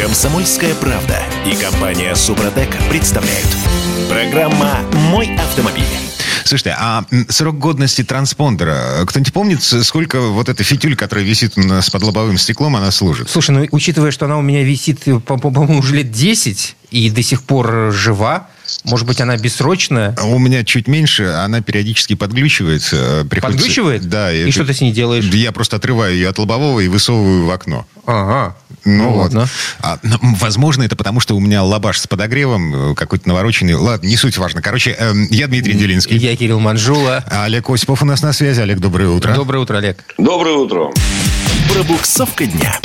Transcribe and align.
Комсомольская 0.00 0.74
правда 0.76 1.22
и 1.44 1.54
компания 1.54 2.14
Супротек 2.14 2.70
представляют. 2.88 3.46
Программа 4.08 4.78
«Мой 5.10 5.36
автомобиль». 5.36 5.84
Слушайте, 6.46 6.74
а 6.78 7.04
срок 7.28 7.58
годности 7.58 8.02
транспондера, 8.02 9.04
кто-нибудь 9.06 9.32
помнит, 9.34 9.62
сколько 9.62 10.22
вот 10.22 10.48
эта 10.48 10.64
фитюль, 10.64 10.96
которая 10.96 11.26
висит 11.26 11.52
с 11.54 11.90
подлобовым 11.90 12.38
стеклом, 12.38 12.76
она 12.76 12.90
служит? 12.92 13.28
Слушай, 13.28 13.50
ну 13.50 13.68
учитывая, 13.72 14.10
что 14.10 14.24
она 14.24 14.38
у 14.38 14.42
меня 14.42 14.62
висит, 14.62 15.04
по-моему, 15.26 15.80
уже 15.80 15.96
лет 15.96 16.10
10 16.10 16.76
и 16.90 17.10
до 17.10 17.22
сих 17.22 17.42
пор 17.42 17.92
жива, 17.92 18.48
может 18.84 19.06
быть, 19.06 19.20
она 19.20 19.36
бессрочная? 19.36 20.14
У 20.22 20.38
меня 20.38 20.64
чуть 20.64 20.88
меньше, 20.88 21.24
она 21.24 21.60
периодически 21.60 22.14
подглючивается. 22.14 23.26
Приходится... 23.28 23.58
Подглючивает? 23.58 24.08
Да. 24.08 24.32
И 24.32 24.42
это... 24.42 24.52
что 24.52 24.64
ты 24.64 24.74
с 24.74 24.80
ней 24.80 24.92
делаешь? 24.92 25.24
Я 25.24 25.52
просто 25.52 25.76
отрываю 25.76 26.14
ее 26.14 26.28
от 26.28 26.38
лобового 26.38 26.80
и 26.80 26.88
высовываю 26.88 27.46
в 27.46 27.50
окно. 27.50 27.86
Ага. 28.06 28.56
Ну, 28.84 29.04
ну 29.04 29.10
вот. 29.10 29.22
Ладно. 29.22 29.48
А, 29.80 29.98
ну, 30.02 30.18
возможно, 30.40 30.82
это 30.82 30.96
потому, 30.96 31.20
что 31.20 31.36
у 31.36 31.40
меня 31.40 31.62
лабаш 31.62 31.98
с 31.98 32.06
подогревом, 32.06 32.92
э, 32.92 32.94
какой-то 32.94 33.28
навороченный. 33.28 33.74
Ладно, 33.74 34.06
не 34.06 34.16
суть 34.16 34.38
важно. 34.38 34.62
Короче, 34.62 34.96
э, 34.98 35.12
я 35.30 35.46
Дмитрий 35.48 35.74
Делинский. 35.74 36.16
Я 36.16 36.34
Кирилл 36.36 36.60
Манжула. 36.60 37.24
Олег 37.28 37.68
Осипов 37.68 38.02
у 38.02 38.06
нас 38.06 38.22
на 38.22 38.32
связи. 38.32 38.60
Олег, 38.60 38.78
доброе 38.78 39.10
утро. 39.10 39.34
Доброе 39.34 39.58
утро, 39.58 39.78
Олег. 39.78 40.04
Доброе 40.18 40.54
утро. 40.54 40.90
Пробуксовка 41.72 42.46
дня. 42.46 42.80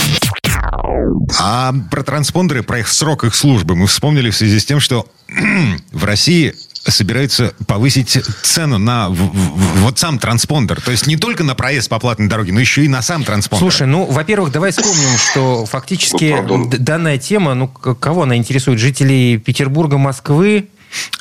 А 1.40 1.74
про 1.92 2.04
транспондеры, 2.04 2.64
про 2.64 2.80
их 2.80 2.88
срок 2.88 3.24
их 3.24 3.36
службы 3.36 3.76
мы 3.76 3.88
вспомнили 3.88 4.30
в 4.30 4.36
связи 4.36 4.60
с 4.60 4.66
тем, 4.66 4.80
что 4.80 5.08
в 5.92 6.04
России 6.04 6.54
собираются 6.92 7.54
повысить 7.68 8.20
цену 8.44 8.78
на 8.78 9.10
в, 9.10 9.16
в, 9.16 9.82
вот 9.82 9.98
сам 9.98 10.20
транспондер. 10.20 10.82
То 10.82 10.92
есть 10.92 11.08
не 11.08 11.18
только 11.18 11.44
на 11.44 11.56
проезд 11.56 11.90
по 11.90 12.00
платной 12.00 12.28
дороге, 12.28 12.54
но 12.54 12.60
еще 12.60 12.86
и 12.86 12.88
на 12.88 13.02
сам 13.02 13.24
транспондер. 13.24 13.60
Слушай, 13.60 13.88
ну, 13.88 14.06
во-первых, 14.06 14.52
давай 14.52 14.72
вспомним, 14.72 15.18
что 15.18 15.66
фактически 15.66 16.36
ну, 16.48 16.70
данная 16.70 17.18
тема, 17.18 17.56
ну, 17.56 17.68
кого 17.68 18.24
она 18.24 18.36
интересует? 18.36 18.80
Жителей 18.80 19.38
Петербурга, 19.38 19.98
Москвы, 19.98 20.70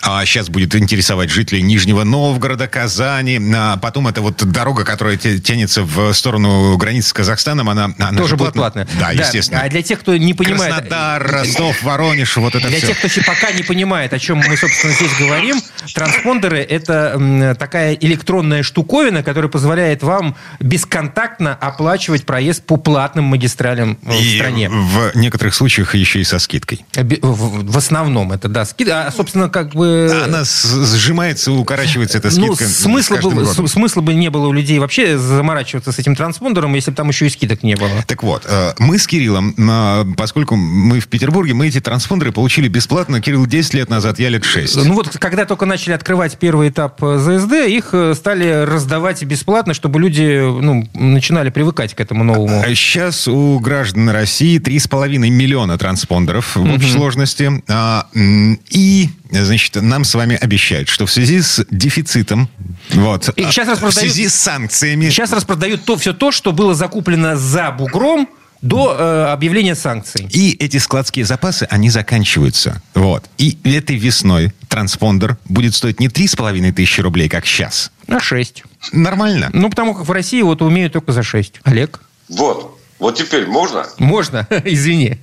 а 0.02 0.24
сейчас 0.26 0.48
будет 0.48 0.74
интересовать 0.74 1.30
жителей 1.30 1.62
Нижнего 1.62 2.04
Новгорода, 2.04 2.66
Казани. 2.68 3.40
А 3.54 3.76
потом 3.78 4.08
это 4.08 4.20
вот 4.20 4.44
дорога, 4.44 4.84
которая 4.84 5.16
тянется 5.16 5.82
в 5.82 6.12
сторону 6.12 6.76
границы 6.76 7.08
с 7.08 7.12
Казахстаном, 7.12 7.70
она, 7.70 7.94
она 7.98 8.18
тоже 8.18 8.36
будет 8.36 8.52
платная. 8.52 8.86
Да, 8.98 9.12
да, 9.14 9.22
естественно. 9.22 9.62
А 9.62 9.68
для 9.68 9.82
тех, 9.82 10.00
кто 10.00 10.16
не 10.16 10.34
понимает... 10.34 10.74
Краснодар, 10.74 11.22
Ростов, 11.26 11.82
Воронеж, 11.82 12.36
вот 12.36 12.54
это 12.54 12.68
Для 12.68 12.78
все. 12.78 12.88
тех, 12.88 12.98
кто 12.98 13.08
пока 13.26 13.52
не 13.52 13.62
понимает, 13.62 14.12
о 14.12 14.18
чем 14.18 14.38
мы, 14.38 14.56
собственно, 14.56 14.92
здесь 14.92 15.12
говорим, 15.18 15.60
транспондеры— 15.94 16.58
это 16.68 17.56
такая 17.58 17.94
электронная 17.94 18.62
штуковина, 18.62 19.22
которая 19.22 19.50
позволяет 19.50 20.02
вам 20.02 20.36
бесконтактно 20.60 21.54
оплачивать 21.54 22.26
проезд 22.26 22.64
по 22.64 22.76
платным 22.76 23.24
магистралям 23.24 23.98
в 24.02 24.12
и 24.12 24.36
стране. 24.36 24.68
в 24.68 25.12
некоторых 25.14 25.54
случаях 25.54 25.94
еще 25.94 26.20
и 26.20 26.24
со 26.24 26.38
скидкой. 26.38 26.84
В 26.94 27.76
основном 27.76 28.32
это, 28.32 28.48
да, 28.48 28.64
скидка. 28.64 29.06
А, 29.06 29.10
собственно, 29.10 29.48
как 29.48 29.63
бы... 29.72 30.10
Она 30.24 30.44
сжимается, 30.44 31.52
укорачивается, 31.52 32.18
эта 32.18 32.28
ну, 32.38 32.54
скидка. 32.54 32.64
Ну, 32.64 32.70
смысла, 32.70 33.16
бы, 33.16 33.68
смысла 33.68 34.00
бы 34.00 34.14
не 34.14 34.30
было 34.30 34.48
у 34.48 34.52
людей 34.52 34.78
вообще 34.78 35.18
заморачиваться 35.18 35.92
с 35.92 35.98
этим 35.98 36.16
транспондером, 36.16 36.74
если 36.74 36.90
бы 36.90 36.96
там 36.96 37.08
еще 37.08 37.26
и 37.26 37.30
скидок 37.30 37.62
не 37.62 37.74
было. 37.76 37.90
Так 38.06 38.22
вот, 38.22 38.44
э, 38.46 38.72
мы 38.78 38.98
с 38.98 39.06
Кириллом, 39.06 39.54
э, 39.56 40.04
поскольку 40.16 40.56
мы 40.56 41.00
в 41.00 41.08
Петербурге, 41.08 41.54
мы 41.54 41.68
эти 41.68 41.80
транспондеры 41.80 42.32
получили 42.32 42.68
бесплатно. 42.68 43.20
Кирилл 43.20 43.46
10 43.46 43.74
лет 43.74 43.90
назад, 43.90 44.18
я 44.18 44.28
лет 44.28 44.44
6. 44.44 44.84
Ну 44.84 44.94
вот, 44.94 45.16
когда 45.18 45.44
только 45.44 45.66
начали 45.66 45.92
открывать 45.92 46.38
первый 46.38 46.68
этап 46.68 47.02
э, 47.02 47.18
ЗСД, 47.18 47.68
их 47.68 47.94
стали 48.14 48.64
раздавать 48.64 49.22
бесплатно, 49.24 49.74
чтобы 49.74 50.00
люди 50.00 50.40
ну, 50.42 50.88
начинали 50.94 51.50
привыкать 51.50 51.94
к 51.94 52.00
этому 52.00 52.24
новому. 52.24 52.62
Сейчас 52.66 53.28
у 53.28 53.58
граждан 53.58 54.08
России 54.10 54.60
3,5 54.60 55.18
миллиона 55.18 55.78
транспондеров 55.78 56.56
в 56.56 56.74
общей 56.74 56.90
сложности. 56.90 57.62
А, 57.68 58.06
и 58.14 59.10
значит, 59.42 59.74
нам 59.76 60.04
с 60.04 60.14
вами 60.14 60.36
обещают, 60.36 60.88
что 60.88 61.06
в 61.06 61.12
связи 61.12 61.40
с 61.40 61.64
дефицитом, 61.70 62.48
вот, 62.90 63.30
и 63.36 63.42
сейчас 63.44 63.68
распродают, 63.68 63.96
в 63.96 63.98
связи 63.98 64.28
с 64.28 64.34
санкциями... 64.34 65.08
Сейчас 65.08 65.32
распродают 65.32 65.84
то, 65.84 65.96
все 65.96 66.12
то, 66.12 66.30
что 66.30 66.52
было 66.52 66.74
закуплено 66.74 67.36
за 67.36 67.70
бугром, 67.70 68.28
до 68.64 68.96
э, 68.98 69.24
объявления 69.32 69.74
санкций. 69.74 70.26
И 70.30 70.52
эти 70.58 70.78
складские 70.78 71.26
запасы, 71.26 71.66
они 71.68 71.90
заканчиваются. 71.90 72.80
Вот. 72.94 73.24
И 73.36 73.58
этой 73.62 73.96
весной 73.96 74.54
транспондер 74.68 75.36
будет 75.44 75.74
стоить 75.74 76.00
не 76.00 76.08
3,5 76.08 76.72
тысячи 76.72 77.02
рублей, 77.02 77.28
как 77.28 77.44
сейчас. 77.44 77.92
А 78.08 78.20
6. 78.20 78.64
Нормально. 78.92 79.50
Ну, 79.52 79.68
потому 79.68 79.94
как 79.94 80.06
в 80.06 80.10
России 80.10 80.40
вот 80.40 80.62
умеют 80.62 80.94
только 80.94 81.12
за 81.12 81.22
6. 81.22 81.60
Олег? 81.64 82.00
Вот. 82.30 82.78
Вот 82.98 83.16
теперь 83.16 83.46
можно? 83.46 83.86
Можно, 83.98 84.46
извини. 84.64 85.18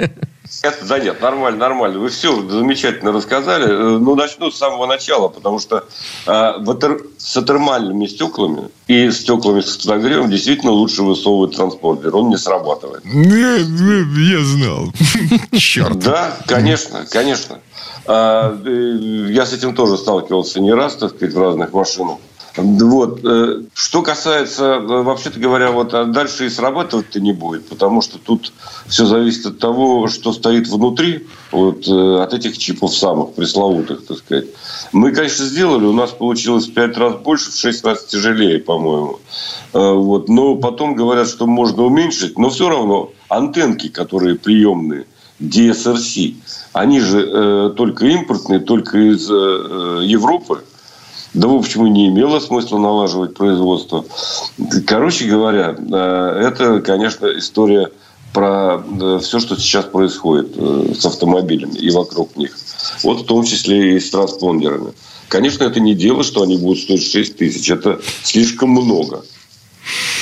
Это, 0.62 0.86
да 0.86 1.00
нет, 1.00 1.22
нормально, 1.22 1.60
нормально. 1.60 2.00
Вы 2.00 2.10
все 2.10 2.48
замечательно 2.48 3.12
рассказали. 3.12 3.66
Э, 3.66 3.98
ну, 3.98 4.16
начну 4.16 4.52
с 4.52 4.58
самого 4.58 4.86
начала, 4.86 5.28
потому 5.28 5.60
что 5.60 5.86
э, 6.28 6.54
ватер, 6.60 7.02
с 7.18 7.42
термальными 7.42 8.06
стеклами 8.06 8.70
и 8.88 9.10
стеклами 9.12 9.62
с 9.62 9.78
подогревом 9.78 10.30
действительно 10.30 10.72
лучше 10.72 11.04
высовывать 11.04 11.56
транспондер. 11.56 12.16
Он 12.16 12.30
не 12.30 12.38
срабатывает. 12.38 13.04
Я 13.06 14.44
знал. 14.44 14.94
Черт. 15.58 16.00
Да, 16.00 16.38
конечно, 16.46 17.06
конечно. 17.10 17.60
А, 18.06 18.56
э, 18.64 19.32
я 19.32 19.46
с 19.46 19.54
этим 19.54 19.74
тоже 19.74 19.98
сталкивался 19.98 20.60
не 20.60 20.74
раз, 20.74 20.96
так 20.96 21.16
сказать, 21.16 21.34
в 21.34 21.40
разных 21.40 21.74
машинах. 21.74 22.18
Вот. 22.58 23.22
Э, 23.24 23.62
что 23.74 24.02
касается, 24.02 24.66
э, 24.66 24.80
вообще-то 24.80 25.40
говоря, 25.40 25.72
вот 25.72 25.94
а 25.94 26.06
дальше 26.06 26.46
и 26.46 26.50
срабатывать-то 26.50 27.20
не 27.22 27.32
будет, 27.32 27.68
потому 27.68 28.02
что 28.02 28.18
тут 28.18 28.52
все 28.88 29.06
зависит 29.06 29.46
от 29.46 29.60
того, 29.60 30.08
что 30.08 30.34
стоит 30.34 30.68
внутри, 30.68 31.28
вот 31.52 31.88
э, 31.88 32.22
от 32.22 32.34
этих 32.34 32.58
чипов 32.58 32.94
самых 32.94 33.34
пресловутых, 33.34 34.06
так 34.06 34.18
сказать. 34.18 34.46
Мы, 34.92 35.14
конечно, 35.14 35.46
сделали, 35.46 35.86
у 35.86 35.94
нас 35.94 36.12
получилось 36.12 36.68
в 36.68 36.74
5 36.74 36.98
раз 36.98 37.16
больше, 37.22 37.52
в 37.52 37.56
6 37.56 37.86
раз 37.86 38.06
тяжелее, 38.06 38.60
по-моему. 38.60 39.20
Вот. 39.74 40.28
Но 40.28 40.56
потом 40.56 40.96
говорят, 40.96 41.30
что 41.30 41.48
можно 41.48 41.84
уменьшить, 41.84 42.38
но 42.38 42.50
все 42.50 42.68
равно 42.68 43.12
антенки, 43.30 43.88
которые 43.88 44.36
приемные, 44.36 45.06
DSRC, 45.42 46.36
они 46.74 47.00
же 47.00 47.22
э, 47.22 47.74
только 47.76 48.06
импортные, 48.06 48.60
только 48.60 48.98
из 48.98 49.30
э, 49.30 50.02
Европы. 50.04 50.64
Да, 51.34 51.48
в 51.48 51.56
общем, 51.56 51.88
и 51.88 51.90
не 51.90 52.10
имело 52.10 52.40
смысла 52.40 52.78
налаживать 52.78 53.34
производство. 53.36 54.06
Короче 54.86 55.26
говоря, 55.26 55.78
э, 55.78 56.48
это, 56.48 56.82
конечно, 56.82 57.28
история 57.38 57.90
про 58.34 58.84
э, 58.84 59.20
все, 59.22 59.40
что 59.40 59.56
сейчас 59.56 59.86
происходит 59.86 60.52
э, 60.56 60.94
с 60.98 61.06
автомобилями 61.06 61.76
и 61.76 61.90
вокруг 61.90 62.36
них. 62.36 62.58
Вот 63.04 63.22
в 63.22 63.26
том 63.26 63.46
числе 63.46 63.96
и 63.96 64.00
с 64.00 64.10
транспондерами. 64.10 64.94
Конечно, 65.30 65.64
это 65.64 65.80
не 65.80 65.96
дело, 65.96 66.24
что 66.24 66.42
они 66.42 66.58
будут 66.58 66.80
стоить 66.80 67.10
6 67.10 67.38
тысяч. 67.38 67.70
Это 67.70 68.02
слишком 68.24 68.72
много 68.72 69.24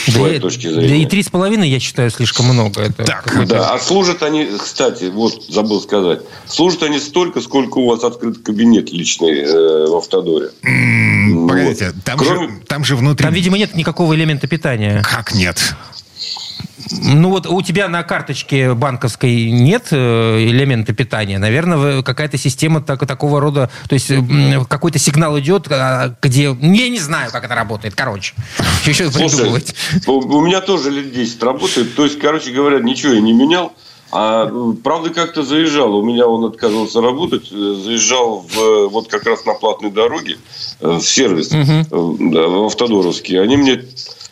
с 0.09 0.13
да, 0.13 0.39
точки 0.39 0.67
зрения. 0.67 0.87
Да 0.87 0.95
и 0.95 1.05
три 1.05 1.23
с 1.23 1.29
половиной, 1.29 1.69
я 1.69 1.79
считаю, 1.79 2.09
слишком 2.09 2.47
много. 2.47 2.81
Это 2.81 3.03
так, 3.03 3.47
да. 3.47 3.73
А 3.73 3.79
служат 3.79 4.23
они, 4.23 4.47
кстати, 4.59 5.05
вот 5.05 5.43
забыл 5.47 5.81
сказать, 5.81 6.21
служат 6.47 6.83
они 6.83 6.99
столько, 6.99 7.41
сколько 7.41 7.77
у 7.79 7.87
вас 7.87 8.03
открыт 8.03 8.39
кабинет 8.43 8.91
личный 8.91 9.39
э, 9.39 9.87
в 9.87 9.95
Автодоре. 9.95 10.49
Mm, 10.63 11.33
вот. 11.33 11.49
Погодите, 11.49 11.93
там, 12.03 12.19
Кроме... 12.19 12.47
же, 12.47 12.53
там 12.67 12.83
же 12.83 12.95
внутри... 12.95 13.23
Там, 13.23 13.33
видимо, 13.33 13.57
нет 13.57 13.75
никакого 13.75 14.15
элемента 14.15 14.47
питания. 14.47 15.01
Как 15.03 15.33
нет? 15.33 15.75
Ну 16.91 17.29
вот 17.29 17.45
у 17.47 17.61
тебя 17.61 17.87
на 17.87 18.03
карточке 18.03 18.73
банковской 18.73 19.51
нет 19.51 19.87
э, 19.91 20.39
элемента 20.39 20.93
питания. 20.93 21.37
Наверное, 21.37 22.01
какая-то 22.01 22.37
система 22.37 22.81
так, 22.81 23.05
такого 23.05 23.39
рода, 23.39 23.69
то 23.87 23.93
есть 23.93 24.11
какой-то 24.67 24.99
сигнал 24.99 25.37
идет, 25.39 25.67
а, 25.71 26.15
где... 26.21 26.55
Я 26.61 26.89
не 26.89 26.99
знаю, 26.99 27.31
как 27.31 27.43
это 27.43 27.55
работает. 27.55 27.95
Короче, 27.95 28.33
еще 28.85 29.11
придумывать. 29.11 29.75
У 30.07 30.41
меня 30.41 30.61
тоже 30.61 30.89
лет 30.91 31.13
10 31.13 31.43
работает. 31.43 31.95
То 31.95 32.03
есть, 32.03 32.19
короче 32.19 32.51
говоря, 32.51 32.79
ничего 32.79 33.13
я 33.13 33.21
не 33.21 33.33
менял. 33.33 33.73
А 34.11 34.51
правда 34.83 35.11
как-то 35.11 35.43
заезжал, 35.43 35.95
у 35.95 36.03
меня 36.03 36.25
он 36.25 36.43
отказывался 36.45 36.99
работать, 36.99 37.47
заезжал 37.49 38.43
в, 38.49 38.87
вот 38.87 39.07
как 39.07 39.25
раз 39.25 39.45
на 39.45 39.53
платной 39.53 39.91
дороге 39.91 40.39
э, 40.79 40.93
в 40.93 41.01
сервис, 41.01 41.51
угу. 41.51 41.85
в 41.91 42.65
Автодоровский. 42.65 43.39
Они 43.39 43.55
мне 43.55 43.83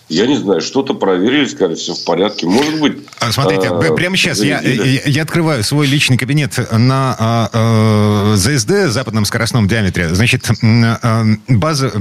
я 0.10 0.26
не 0.26 0.38
знаю, 0.38 0.62
что-то 0.62 0.94
проверили, 0.94 1.46
сказали, 1.46 1.76
все 1.76 1.94
в 1.94 2.04
порядке. 2.06 2.46
Может 2.46 2.80
быть... 2.80 2.98
А, 3.20 3.32
смотрите, 3.32 3.68
а, 3.68 3.94
прямо 3.94 4.16
сейчас 4.16 4.40
я, 4.40 4.62
я, 4.62 5.02
я 5.06 5.22
открываю 5.22 5.64
свой 5.64 5.86
личный 5.86 6.18
кабинет 6.18 6.58
на 6.72 7.16
а, 7.20 7.50
а, 7.52 8.36
ЗСД, 8.38 8.88
западном 8.88 9.26
скоростном 9.26 9.68
диаметре. 9.68 10.14
Значит, 10.16 10.50
а, 10.62 11.26
база 11.50 11.92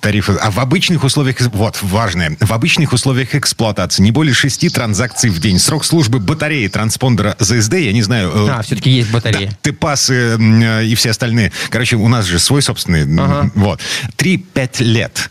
тарифа... 0.00 0.38
А 0.40 0.50
в 0.52 0.60
обычных 0.60 1.02
условиях... 1.02 1.40
Вот, 1.52 1.78
важное. 1.82 2.36
В 2.38 2.52
обычных 2.52 2.92
условиях 2.92 3.34
эксплуатации 3.34 4.02
не 4.02 4.12
более 4.12 4.34
шести 4.34 4.68
транзакций 4.68 5.30
в 5.30 5.40
день. 5.40 5.58
Срок 5.58 5.84
службы 5.84 6.20
батареи 6.20 6.68
транспондера 6.68 7.36
ЗСД, 7.40 7.74
я 7.74 7.92
не 7.92 8.02
знаю... 8.02 8.30
А, 8.50 8.62
все-таки 8.62 8.90
есть 8.90 9.10
батарея. 9.10 9.50
Да, 9.50 9.56
ТЭПАСы 9.62 10.38
и 10.84 10.94
все 10.94 11.10
остальные. 11.10 11.52
Короче, 11.70 11.96
у 11.96 12.06
нас 12.06 12.24
же 12.24 12.38
свой 12.38 12.62
собственный. 12.62 13.02
Ага. 13.20 13.50
Вот. 13.56 13.80
3-5 14.16 14.84
лет. 14.84 15.30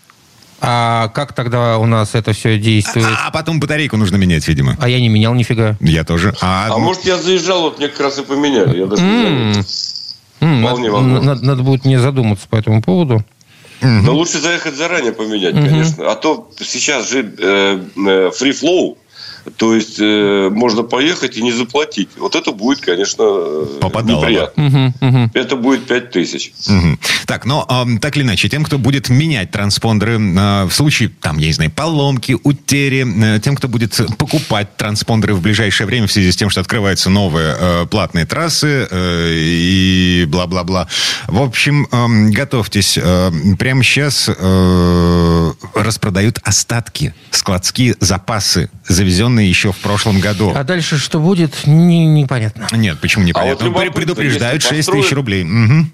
А 0.60 1.10
как 1.10 1.34
тогда 1.34 1.78
у 1.78 1.86
нас 1.86 2.16
это 2.16 2.34
все 2.34 2.58
действует? 2.58 3.06
А, 3.06 3.28
а 3.28 3.32
потом 3.32 3.60
батарейку 3.60 3.96
нужно 3.98 4.16
менять, 4.16 4.48
видимо. 4.48 4.76
А 4.80 4.90
я 4.90 5.00
не 5.00 5.08
менял 5.08 5.34
нифига. 5.36 5.78
Я 5.80 6.04
тоже. 6.04 6.34
А, 6.42 6.70
а 6.72 6.78
может, 6.78 7.06
я 7.06 7.18
заезжал, 7.18 7.62
вот 7.62 7.78
мне 7.78 7.90
как 7.90 8.00
раз 8.00 8.18
и 8.18 8.24
поменяли. 8.24 8.80
Я 8.80 8.86
даже 8.88 9.04
не 9.04 9.54
знаю. 9.54 9.66
Вполне 10.40 10.92
надо, 10.92 11.26
надо, 11.26 11.46
надо 11.46 11.64
будет 11.64 11.86
мне 11.86 12.00
задуматься 12.00 12.48
по 12.48 12.56
этому 12.56 12.82
поводу. 12.82 13.24
Но 13.82 14.16
лучше 14.16 14.40
заехать 14.40 14.76
заранее 14.76 15.14
поменять, 15.14 15.54
конечно. 15.54 16.12
А 16.12 16.16
то 16.16 16.50
сейчас 16.60 17.10
же 17.10 17.22
э, 17.22 17.80
э, 17.96 18.32
free 18.40 18.52
flow, 18.52 18.98
то 19.56 19.74
есть 19.76 19.98
э, 20.00 20.50
можно 20.52 20.84
поехать 20.84 21.38
и 21.38 21.42
не 21.42 21.52
заплатить. 21.52 22.10
Вот 22.18 22.36
это 22.36 22.52
будет, 22.52 22.82
конечно, 22.82 23.24
Попадало 23.80 24.22
неприятно. 24.22 24.68
Угу, 24.68 25.08
угу. 25.08 25.32
Это 25.34 25.56
будет 25.56 25.86
5 25.86 26.12
тысяч. 26.12 26.52
Угу. 26.68 26.98
Так, 27.26 27.46
но 27.46 27.66
э, 27.70 28.00
так 28.00 28.16
или 28.18 28.24
иначе, 28.24 28.50
тем, 28.50 28.64
кто 28.64 28.78
будет 28.78 29.10
менять 29.10 29.52
транспондеры 29.52 30.20
э, 30.20 30.66
в 30.66 30.72
случае, 30.72 31.10
там, 31.22 31.38
я 31.38 31.48
не 31.48 31.54
знаю, 31.54 31.72
поломки, 31.72 32.38
утери, 32.44 33.06
э, 33.36 33.40
тем, 33.40 33.56
кто 33.56 33.68
будет 33.68 34.00
покупать 34.18 34.76
транспондеры 34.78 35.34
в 35.34 35.42
ближайшее 35.42 35.88
время 35.88 36.08
в 36.08 36.12
связи 36.12 36.32
с 36.32 36.36
тем, 36.36 36.50
что 36.50 36.62
открываются 36.62 37.10
новые 37.10 37.56
э, 37.58 37.86
платные 37.90 38.26
трассы 38.26 38.88
э, 38.90 39.32
и 39.34 40.26
бла-бла-бла. 40.28 40.88
В 41.28 41.42
общем, 41.42 41.88
э, 41.92 42.30
готовьтесь. 42.32 42.98
Э, 43.02 43.32
прямо 43.58 43.84
сейчас 43.84 44.30
э, 44.30 45.54
распродают 45.76 46.40
остатки, 46.44 47.14
складские 47.32 47.96
запасы, 48.00 48.70
завезенные 48.88 49.37
сделаны 49.38 49.42
еще 49.42 49.72
в 49.72 49.78
прошлом 49.78 50.20
году. 50.20 50.52
А 50.56 50.64
дальше 50.64 50.98
что 50.98 51.20
будет, 51.20 51.66
не, 51.66 52.06
непонятно. 52.06 52.68
Нет, 52.74 53.00
почему 53.00 53.24
непонятно? 53.26 53.68
А 53.68 53.70
вот 53.70 53.94
Предупреждают 53.94 54.62
6 54.64 54.78
построят, 54.78 55.04
тысяч 55.04 55.16
рублей. 55.16 55.44
Угу. 55.44 55.86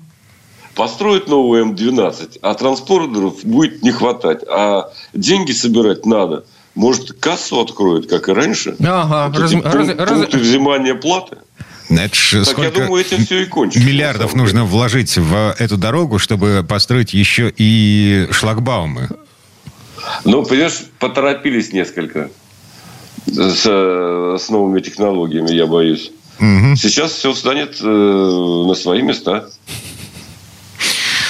Построят 0.76 1.28
новую 1.28 1.64
М-12, 1.64 2.40
а 2.42 2.54
транспортеров 2.56 3.44
будет 3.44 3.84
не 3.84 3.92
хватать. 3.92 4.40
А 4.50 4.90
деньги 5.14 5.52
собирать 5.52 6.06
надо. 6.06 6.46
Может, 6.76 7.14
кассу 7.20 7.60
откроют, 7.60 8.10
как 8.10 8.30
и 8.30 8.34
раньше? 8.34 8.76
Ага. 8.80 9.28
Вот 9.28 9.40
раз, 9.40 9.52
пункт, 9.52 9.68
раз, 9.68 9.88
пункты 9.88 10.38
раз... 10.38 10.42
взимания 10.42 10.96
платы. 10.96 11.38
Это 11.90 12.16
ж 12.16 12.32
так 12.32 12.46
сколько 12.46 12.62
я 12.64 12.72
думаю, 12.72 13.06
этим 13.06 13.24
все 13.26 13.44
и 13.44 13.46
кончится. 13.46 13.88
Миллиардов 13.88 14.34
нужно 14.34 14.66
вложить 14.66 15.16
в 15.18 15.56
эту 15.60 15.78
дорогу, 15.78 16.18
чтобы 16.18 16.66
построить 16.68 17.14
еще 17.14 17.54
и 17.56 18.28
шлагбаумы. 18.32 19.10
Ну, 20.26 20.44
понимаешь, 20.44 20.86
поторопились 20.98 21.72
несколько 21.74 22.30
с, 23.26 23.66
с 23.66 24.50
новыми 24.50 24.82
технологиями, 24.82 25.54
я 25.54 25.66
боюсь. 25.66 26.12
Угу. 26.40 26.76
Сейчас 26.76 27.12
все 27.14 27.34
встанет 27.34 27.80
э, 27.82 27.86
на 27.86 28.74
свои 28.74 29.02
места. 29.02 29.50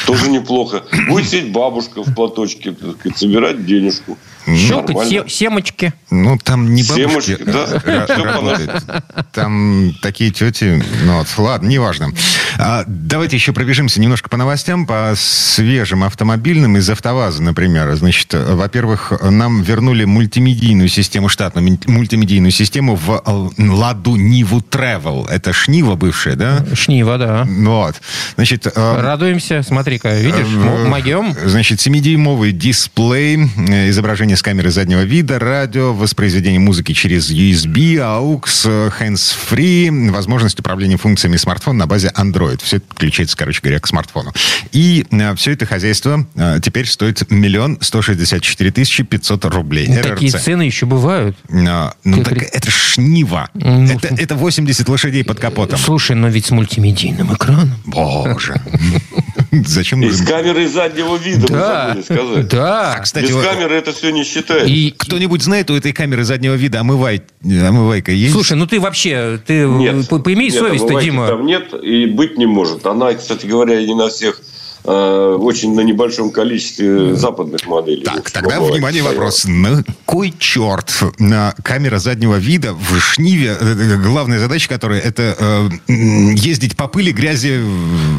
Тоже 0.06 0.30
неплохо. 0.30 0.84
Будет 1.08 1.28
сидеть 1.28 1.52
бабушка 1.52 2.04
в 2.04 2.14
платочке, 2.14 2.76
собирать 3.16 3.66
денежку. 3.66 4.18
Щелкать 4.48 5.08
се- 5.08 5.28
семочки. 5.28 5.94
Ну, 6.10 6.38
там 6.38 6.74
не 6.74 6.84
бабушки. 6.84 7.38
Семочки, 7.38 7.44
да. 7.44 8.06
Работают. 8.08 8.84
Там 9.32 9.94
такие 10.02 10.32
тети. 10.32 10.84
Ну, 11.04 11.18
вот, 11.20 11.28
ладно, 11.38 11.68
неважно. 11.68 12.12
А, 12.58 12.84
давайте 12.88 13.36
еще 13.36 13.54
пробежимся 13.54 14.00
немножко 14.00 14.30
по 14.30 14.38
новостям, 14.38 14.86
по 14.86 15.14
свежим 15.16 16.04
автомобильным 16.04 16.78
из 16.78 16.90
АвтоВАЗа, 16.90 17.42
например. 17.42 17.94
Значит, 17.96 18.34
во-первых, 18.34 19.14
нам 19.22 19.62
вернули 19.62 20.06
мультимедийную 20.06 20.90
систему, 20.90 21.30
штатную 21.30 21.80
мультимедийную 21.88 22.52
систему 22.52 22.96
в 22.96 23.24
Ладу 23.58 24.16
Ниву 24.16 24.60
Travel. 24.60 25.28
Это 25.30 25.54
Шнива 25.54 25.96
бывшая, 25.96 26.36
да? 26.36 26.66
Шнива, 26.74 27.18
да. 27.18 27.48
Вот. 27.48 27.96
Значит... 28.36 28.68
Э, 28.68 29.02
Радуемся. 29.02 29.64
Смотри-ка, 29.64 30.14
видишь? 30.20 30.48
Э, 30.48 30.88
Могем. 30.88 31.36
Значит, 31.46 31.80
7-дюймовый 31.80 32.52
дисплей, 32.52 33.50
э, 33.70 33.90
изображение 33.90 34.33
с 34.36 34.42
камеры 34.42 34.72
заднего 34.72 35.02
вида, 35.02 35.40
радио, 35.40 35.94
воспроизведение 35.94 36.60
музыки 36.60 36.94
через 36.94 37.32
USB, 37.32 37.96
AUX, 37.96 38.92
hands-free, 39.00 40.12
возможность 40.12 40.60
управления 40.60 40.98
функциями 40.98 41.38
смартфона 41.38 41.80
на 41.80 41.88
базе 41.88 42.12
Android. 42.16 42.62
Все 42.64 42.78
это 42.78 42.86
подключается, 42.88 43.38
короче 43.38 43.62
говоря, 43.62 43.80
к 43.80 43.88
смартфону. 43.88 44.34
И 44.72 45.06
э, 45.10 45.36
все 45.36 45.52
это 45.52 45.66
хозяйство 45.66 46.26
э, 46.36 46.60
теперь 46.62 46.88
стоит 46.88 47.30
миллион 47.32 47.78
сто 47.82 48.02
шестьдесят 48.02 48.42
четыре 48.42 48.72
тысячи 48.72 49.04
пятьсот 49.04 49.46
рублей. 49.46 49.88
Ну, 49.88 50.02
такие 50.02 50.32
цены 50.32 50.64
еще 50.64 50.86
бывают. 50.86 51.38
А, 51.50 51.94
ну, 52.04 52.24
так 52.24 52.42
это 52.42 52.70
шнива. 52.70 53.50
Ну, 53.54 53.86
это, 53.86 54.10
это 54.16 54.36
80 54.36 54.88
лошадей 54.90 55.24
под 55.24 55.40
капотом. 55.40 55.80
Слушай, 55.80 56.16
но 56.16 56.28
ведь 56.28 56.48
с 56.48 56.52
мультимедийным 56.52 57.34
экраном. 57.34 57.76
Боже. 57.86 58.62
Зачем 59.68 60.02
И 60.02 60.10
с 60.10 60.26
камерой 60.26 60.68
заднего 60.68 61.16
вида, 61.16 61.48
да, 61.48 61.88
забыли 61.90 62.04
сказать. 62.04 62.48
Да. 62.48 62.94
А, 62.94 63.00
кстати, 63.00 63.26
Без 63.26 63.36
камеры 63.36 63.76
это 63.76 63.94
все 63.94 64.12
не 64.12 64.24
считается. 64.24 64.68
И 64.68 64.92
кто-нибудь 64.92 65.44
знает 65.44 65.70
у 65.70 65.76
этой 65.76 65.94
камеры 65.94 66.24
заднего 66.24 66.56
вида 66.56 66.80
омывай, 66.80 67.24
омывайка 67.44 68.12
есть? 68.12 68.34
Слушай, 68.34 68.58
ну 68.58 68.66
ты 68.66 68.80
вообще, 68.80 69.40
ты 69.46 69.66
нет, 69.66 70.08
поимей 70.10 70.52
совесть-то, 70.52 71.00
Дима. 71.00 71.28
там 71.28 71.46
нет 71.46 71.74
и 71.74 72.06
быть 72.06 72.38
не 72.38 72.46
может. 72.46 72.86
Она, 72.86 73.14
кстати 73.14 73.46
говоря, 73.46 73.82
не 73.86 73.94
на 73.94 74.10
всех 74.10 74.42
Э, 74.86 75.38
очень 75.40 75.76
на 75.76 75.82
небольшом 75.82 76.30
количестве 76.30 77.16
западных 77.16 77.66
моделей. 77.68 78.04
Так, 78.04 78.30
тогда, 78.32 78.60
внимание, 78.60 79.02
стояла. 79.02 79.16
вопрос. 79.16 79.46
На 79.46 79.84
кой 80.06 80.34
черт 80.38 80.92
на 81.20 81.56
камера 81.64 82.00
заднего 82.00 82.36
вида 82.36 82.74
в 82.74 83.00
Шниве, 83.00 83.56
э, 83.58 83.66
э, 83.66 83.98
главная 83.98 84.40
задача 84.40 84.68
которой 84.68 85.00
это 85.00 85.38
э, 85.40 85.70
ездить 85.88 86.76
по 86.76 86.88
пыли, 86.88 87.14
грязи? 87.14 87.62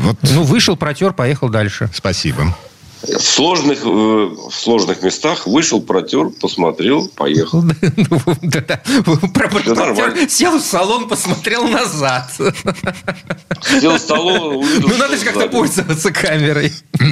Вот. 0.04 0.16
Ну, 0.22 0.42
вышел, 0.42 0.74
протер, 0.76 1.12
поехал 1.12 1.50
дальше. 1.50 1.90
Спасибо. 1.92 2.56
В 3.06 3.22
сложных, 3.22 3.84
э, 3.84 3.86
в 3.86 4.52
сложных 4.52 5.02
местах 5.02 5.46
вышел, 5.46 5.80
протер, 5.80 6.30
посмотрел, 6.30 7.08
поехал. 7.08 7.62
Сел 10.28 10.58
в 10.58 10.62
салон, 10.62 11.08
посмотрел 11.08 11.68
назад. 11.68 12.30
Сел 13.62 13.96
в 13.96 14.00
салон, 14.00 14.64
Ну, 14.80 14.96
надо 14.96 15.16
же 15.16 15.24
как-то 15.24 15.48
пользоваться 15.48 16.12
камерой. 16.12 16.72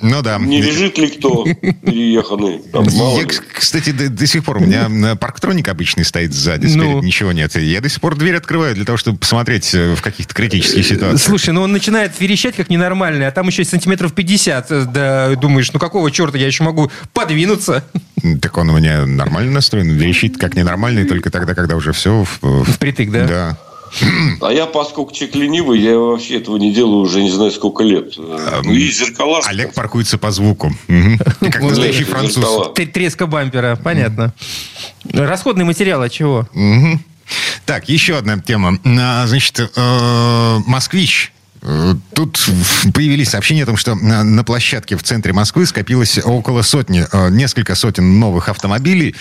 Ну 0.00 0.22
да. 0.22 0.38
Не 0.38 0.60
лежит 0.60 0.98
ли 0.98 1.08
кто 1.08 1.44
перееханный? 1.44 2.60
Я, 2.72 3.26
кстати, 3.54 3.90
до, 3.90 4.10
до 4.10 4.26
сих 4.26 4.44
пор 4.44 4.58
у 4.58 4.60
меня 4.60 5.16
парктроник 5.16 5.68
обычный 5.68 6.04
стоит 6.04 6.34
сзади, 6.34 6.66
спереди 6.66 6.92
ну. 6.92 7.02
ничего 7.02 7.32
нет. 7.32 7.56
Я 7.56 7.80
до 7.80 7.88
сих 7.88 8.00
пор 8.00 8.16
дверь 8.16 8.36
открываю 8.36 8.74
для 8.74 8.84
того, 8.84 8.98
чтобы 8.98 9.18
посмотреть 9.18 9.74
э, 9.74 9.94
в 9.94 10.02
каких-то 10.02 10.34
критических 10.34 10.84
ситуациях. 10.84 11.22
Слушай, 11.22 11.54
ну 11.54 11.62
он 11.62 11.72
начинает 11.72 12.18
верещать 12.20 12.56
как 12.56 12.70
ненормальный, 12.70 13.26
а 13.26 13.30
там 13.30 13.46
еще 13.46 13.64
сантиметров 13.64 14.12
50 14.12 14.70
э, 14.70 14.84
до 15.28 15.36
думаешь, 15.36 15.72
ну 15.72 15.78
какого 15.78 16.10
черта 16.10 16.38
я 16.38 16.46
еще 16.46 16.64
могу 16.64 16.90
подвинуться? 17.12 17.84
Так 18.40 18.56
он 18.56 18.70
у 18.70 18.78
меня 18.78 19.04
нормально 19.04 19.52
настроен, 19.52 19.90
верещит 19.90 20.38
как 20.38 20.54
ненормальный, 20.54 21.04
только 21.04 21.30
тогда, 21.30 21.54
когда 21.54 21.76
уже 21.76 21.92
все... 21.92 22.24
В, 22.40 22.64
Впритык, 22.64 23.10
да? 23.10 23.26
Да. 23.26 23.58
А 24.40 24.50
я, 24.50 24.66
поскольку 24.66 25.12
человек 25.12 25.36
ленивый, 25.36 25.80
я 25.80 25.98
вообще 25.98 26.38
этого 26.38 26.56
не 26.56 26.72
делаю 26.72 27.00
уже 27.00 27.22
не 27.22 27.30
знаю 27.30 27.50
сколько 27.50 27.84
лет. 27.84 28.14
Ну 28.16 28.72
и 28.72 28.90
зеркала... 28.90 29.40
Олег 29.44 29.74
паркуется 29.74 30.18
по 30.18 30.30
звуку. 30.30 30.72
Как 31.40 31.62
настоящий 31.62 32.04
француз. 32.04 32.72
Треска 32.92 33.26
бампера, 33.26 33.76
понятно. 33.76 34.32
Расходный 35.12 35.64
материал 35.64 36.02
от 36.02 36.12
чего? 36.12 36.48
Так, 37.66 37.88
еще 37.88 38.16
одна 38.16 38.38
тема. 38.38 38.78
А, 38.84 39.26
значит, 39.26 39.58
э, 39.58 40.58
«Москвич» 40.66 41.33
Тут 42.12 42.46
появились 42.92 43.30
сообщения 43.30 43.62
о 43.62 43.66
том, 43.66 43.76
что 43.76 43.94
на 43.94 44.44
площадке 44.44 44.96
в 44.96 45.02
центре 45.02 45.32
Москвы 45.32 45.64
скопилось 45.64 46.18
около 46.18 46.60
сотни, 46.62 47.06
э, 47.10 47.30
несколько 47.30 47.74
сотен 47.74 48.18
новых 48.20 48.50
автомобилей. 48.50 49.14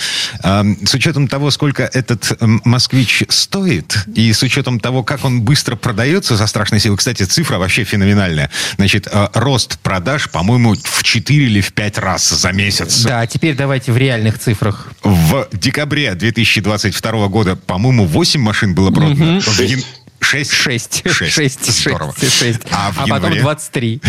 Э, 0.43 0.63
с 0.83 0.93
учетом 0.93 1.29
того, 1.29 1.51
сколько 1.51 1.83
этот 1.83 2.38
«Москвич» 2.41 3.23
стоит, 3.29 4.05
и 4.13 4.33
с 4.33 4.43
учетом 4.43 4.79
того, 4.79 5.03
как 5.03 5.23
он 5.23 5.41
быстро 5.41 5.77
продается 5.77 6.35
за 6.35 6.45
страшной 6.47 6.81
силой. 6.81 6.97
Кстати, 6.97 7.23
цифра 7.23 7.57
вообще 7.57 7.85
феноменальная. 7.85 8.50
Значит, 8.75 9.07
э, 9.09 9.27
рост 9.33 9.79
продаж, 9.79 10.29
по-моему, 10.29 10.75
в 10.75 11.03
4 11.03 11.45
или 11.45 11.62
в 11.62 11.71
5 11.71 11.97
раз 11.97 12.29
за 12.29 12.51
месяц. 12.51 13.03
Да, 13.03 13.25
теперь 13.25 13.55
давайте 13.55 13.93
в 13.93 13.97
реальных 13.97 14.38
цифрах. 14.38 14.89
В 15.01 15.47
декабре 15.53 16.13
2022 16.13 17.27
года, 17.29 17.55
по-моему, 17.55 18.05
8 18.05 18.41
машин 18.41 18.75
было 18.75 18.91
продано. 18.91 19.38
Угу. 19.38 19.41
Шесть? 20.24 20.51
Шесть. 20.51 21.03
Шесть. 21.06 21.34
Шесть. 21.34 21.82
Здорово. 21.82 22.13
Шесть. 22.18 22.62
А, 22.72 22.92
в 22.92 23.00
а 23.00 23.08
потом 23.08 23.38
23. 23.38 24.01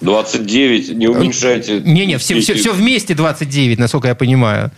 29. 0.00 0.88
Не 0.96 1.08
уменьшайте. 1.08 1.80
Не-не, 1.80 2.18
все, 2.18 2.40
все, 2.40 2.54
все 2.54 2.72
вместе 2.72 3.14
29, 3.14 3.78
насколько 3.78 4.08
я 4.08 4.14
понимаю. 4.14 4.70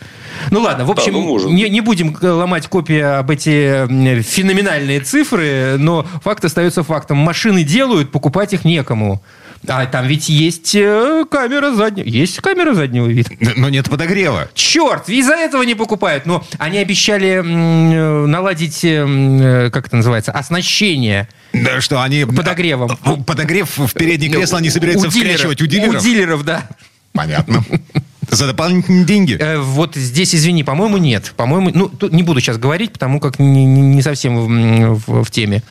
Ну 0.50 0.60
ладно, 0.60 0.84
в 0.84 0.90
общем, 0.90 1.12
да, 1.14 1.18
ну, 1.18 1.50
не, 1.50 1.68
не 1.68 1.80
будем 1.80 2.16
ломать 2.20 2.68
копии 2.68 3.00
об 3.00 3.30
эти 3.30 3.86
феноменальные 4.22 5.00
цифры, 5.00 5.76
но 5.78 6.06
факт 6.22 6.44
остается 6.44 6.82
фактом. 6.82 7.18
Машины 7.18 7.64
делают, 7.64 8.12
покупать 8.12 8.52
их 8.52 8.64
некому. 8.64 9.22
А 9.66 9.86
там 9.86 10.06
ведь 10.06 10.28
есть 10.28 10.74
э, 10.74 11.24
камера 11.30 11.74
заднего... 11.74 12.06
Есть 12.06 12.38
камера 12.38 12.74
заднего 12.74 13.06
вида. 13.06 13.30
Но 13.56 13.68
нет 13.68 13.90
подогрева. 13.90 14.48
Черт, 14.54 15.08
из-за 15.08 15.34
этого 15.34 15.62
не 15.62 15.74
покупают. 15.74 16.26
Но 16.26 16.44
они 16.58 16.78
обещали 16.78 17.42
э, 17.42 18.26
наладить, 18.26 18.80
э, 18.84 19.70
как 19.72 19.88
это 19.88 19.96
называется, 19.96 20.32
оснащение. 20.32 21.28
Да 21.52 21.80
что, 21.80 22.02
они... 22.02 22.24
Подогревом. 22.24 22.96
Подогрев 23.26 23.76
в 23.76 23.92
переднее 23.94 24.30
кресло 24.30 24.58
они 24.58 24.70
собираются 24.70 25.08
у 25.08 25.10
вкрячивать 25.10 25.60
у 25.60 25.66
дилеров? 25.66 26.02
У 26.02 26.04
дилеров, 26.04 26.44
да. 26.44 26.68
Понятно. 27.12 27.64
За 28.30 28.46
дополнительные 28.46 29.04
деньги? 29.04 29.36
Э, 29.40 29.58
вот 29.58 29.96
здесь, 29.96 30.34
извини, 30.34 30.62
по-моему, 30.62 30.98
нет. 30.98 31.32
По-моему, 31.36 31.70
ну, 31.74 31.88
тут 31.88 32.12
не 32.12 32.22
буду 32.22 32.40
сейчас 32.40 32.58
говорить, 32.58 32.92
потому 32.92 33.20
как 33.20 33.38
не, 33.38 33.64
не 33.64 34.02
совсем 34.02 34.36
в, 34.36 35.00
в, 35.06 35.24
в 35.24 35.30
теме. 35.30 35.62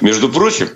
Между 0.00 0.28
прочим, 0.28 0.68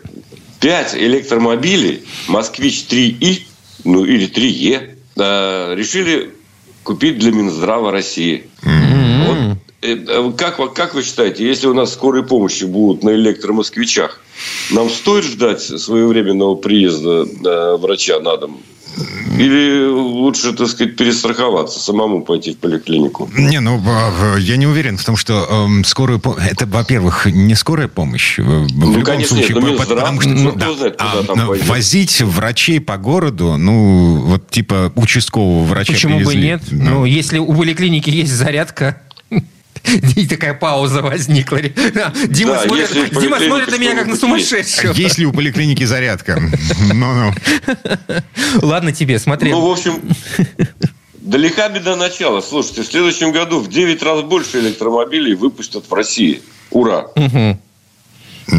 5 0.61 0.95
электромобилей 0.95 2.05
«Москвич-3И», 2.29 3.43
ну 3.85 4.05
или 4.05 4.29
3Е, 4.29 4.97
э, 5.17 5.75
решили 5.75 6.35
купить 6.83 7.19
для 7.19 7.33
Минздрава 7.33 7.93
России. 7.93 8.49
Mm-hmm. 8.63 9.27
Вот, 9.27 9.59
э, 9.83 10.33
как, 10.37 10.75
как 10.75 10.95
вы 10.95 11.03
считаете, 11.03 11.47
если 11.47 11.67
у 11.67 11.75
нас 11.75 11.93
скорой 11.93 12.25
помощи 12.25 12.65
будут 12.65 13.05
на 13.05 13.11
электромосквичах, 13.11 14.21
нам 14.71 14.89
стоит 14.91 15.25
ждать 15.25 15.63
своевременного 15.63 16.57
приезда 16.57 17.25
э, 17.25 17.77
врача 17.77 18.21
на 18.21 18.37
дом? 18.37 18.61
Или 19.39 19.87
лучше, 19.87 20.53
так 20.53 20.69
сказать, 20.69 20.97
перестраховаться, 20.97 21.79
самому 21.79 22.23
пойти 22.23 22.53
в 22.53 22.59
поликлинику? 22.59 23.31
Не, 23.37 23.61
ну, 23.61 23.81
я 24.39 24.57
не 24.57 24.67
уверен 24.67 24.99
в 24.99 25.05
том, 25.05 25.17
что 25.17 25.47
э, 25.49 25.85
скорую 25.85 26.19
помощь... 26.19 26.43
Это, 26.51 26.67
во-первых, 26.67 27.27
не 27.27 27.55
скорая 27.55 27.89
помощь. 27.89 28.39
В 28.39 28.43
ну, 28.43 28.91
любом 28.91 29.05
конечно, 29.05 29.37
случае, 29.37 29.61
нет, 29.61 29.65
но 29.65 29.77
потому 29.77 30.21
что, 30.21 30.31
ну, 30.31 30.53
да, 30.53 30.73
знает, 30.73 30.97
а, 30.99 31.23
там 31.23 31.47
возить 31.67 32.21
врачей 32.21 32.81
по 32.81 32.97
городу, 32.97 33.57
ну, 33.57 34.23
вот 34.25 34.51
типа 34.51 34.93
участкового 34.97 35.65
врача 35.65 35.93
Почему 35.93 36.17
привезли. 36.17 36.37
бы 36.37 36.45
нет? 36.45 36.63
Ну, 36.71 36.91
ну, 36.91 37.05
если 37.05 37.39
у 37.39 37.55
поликлиники 37.55 38.11
есть 38.11 38.33
зарядка... 38.33 39.03
И 40.17 40.27
такая 40.27 40.55
пауза 40.55 41.03
возникла. 41.03 41.61
Дима, 41.61 42.55
да, 42.55 42.63
смотрит, 42.63 43.21
Дима 43.21 43.39
смотрит 43.39 43.71
на 43.71 43.79
меня 43.79 43.95
как 43.95 44.07
на 44.07 44.17
сумасшедшего. 44.17 44.93
Есть 44.93 45.19
ли 45.19 45.27
у 45.27 45.33
поликлиники 45.33 45.85
зарядка? 45.85 46.41
Ну-ну. 46.93 47.33
Ладно 48.63 48.93
тебе, 48.93 49.19
смотри. 49.19 49.51
Ну, 49.51 49.67
в 49.67 49.71
общем, 49.71 50.01
далека 51.15 51.69
беда 51.69 51.97
начала. 51.97 52.41
Слушайте, 52.41 52.83
в 52.83 52.87
следующем 52.87 53.33
году 53.33 53.61
в 53.61 53.69
9 53.69 54.03
раз 54.03 54.23
больше 54.23 54.61
электромобилей 54.61 55.35
выпустят 55.35 55.89
в 55.89 55.93
России. 55.93 56.43
Ура! 56.71 57.07
Угу. 57.17 57.59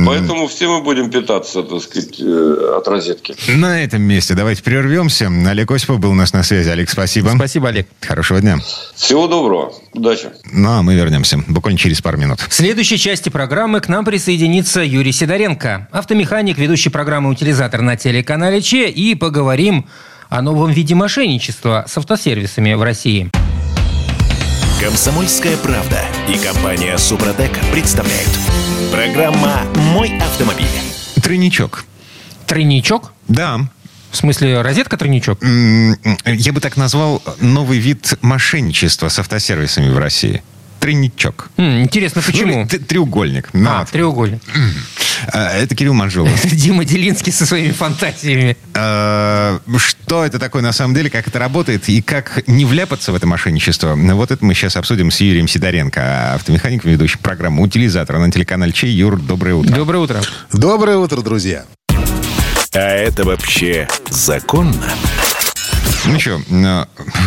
Поэтому 0.06 0.48
все 0.48 0.68
мы 0.68 0.84
будем 0.84 1.10
питаться, 1.10 1.64
так 1.64 1.82
сказать, 1.82 2.20
э, 2.20 2.76
от 2.78 2.88
розетки. 2.88 3.36
На 3.48 3.84
этом 3.84 4.02
месте 4.04 4.36
давайте 4.36 4.62
прервемся. 4.62 5.28
Олег 5.28 5.72
Осипов 5.72 6.00
был 6.00 6.12
у 6.12 6.16
нас 6.16 6.32
на 6.34 6.44
связи. 6.44 6.70
Олег, 6.70 6.90
спасибо. 6.90 7.32
Спасибо, 7.36 7.70
Олег. 7.70 7.88
Хорошего 8.02 8.40
дня. 8.40 8.60
Всего 8.96 9.28
доброго. 9.28 9.74
Удачи. 9.94 10.30
Ну, 10.52 10.70
а 10.70 10.82
мы 10.84 10.96
вернемся 10.96 11.44
буквально 11.48 11.80
через 11.80 12.02
пару 12.02 12.18
минут. 12.18 12.40
В 12.48 12.54
следующей 12.54 12.98
части 12.98 13.30
программы 13.30 13.82
к 13.82 13.88
нам 13.88 14.06
присоединится 14.06 14.82
Юрий 14.82 15.12
Сидоренко, 15.12 15.88
автомеханик, 15.92 16.58
ведущий 16.58 16.90
программы 16.90 17.32
«Утилизатор» 17.32 17.82
на 17.82 17.96
телеканале 17.96 18.62
Че, 18.62 18.90
и 18.90 19.16
поговорим 19.16 19.88
о 20.30 20.42
новом 20.44 20.72
виде 20.72 20.94
мошенничества 20.94 21.86
с 21.88 21.98
автосервисами 21.98 22.74
в 22.76 22.84
России. 22.84 23.32
Комсомольская 24.82 25.58
правда 25.58 26.06
и 26.30 26.38
компания 26.38 26.98
Супротек 26.98 27.52
представляют. 27.74 28.30
Программа 28.94 29.64
«Мой 29.76 30.18
автомобиль». 30.18 30.66
Тройничок. 31.22 31.84
Тройничок? 32.48 33.12
Да. 33.28 33.60
В 34.10 34.16
смысле, 34.16 34.62
розетка-тройничок? 34.62 35.44
Я 36.26 36.54
бы 36.54 36.62
так 36.62 36.78
назвал 36.78 37.22
новый 37.42 37.80
вид 37.80 38.14
мошенничества 38.22 39.10
с 39.10 39.20
автосервисами 39.20 39.90
в 39.90 39.98
России 39.98 40.42
тройничок. 40.80 41.50
Интересно, 41.58 42.22
почему? 42.22 42.62
Ну, 42.62 42.68
треугольник. 42.68 43.50
А, 43.54 43.86
треугольник. 43.86 44.42
А, 45.34 45.58
это 45.58 45.76
Кирилл 45.76 45.94
Манжулов. 45.94 46.46
Это 46.46 46.56
Дима 46.56 46.86
Делинский 46.86 47.32
со 47.32 47.46
своими 47.46 47.72
фантазиями. 47.72 48.56
А, 48.74 49.60
что 49.78 50.26
это 50.26 50.40
такое 50.40 50.62
на 50.62 50.72
самом 50.72 50.96
деле, 50.96 51.10
как 51.10 51.28
это 51.28 51.40
работает 51.40 51.90
и 51.90 52.02
как 52.02 52.48
не 52.48 52.66
вляпаться 52.66 53.12
в 53.12 53.16
это 53.16 53.28
мошенничество? 53.28 53.96
Вот 53.96 54.32
это 54.32 54.44
мы 54.44 54.54
сейчас 54.54 54.76
обсудим 54.76 55.12
с 55.12 55.20
Юрием 55.20 55.48
Сидоренко, 55.48 56.36
автомехаником, 56.36 56.92
ведущим 56.92 57.20
программу 57.20 57.64
«Утилизатор» 57.64 58.18
на 58.18 58.32
телеканале 58.32 58.72
Чей. 58.72 58.92
Юр, 58.92 59.20
доброе 59.20 59.56
утро. 59.56 59.76
Доброе 59.76 60.00
утро. 60.00 60.22
Доброе 60.54 60.98
утро, 60.98 61.22
друзья. 61.22 61.66
А 62.74 62.80
это 62.80 63.26
вообще 63.26 63.88
законно? 64.10 64.86
Ну 66.06 66.20
что, 66.20 66.42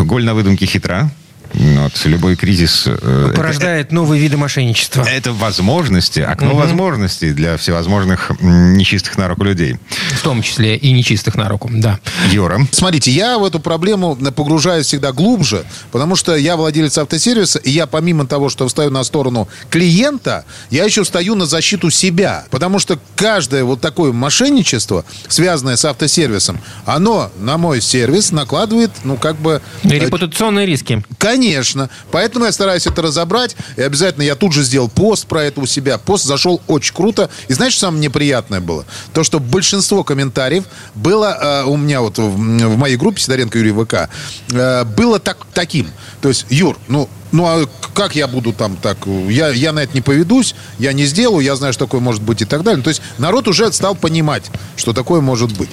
голь 0.01 0.25
на 0.25 0.35
выдумке 0.35 0.67
хитра. 0.67 1.11
Вот, 1.55 1.93
любой 2.05 2.37
кризис... 2.37 2.85
Э, 2.87 3.33
Порождает 3.35 3.87
это, 3.87 3.95
новые 3.95 4.21
виды 4.21 4.37
мошенничества. 4.37 5.03
Это 5.03 5.33
возможности, 5.33 6.21
окно 6.21 6.51
угу. 6.51 6.59
возможностей 6.59 7.33
для 7.33 7.57
всевозможных 7.57 8.33
нечистых 8.41 9.19
на 9.19 9.29
руку 9.29 9.45
людей. 9.45 9.77
В 10.15 10.23
том 10.23 10.43
числе 10.43 10.77
и 10.77 10.93
нечистых 10.93 11.35
на 11.35 11.49
руку, 11.49 11.69
да. 11.71 12.01
Юра. 12.31 12.67
Смотрите, 12.71 13.11
я 13.11 13.39
в 13.39 13.45
эту 13.45 13.61
проблему 13.61 14.17
погружаюсь 14.17 14.87
всегда 14.87 15.13
глубже, 15.13 15.65
потому 15.91 16.17
что 16.17 16.35
я 16.37 16.57
владелец 16.57 16.97
автосервиса, 16.97 17.59
и 17.59 17.71
я 17.71 17.87
помимо 17.87 18.27
того, 18.27 18.49
что 18.49 18.67
встаю 18.67 18.91
на 18.91 19.05
сторону 19.05 19.49
клиента, 19.69 20.45
я 20.71 20.85
еще 20.85 21.05
встаю 21.05 21.35
на 21.35 21.45
защиту 21.45 21.91
себя. 21.91 22.45
Потому 22.51 22.79
что 22.79 22.99
каждое 23.15 23.65
вот 23.65 23.81
такое 23.81 24.13
мошенничество, 24.13 25.05
связанное 25.29 25.77
с 25.77 25.85
автосервисом, 25.85 26.61
оно 26.87 27.31
на 27.39 27.59
мой 27.59 27.83
сервис 27.83 28.33
накладывает, 28.33 28.91
ну, 29.05 29.17
как 29.17 29.37
бы... 29.37 29.61
Э, 29.83 29.89
Репутационные 29.89 30.67
риски. 30.67 31.05
Конечно 31.19 31.42
Конечно. 31.43 31.91
Поэтому 32.13 32.45
я 32.45 32.53
стараюсь 32.53 32.87
это 32.87 33.03
разобрать. 33.03 33.57
И 33.77 33.83
обязательно 33.83 34.23
я 34.23 34.37
тут 34.37 34.53
же 34.53 34.63
сделал 34.63 34.89
пост 34.89 35.27
про 35.27 35.43
это 35.43 35.61
у 35.61 35.67
себя. 35.67 35.99
Пост 35.99 36.25
зашел 36.25 36.63
очень 36.69 36.95
круто. 36.95 37.31
И 37.49 37.53
знаешь, 37.53 37.73
что 37.73 37.87
самое 37.87 38.05
неприятное 38.05 38.61
было? 38.61 38.85
То, 39.13 39.25
что 39.25 39.41
большинство 39.41 40.05
комментариев 40.05 40.65
было 40.95 41.65
э, 41.65 41.65
у 41.65 41.77
меня 41.77 42.01
вот 42.01 42.19
в, 42.19 42.37
в 42.37 42.77
моей 42.77 42.97
группе 42.97 43.21
Сидоренко 43.21 43.59
Юрий 43.59 43.73
ВК 43.73 44.09
э, 44.53 44.85
было 44.85 45.19
так, 45.19 45.39
таким. 45.53 45.89
То 46.21 46.29
есть, 46.29 46.47
Юр, 46.49 46.79
ну, 46.87 47.09
ну 47.33 47.47
а 47.47 47.67
как 47.95 48.15
я 48.15 48.27
буду 48.27 48.53
там 48.53 48.77
так? 48.77 48.99
Я, 49.29 49.49
я 49.51 49.73
на 49.73 49.81
это 49.81 49.95
не 49.95 50.01
поведусь, 50.01 50.55
я 50.79 50.93
не 50.93 51.05
сделаю, 51.05 51.45
я 51.45 51.57
знаю, 51.57 51.73
что 51.73 51.87
такое 51.87 52.01
может 52.01 52.23
быть 52.23 52.43
и 52.43 52.45
так 52.45 52.63
далее. 52.63 52.83
То 52.83 52.89
есть 52.89 53.03
народ 53.19 53.49
уже 53.49 53.71
стал 53.73 53.95
понимать, 53.95 54.45
что 54.77 54.93
такое 54.93 55.21
может 55.21 55.57
быть. 55.57 55.71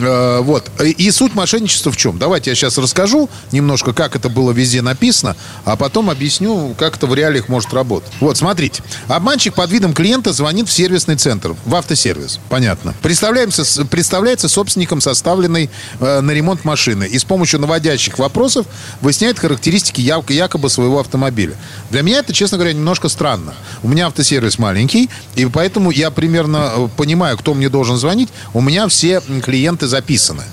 Э, 0.00 0.40
вот. 0.40 0.70
И 0.80 1.10
суть 1.10 1.34
мошенничества 1.34 1.92
в 1.92 1.96
чем? 1.96 2.18
Давайте 2.18 2.50
я 2.50 2.56
сейчас 2.56 2.78
расскажу 2.78 3.28
немножко, 3.52 3.92
как 3.92 4.16
это 4.16 4.28
было 4.28 4.50
везде 4.52 4.82
написано, 4.82 5.36
а 5.64 5.76
потом 5.76 6.10
объясню, 6.10 6.74
как 6.78 6.96
это 6.96 7.06
в 7.06 7.14
реалиях 7.14 7.48
может 7.48 7.72
работать. 7.72 8.10
Вот, 8.20 8.36
смотрите. 8.36 8.82
Обманщик 9.08 9.54
под 9.54 9.70
видом 9.70 9.94
клиента 9.94 10.32
звонит 10.32 10.68
в 10.68 10.72
сервисный 10.72 11.16
центр, 11.16 11.54
в 11.64 11.74
автосервис. 11.74 12.40
Понятно. 12.48 12.94
Представляемся, 13.02 13.84
представляется 13.84 14.48
собственником 14.48 15.00
составленной 15.00 15.70
э, 16.00 16.20
на 16.20 16.30
ремонт 16.32 16.64
машины 16.64 17.04
и 17.04 17.18
с 17.18 17.24
помощью 17.24 17.60
наводящих 17.60 18.18
вопросов 18.18 18.66
выясняет 19.00 19.38
характеристики 19.38 20.00
якобы 20.00 20.68
своего 20.70 20.93
автомобиля. 21.00 21.54
Для 21.90 22.02
меня 22.02 22.18
это, 22.18 22.32
честно 22.32 22.58
говоря, 22.58 22.72
немножко 22.72 23.08
странно. 23.08 23.54
У 23.82 23.88
меня 23.88 24.06
автосервис 24.06 24.58
маленький, 24.58 25.10
и 25.34 25.46
поэтому 25.46 25.90
я 25.90 26.10
примерно 26.10 26.72
э, 26.74 26.88
понимаю, 26.96 27.36
кто 27.38 27.54
мне 27.54 27.68
должен 27.68 27.96
звонить. 27.96 28.28
У 28.52 28.60
меня 28.60 28.88
все 28.88 29.20
клиенты 29.20 29.86
записаны. 29.86 30.44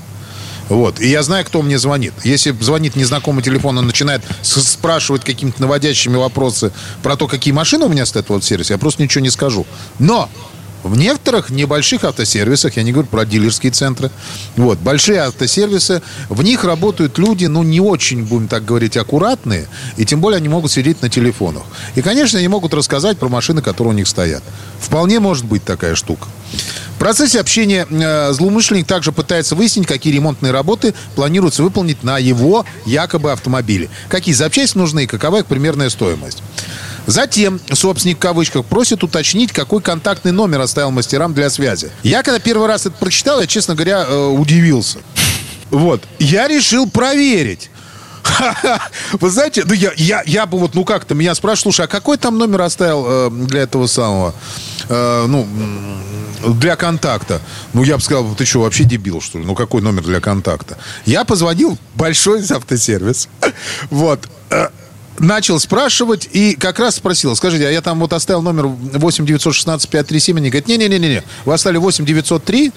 Вот. 0.72 1.02
И 1.02 1.10
я 1.10 1.22
знаю, 1.22 1.44
кто 1.44 1.62
мне 1.62 1.78
звонит. 1.78 2.14
Если 2.24 2.52
звонит 2.52 2.96
незнакомый 2.96 3.44
телефон, 3.44 3.78
он 3.78 3.88
начинает 3.88 4.22
спрашивать 4.42 5.22
какими-то 5.26 5.62
наводящими 5.62 6.16
вопросы 6.16 6.72
про 7.04 7.18
то, 7.18 7.28
какие 7.28 7.54
машины 7.54 7.86
у 7.86 7.90
меня 7.90 8.06
стоят 8.06 8.30
в 8.30 8.42
сервисе, 8.42 8.74
я 8.74 8.78
просто 8.78 9.04
ничего 9.04 9.22
не 9.22 9.32
скажу. 9.32 9.66
Но 10.00 10.30
в 10.84 10.98
некоторых 10.98 11.50
небольших 11.50 12.04
автосервисах, 12.04 12.78
я 12.78 12.84
не 12.84 12.92
говорю 12.92 13.08
про 13.08 13.26
дилерские 13.26 13.72
центры, 13.72 14.12
вот, 14.56 14.80
большие 14.80 15.20
автосервисы, 15.20 16.02
в 16.30 16.44
них 16.44 16.64
работают 16.64 17.18
люди, 17.18 17.46
ну, 17.46 17.64
не 17.64 17.80
очень, 17.80 18.24
будем 18.24 18.48
так 18.48 18.66
говорить, 18.66 18.98
аккуратные, 18.98 19.68
и 19.98 20.06
тем 20.06 20.22
более 20.22 20.38
они 20.38 20.50
могут 20.50 20.72
сидеть 20.72 21.02
на 21.02 21.10
телефонах. 21.10 21.64
И, 21.96 22.02
конечно, 22.02 22.40
они 22.40 22.48
могут 22.48 22.74
рассказать 22.74 23.18
про 23.18 23.30
машины, 23.30 23.62
которые 23.62 23.94
у 23.94 23.98
них 23.98 24.08
стоят. 24.08 24.44
Вполне 24.80 25.20
может 25.20 25.46
быть 25.46 25.64
такая 25.64 25.96
штука. 25.96 26.28
В 26.96 27.00
процессе 27.00 27.40
общения 27.40 27.88
э, 27.90 28.34
злоумышленник 28.34 28.86
также 28.86 29.12
пытается 29.12 29.56
выяснить, 29.56 29.88
какие 29.88 30.14
ремонтные 30.14 30.52
работы 30.52 30.94
планируется 31.16 31.64
выполнить 31.64 32.04
на 32.04 32.20
его 32.20 32.66
якобы 32.86 33.32
автомобиле. 33.32 33.90
Какие 34.08 34.36
запчасти 34.36 34.78
нужны 34.78 35.06
и 35.06 35.08
какова 35.08 35.40
их 35.40 35.48
примерная 35.48 35.90
стоимость. 35.90 36.44
Затем 37.08 37.60
собственник 37.74 38.18
в 38.18 38.20
кавычках 38.20 38.66
просит 38.66 39.04
уточнить, 39.04 39.52
какой 39.52 39.82
контактный 39.82 40.32
номер 40.32 40.62
оставил 40.62 40.92
мастерам 40.92 41.34
для 41.34 41.50
связи. 41.50 41.92
Я 42.04 42.24
когда 42.24 42.40
первый 42.40 42.68
раз 42.68 42.86
это 42.86 42.96
прочитал, 42.98 43.42
я, 43.42 43.48
честно 43.48 43.76
говоря, 43.76 44.06
э, 44.08 44.26
удивился. 44.28 45.00
Вот. 45.70 46.04
Я 46.20 46.48
решил 46.48 46.90
проверить. 46.90 47.70
Вы 49.14 49.30
знаете, 49.30 49.64
ну 49.66 49.74
я, 49.74 49.92
я, 49.98 50.24
я 50.26 50.46
бы 50.46 50.60
вот, 50.60 50.76
ну 50.76 50.86
как-то 50.86 51.16
меня 51.16 51.34
спрашивают, 51.36 51.76
слушай, 51.76 51.86
а 51.86 51.88
какой 51.88 52.18
там 52.18 52.38
номер 52.38 52.62
оставил 52.62 53.06
э, 53.08 53.30
для 53.32 53.62
этого 53.62 53.88
самого, 53.88 54.34
э, 54.90 55.26
ну, 55.28 55.48
для 56.54 56.76
контакта? 56.76 57.42
Ну, 57.74 57.84
я 57.84 57.98
бы 57.98 58.02
сказал, 58.02 58.34
ты 58.36 58.46
что, 58.46 58.62
вообще 58.62 58.84
дебил, 58.84 59.22
что 59.22 59.40
ли? 59.40 59.46
Ну, 59.46 59.56
какой 59.56 59.82
номер 59.82 60.04
для 60.04 60.20
контакта? 60.20 60.78
Я 61.06 61.24
позвонил 61.24 61.78
большой 61.96 62.42
автосервис. 62.50 63.28
Вот. 63.90 64.28
Начал 65.22 65.60
спрашивать 65.60 66.30
и 66.32 66.56
как 66.56 66.80
раз 66.80 66.96
спросил, 66.96 67.36
скажите, 67.36 67.68
а 67.68 67.72
я 67.72 67.82
там 67.82 68.00
вот 68.00 68.14
оставил 68.14 68.42
номер 68.42 68.68
8 68.68 69.26
916 69.26 69.90
537, 69.90 70.38
они 70.38 70.50
говорят, 70.50 70.68
не-не-не-не, 70.68 71.24
вы 71.46 71.54
оставили 71.54 71.78
8 71.78 72.06
903, 72.06 72.72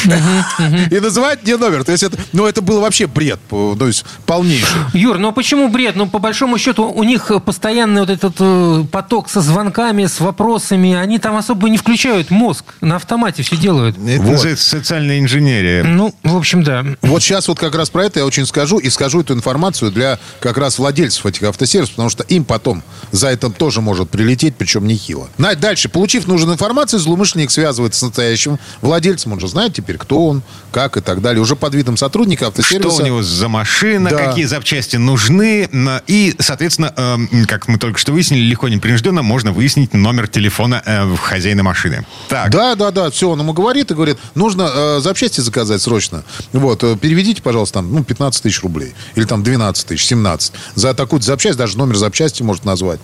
И 0.90 0.98
называть 0.98 1.42
мне 1.42 1.56
номер. 1.56 1.84
То 1.84 1.92
есть 1.92 2.04
это, 2.04 2.16
ну, 2.32 2.46
это 2.46 2.62
был 2.62 2.80
вообще 2.80 3.06
бред, 3.06 3.38
то 3.48 3.86
есть 3.86 4.04
полнейший. 4.26 4.66
Юр, 4.94 5.18
ну 5.18 5.32
почему 5.32 5.68
бред? 5.68 5.96
Ну, 5.96 6.06
по 6.06 6.18
большому 6.18 6.58
счету, 6.58 6.84
у 6.90 7.02
них 7.02 7.30
постоянный 7.44 8.00
вот 8.00 8.10
этот 8.10 8.34
э, 8.38 8.84
поток 8.90 9.28
со 9.28 9.40
звонками, 9.40 10.06
с 10.06 10.20
вопросами. 10.20 10.94
Они 10.94 11.18
там 11.18 11.36
особо 11.36 11.68
не 11.68 11.76
включают 11.76 12.30
мозг. 12.30 12.64
На 12.80 12.96
автомате 12.96 13.42
все 13.42 13.56
делают. 13.56 13.96
Это 13.98 14.22
Вот. 14.22 14.58
социальная 14.58 15.18
инженерия. 15.18 15.84
Ну, 15.84 16.14
в 16.22 16.36
общем, 16.36 16.62
да. 16.62 16.84
Вот 17.02 17.22
сейчас 17.22 17.48
вот 17.48 17.58
как 17.58 17.74
раз 17.74 17.90
про 17.90 18.04
это 18.04 18.20
я 18.20 18.26
очень 18.26 18.46
скажу 18.46 18.78
и 18.78 18.88
скажу 18.90 19.20
эту 19.20 19.34
информацию 19.34 19.90
для 19.90 20.18
как 20.40 20.56
раз 20.58 20.78
владельцев 20.78 21.26
этих 21.26 21.42
автосервисов, 21.42 21.89
потому 21.90 22.10
что 22.10 22.22
им 22.24 22.44
потом 22.44 22.82
за 23.12 23.28
это 23.28 23.50
тоже 23.50 23.80
может 23.80 24.10
прилететь, 24.10 24.56
причем 24.56 24.86
нехило. 24.86 25.28
Дальше, 25.58 25.88
получив 25.88 26.26
нужную 26.26 26.54
информацию, 26.54 27.00
злоумышленник 27.00 27.50
связывается 27.50 28.00
с 28.00 28.02
настоящим 28.02 28.58
владельцем, 28.82 29.32
он 29.32 29.40
же 29.40 29.48
знает 29.48 29.74
теперь, 29.74 29.96
кто 29.98 30.26
он, 30.26 30.42
как 30.72 30.96
и 30.96 31.00
так 31.00 31.20
далее. 31.20 31.42
Уже 31.42 31.56
под 31.56 31.74
видом 31.74 31.96
сотрудника 31.96 32.48
автосервиса. 32.48 32.90
Что 32.90 33.02
у 33.02 33.06
него 33.06 33.22
за 33.22 33.48
машина, 33.48 34.10
Да. 34.10 34.16
какие 34.16 34.44
запчасти 34.44 34.96
нужны. 34.96 35.68
И, 36.06 36.34
соответственно, 36.38 36.92
эм, 36.96 37.46
как 37.46 37.68
мы 37.68 37.78
только 37.78 37.98
что 37.98 38.12
выяснили, 38.12 38.40
легко 38.40 38.68
непринужденно 38.68 39.22
можно 39.22 39.52
выяснить 39.52 39.94
номер 39.94 40.28
телефона 40.28 40.82
э, 40.84 41.16
хозяина 41.16 41.62
машины. 41.62 42.06
Так, 42.28 42.50
Да, 42.50 42.74
да, 42.74 42.90
да, 42.90 43.10
все, 43.10 43.28
он 43.30 43.40
ему 43.40 43.52
говорит 43.52 43.90
и 43.90 43.94
говорит, 43.94 44.18
нужно 44.34 44.70
э, 44.72 45.00
запчасти 45.00 45.40
заказать 45.40 45.82
срочно. 45.82 46.24
Вот, 46.52 46.82
э, 46.84 46.96
переведите, 46.96 47.42
пожалуйста, 47.42 47.74
там, 47.74 47.92
ну, 47.92 48.04
15 48.04 48.42
тысяч 48.42 48.62
рублей. 48.62 48.94
Или 49.14 49.24
там 49.24 49.42
12 49.42 49.86
тысяч, 49.86 50.04
17. 50.06 50.52
За 50.74 50.94
такую 50.94 51.20
запчасть, 51.22 51.58
даже 51.58 51.69
номер 51.78 51.96
запчасти 51.96 52.42
может 52.42 52.64
назвать. 52.64 53.00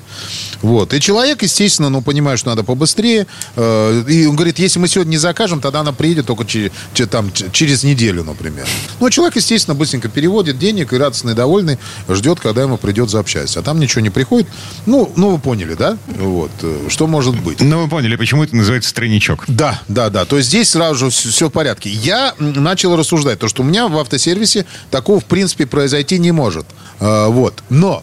Вот. 0.62 0.94
И 0.94 1.00
человек, 1.00 1.42
естественно, 1.42 1.88
ну, 1.88 2.02
понимает, 2.02 2.38
что 2.38 2.50
надо 2.50 2.62
побыстрее. 2.64 3.26
э, 3.56 4.04
и 4.08 4.26
он 4.26 4.36
говорит, 4.36 4.58
если 4.58 4.78
мы 4.78 4.88
сегодня 4.88 5.12
не 5.12 5.18
закажем, 5.18 5.60
тогда 5.60 5.80
она 5.80 5.92
приедет 5.92 6.26
только 6.26 6.44
через, 6.44 6.70
там, 7.10 7.30
через 7.52 7.84
неделю, 7.84 8.24
например. 8.24 8.66
Ну, 9.00 9.06
а 9.06 9.10
человек, 9.10 9.36
естественно, 9.36 9.74
быстренько 9.74 10.08
переводит 10.08 10.58
денег 10.58 10.92
и 10.92 10.96
радостный, 10.96 11.34
довольный, 11.34 11.78
ждет, 12.08 12.40
когда 12.40 12.62
ему 12.62 12.76
придет 12.78 13.10
запчасть. 13.10 13.56
А 13.56 13.62
там 13.62 13.78
ничего 13.80 14.00
не 14.00 14.10
приходит. 14.10 14.48
Ну, 14.86 15.12
ну 15.16 15.30
вы 15.30 15.38
поняли, 15.38 15.74
да? 15.74 15.98
Вот. 16.06 16.50
э, 16.62 16.86
Что 16.88 17.06
может 17.06 17.38
быть? 17.40 17.60
ну 17.60 17.82
вы 17.82 17.88
поняли, 17.88 18.16
почему 18.16 18.44
это 18.44 18.56
называется 18.56 18.94
тройничок. 18.94 19.44
Да, 19.48 19.80
да, 19.88 20.10
да. 20.10 20.24
То 20.24 20.36
есть 20.38 20.48
здесь 20.48 20.70
сразу 20.70 20.94
же 20.96 21.10
все 21.10 21.48
в 21.48 21.52
порядке. 21.52 21.90
Я 21.90 22.34
начал 22.38 22.96
рассуждать, 22.96 23.38
то, 23.38 23.48
что 23.48 23.62
у 23.62 23.64
меня 23.66 23.88
в 23.88 23.98
автосервисе 23.98 24.66
такого, 24.90 25.20
в 25.20 25.24
принципе, 25.24 25.66
произойти 25.66 26.18
не 26.18 26.32
может. 26.32 26.66
Э, 27.00 27.26
вот. 27.28 27.62
Но 27.68 28.02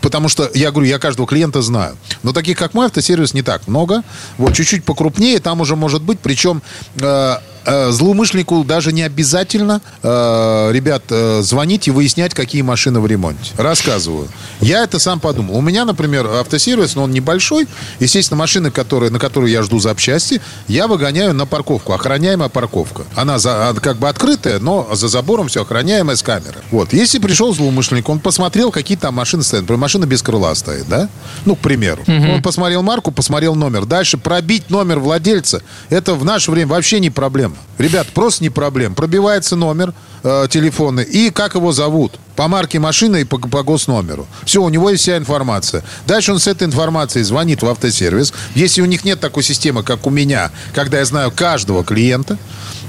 Потому 0.00 0.28
что, 0.28 0.50
я 0.54 0.70
говорю, 0.70 0.88
я 0.88 0.98
каждого 0.98 1.28
клиента 1.28 1.62
знаю. 1.62 1.96
Но 2.22 2.32
таких, 2.32 2.58
как 2.58 2.74
мой 2.74 2.86
автосервис, 2.86 3.34
не 3.34 3.42
так 3.42 3.68
много. 3.68 4.02
Вот, 4.36 4.54
чуть-чуть 4.54 4.84
покрупнее 4.84 5.38
там 5.38 5.60
уже 5.60 5.76
может 5.76 6.02
быть. 6.02 6.18
Причем 6.20 6.62
э, 6.96 7.02
э, 7.04 7.51
злоумышленнику 7.90 8.64
даже 8.64 8.92
не 8.92 9.02
обязательно, 9.02 9.80
э, 10.02 10.70
ребят, 10.72 11.04
э, 11.10 11.40
звонить 11.42 11.88
и 11.88 11.90
выяснять, 11.90 12.34
какие 12.34 12.62
машины 12.62 13.00
в 13.00 13.06
ремонте. 13.06 13.52
Рассказываю. 13.56 14.28
Я 14.60 14.84
это 14.84 14.98
сам 14.98 15.20
подумал. 15.20 15.56
У 15.56 15.60
меня, 15.60 15.84
например, 15.84 16.26
автосервис, 16.26 16.94
но 16.94 17.04
он 17.04 17.12
небольшой. 17.12 17.68
Естественно, 18.00 18.38
машины, 18.38 18.70
которые, 18.70 19.10
на 19.10 19.18
которую 19.18 19.50
я 19.50 19.62
жду 19.62 19.78
запчасти, 19.78 20.40
я 20.68 20.86
выгоняю 20.86 21.34
на 21.34 21.46
парковку. 21.46 21.92
Охраняемая 21.92 22.48
парковка. 22.48 23.04
Она 23.14 23.38
за, 23.38 23.68
а, 23.68 23.74
как 23.74 23.98
бы 23.98 24.08
открытая, 24.08 24.58
но 24.58 24.88
за 24.92 25.08
забором 25.08 25.48
все 25.48 25.62
охраняемое 25.62 26.16
с 26.16 26.22
камеры. 26.22 26.60
Вот. 26.70 26.92
Если 26.92 27.18
пришел 27.18 27.54
злоумышленник, 27.54 28.08
он 28.08 28.20
посмотрел, 28.20 28.70
какие 28.70 28.96
там 28.96 29.14
машины 29.14 29.42
стоят. 29.42 29.62
Например, 29.62 29.80
машина 29.80 30.06
без 30.06 30.22
крыла 30.22 30.54
стоит, 30.54 30.88
да? 30.88 31.08
Ну, 31.44 31.56
к 31.56 31.60
примеру. 31.60 32.02
Он 32.06 32.42
посмотрел 32.42 32.82
марку, 32.82 33.10
посмотрел 33.12 33.54
номер. 33.54 33.84
Дальше 33.86 34.18
пробить 34.18 34.70
номер 34.70 34.98
владельца, 34.98 35.62
это 35.90 36.14
в 36.14 36.24
наше 36.24 36.50
время 36.50 36.68
вообще 36.68 37.00
не 37.00 37.10
проблема. 37.10 37.51
Ребят, 37.78 38.08
просто 38.08 38.44
не 38.44 38.50
проблема. 38.50 38.94
Пробивается 38.94 39.56
номер 39.56 39.94
э, 40.22 40.46
телефонный 40.50 41.04
и 41.04 41.30
как 41.30 41.54
его 41.54 41.72
зовут. 41.72 42.18
По 42.36 42.48
марке 42.48 42.78
машины 42.78 43.22
и 43.22 43.24
по, 43.24 43.38
по 43.38 43.62
госномеру. 43.62 44.26
Все, 44.44 44.62
у 44.62 44.68
него 44.68 44.90
есть 44.90 45.02
вся 45.02 45.16
информация. 45.16 45.82
Дальше 46.06 46.32
он 46.32 46.38
с 46.38 46.46
этой 46.46 46.64
информацией 46.66 47.24
звонит 47.24 47.62
в 47.62 47.68
автосервис. 47.68 48.32
Если 48.54 48.80
у 48.82 48.86
них 48.86 49.04
нет 49.04 49.20
такой 49.20 49.42
системы, 49.42 49.82
как 49.82 50.06
у 50.06 50.10
меня, 50.10 50.50
когда 50.74 50.98
я 50.98 51.04
знаю 51.04 51.30
каждого 51.30 51.84
клиента, 51.84 52.38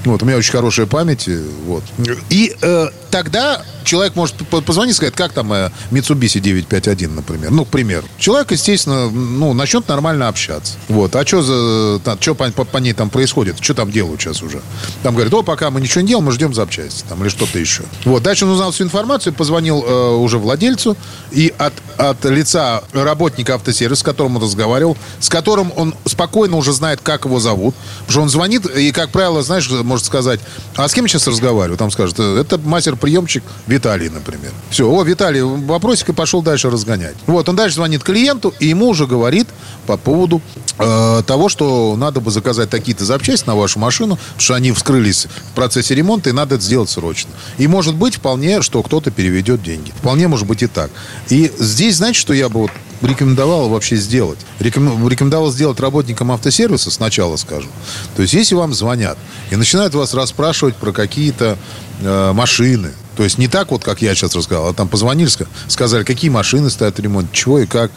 вот, 0.05 0.21
у 0.21 0.25
меня 0.25 0.35
очень 0.37 0.51
хорошая 0.51 0.85
память. 0.85 1.27
э, 1.29 1.41
Вот. 1.65 1.83
И 2.29 2.53
э, 2.61 2.87
тогда 3.09 3.63
человек 3.85 4.15
может 4.17 4.35
позвонить 4.65 4.95
и 4.95 4.97
сказать, 4.97 5.13
как 5.15 5.31
там 5.31 5.53
э, 5.53 5.69
Mitsubishi 5.91 6.41
951, 6.41 7.15
например. 7.15 7.51
Ну, 7.51 7.63
к 7.63 7.69
примеру. 7.69 8.05
Человек, 8.17 8.51
естественно, 8.51 9.09
ну, 9.09 9.53
начнет 9.53 9.87
нормально 9.87 10.27
общаться. 10.27 10.73
Вот. 10.89 11.15
А 11.15 11.25
что 11.25 11.41
за... 11.41 12.15
Что 12.19 12.35
по, 12.35 12.51
по- 12.51 12.65
по 12.65 12.77
ней 12.79 12.91
там 12.91 13.09
происходит? 13.09 13.57
Что 13.61 13.73
там 13.75 13.91
делают 13.91 14.19
сейчас 14.21 14.43
уже? 14.43 14.61
Там 15.03 15.13
говорят, 15.15 15.33
о, 15.33 15.41
пока 15.41 15.69
мы 15.71 15.79
ничего 15.79 16.01
не 16.01 16.07
делаем, 16.09 16.25
мы 16.25 16.33
ждем 16.33 16.53
запчасти. 16.53 17.05
Там, 17.07 17.21
или 17.21 17.29
что-то 17.29 17.57
еще. 17.57 17.83
Вот. 18.03 18.23
Дальше 18.23 18.43
он 18.43 18.51
узнал 18.51 18.71
всю 18.71 18.83
информацию, 18.83 19.32
позвонил 19.33 19.83
э, 19.85 20.15
уже 20.15 20.37
владельцу. 20.37 20.95
И 21.31 21.53
от, 21.57 21.73
от 21.97 22.23
лица 22.25 22.83
работника 22.93 23.55
автосервиса, 23.55 24.01
с 24.01 24.03
которым 24.03 24.37
он 24.37 24.43
разговаривал, 24.43 24.97
с 25.19 25.29
которым 25.29 25.71
он 25.75 25.95
спокойно 26.05 26.57
уже 26.57 26.73
знает, 26.73 26.99
как 27.01 27.25
его 27.25 27.39
зовут. 27.39 27.75
Потому 27.99 28.11
что 28.11 28.21
он 28.21 28.29
звонит, 28.29 28.65
и, 28.65 28.91
как 28.91 29.09
правило, 29.09 29.43
знаешь, 29.43 29.69
может 29.69 30.05
сказать, 30.05 30.39
а 30.75 30.87
с 30.87 30.93
кем 30.93 31.05
я 31.05 31.09
сейчас 31.09 31.27
разговариваю? 31.27 31.77
Там 31.77 31.91
скажет, 31.91 32.15
«Э, 32.19 32.39
это 32.41 32.57
мастер-приемщик 32.57 33.43
Виталий, 33.67 34.09
например. 34.09 34.51
Все, 34.69 34.89
о, 34.89 35.03
Виталий, 35.03 35.41
вопросик 35.41 36.09
и 36.09 36.13
пошел 36.13 36.41
дальше 36.41 36.69
разгонять. 36.69 37.15
Вот, 37.27 37.49
он 37.49 37.55
дальше 37.55 37.75
звонит 37.75 38.03
клиенту, 38.03 38.53
и 38.59 38.67
ему 38.67 38.89
уже 38.89 39.07
говорит 39.07 39.47
по 39.85 39.97
поводу 39.97 40.41
э, 40.79 41.23
того, 41.25 41.49
что 41.49 41.95
надо 41.97 42.21
бы 42.21 42.31
заказать 42.31 42.69
такие-то 42.69 43.05
запчасти 43.05 43.47
на 43.47 43.55
вашу 43.55 43.79
машину, 43.79 44.15
потому 44.15 44.41
что 44.41 44.53
они 44.55 44.71
вскрылись 44.71 45.27
в 45.51 45.55
процессе 45.55 45.95
ремонта, 45.95 46.29
и 46.29 46.33
надо 46.33 46.55
это 46.55 46.63
сделать 46.63 46.89
срочно. 46.89 47.31
И 47.57 47.67
может 47.67 47.95
быть 47.95 48.15
вполне, 48.15 48.61
что 48.61 48.81
кто-то 48.83 49.11
переведет 49.23 49.63
деньги. 49.63 49.91
Вполне 49.95 50.27
может 50.27 50.45
быть 50.45 50.63
и 50.63 50.67
так. 50.67 50.91
И 51.29 51.49
здесь, 51.57 51.95
знаете, 51.95 52.19
что 52.19 52.33
я 52.33 52.49
бы 52.49 52.59
вот 52.61 52.71
рекомендовал 53.01 53.69
вообще 53.69 53.95
сделать? 53.95 54.37
Реком- 54.59 55.07
Рекомендовал 55.07 55.49
сделать 55.49 55.79
работникам 55.79 56.29
автосервиса, 56.33 56.91
сначала 56.91 57.37
скажу. 57.37 57.69
То 58.17 58.21
есть, 58.21 58.33
если 58.33 58.55
вам 58.55 58.73
звонят 58.73 59.17
и 59.49 59.55
начинают 59.55 59.93
вас 59.93 60.13
расспрашивать 60.13 60.75
про 60.75 60.91
какие-то 60.91 61.57
э, 62.01 62.31
машины, 62.33 62.91
то 63.15 63.23
есть 63.23 63.37
не 63.37 63.47
так 63.47 63.71
вот, 63.71 63.81
как 63.81 64.01
я 64.01 64.13
сейчас 64.13 64.35
рассказал, 64.35 64.67
а 64.67 64.73
там 64.73 64.89
позвонили, 64.89 65.29
ска- 65.29 65.47
сказали, 65.69 66.03
какие 66.03 66.29
машины 66.29 66.69
стоят 66.69 66.97
в 66.97 67.01
ремонте, 67.01 67.29
чего 67.31 67.59
и 67.59 67.65
как. 67.65 67.91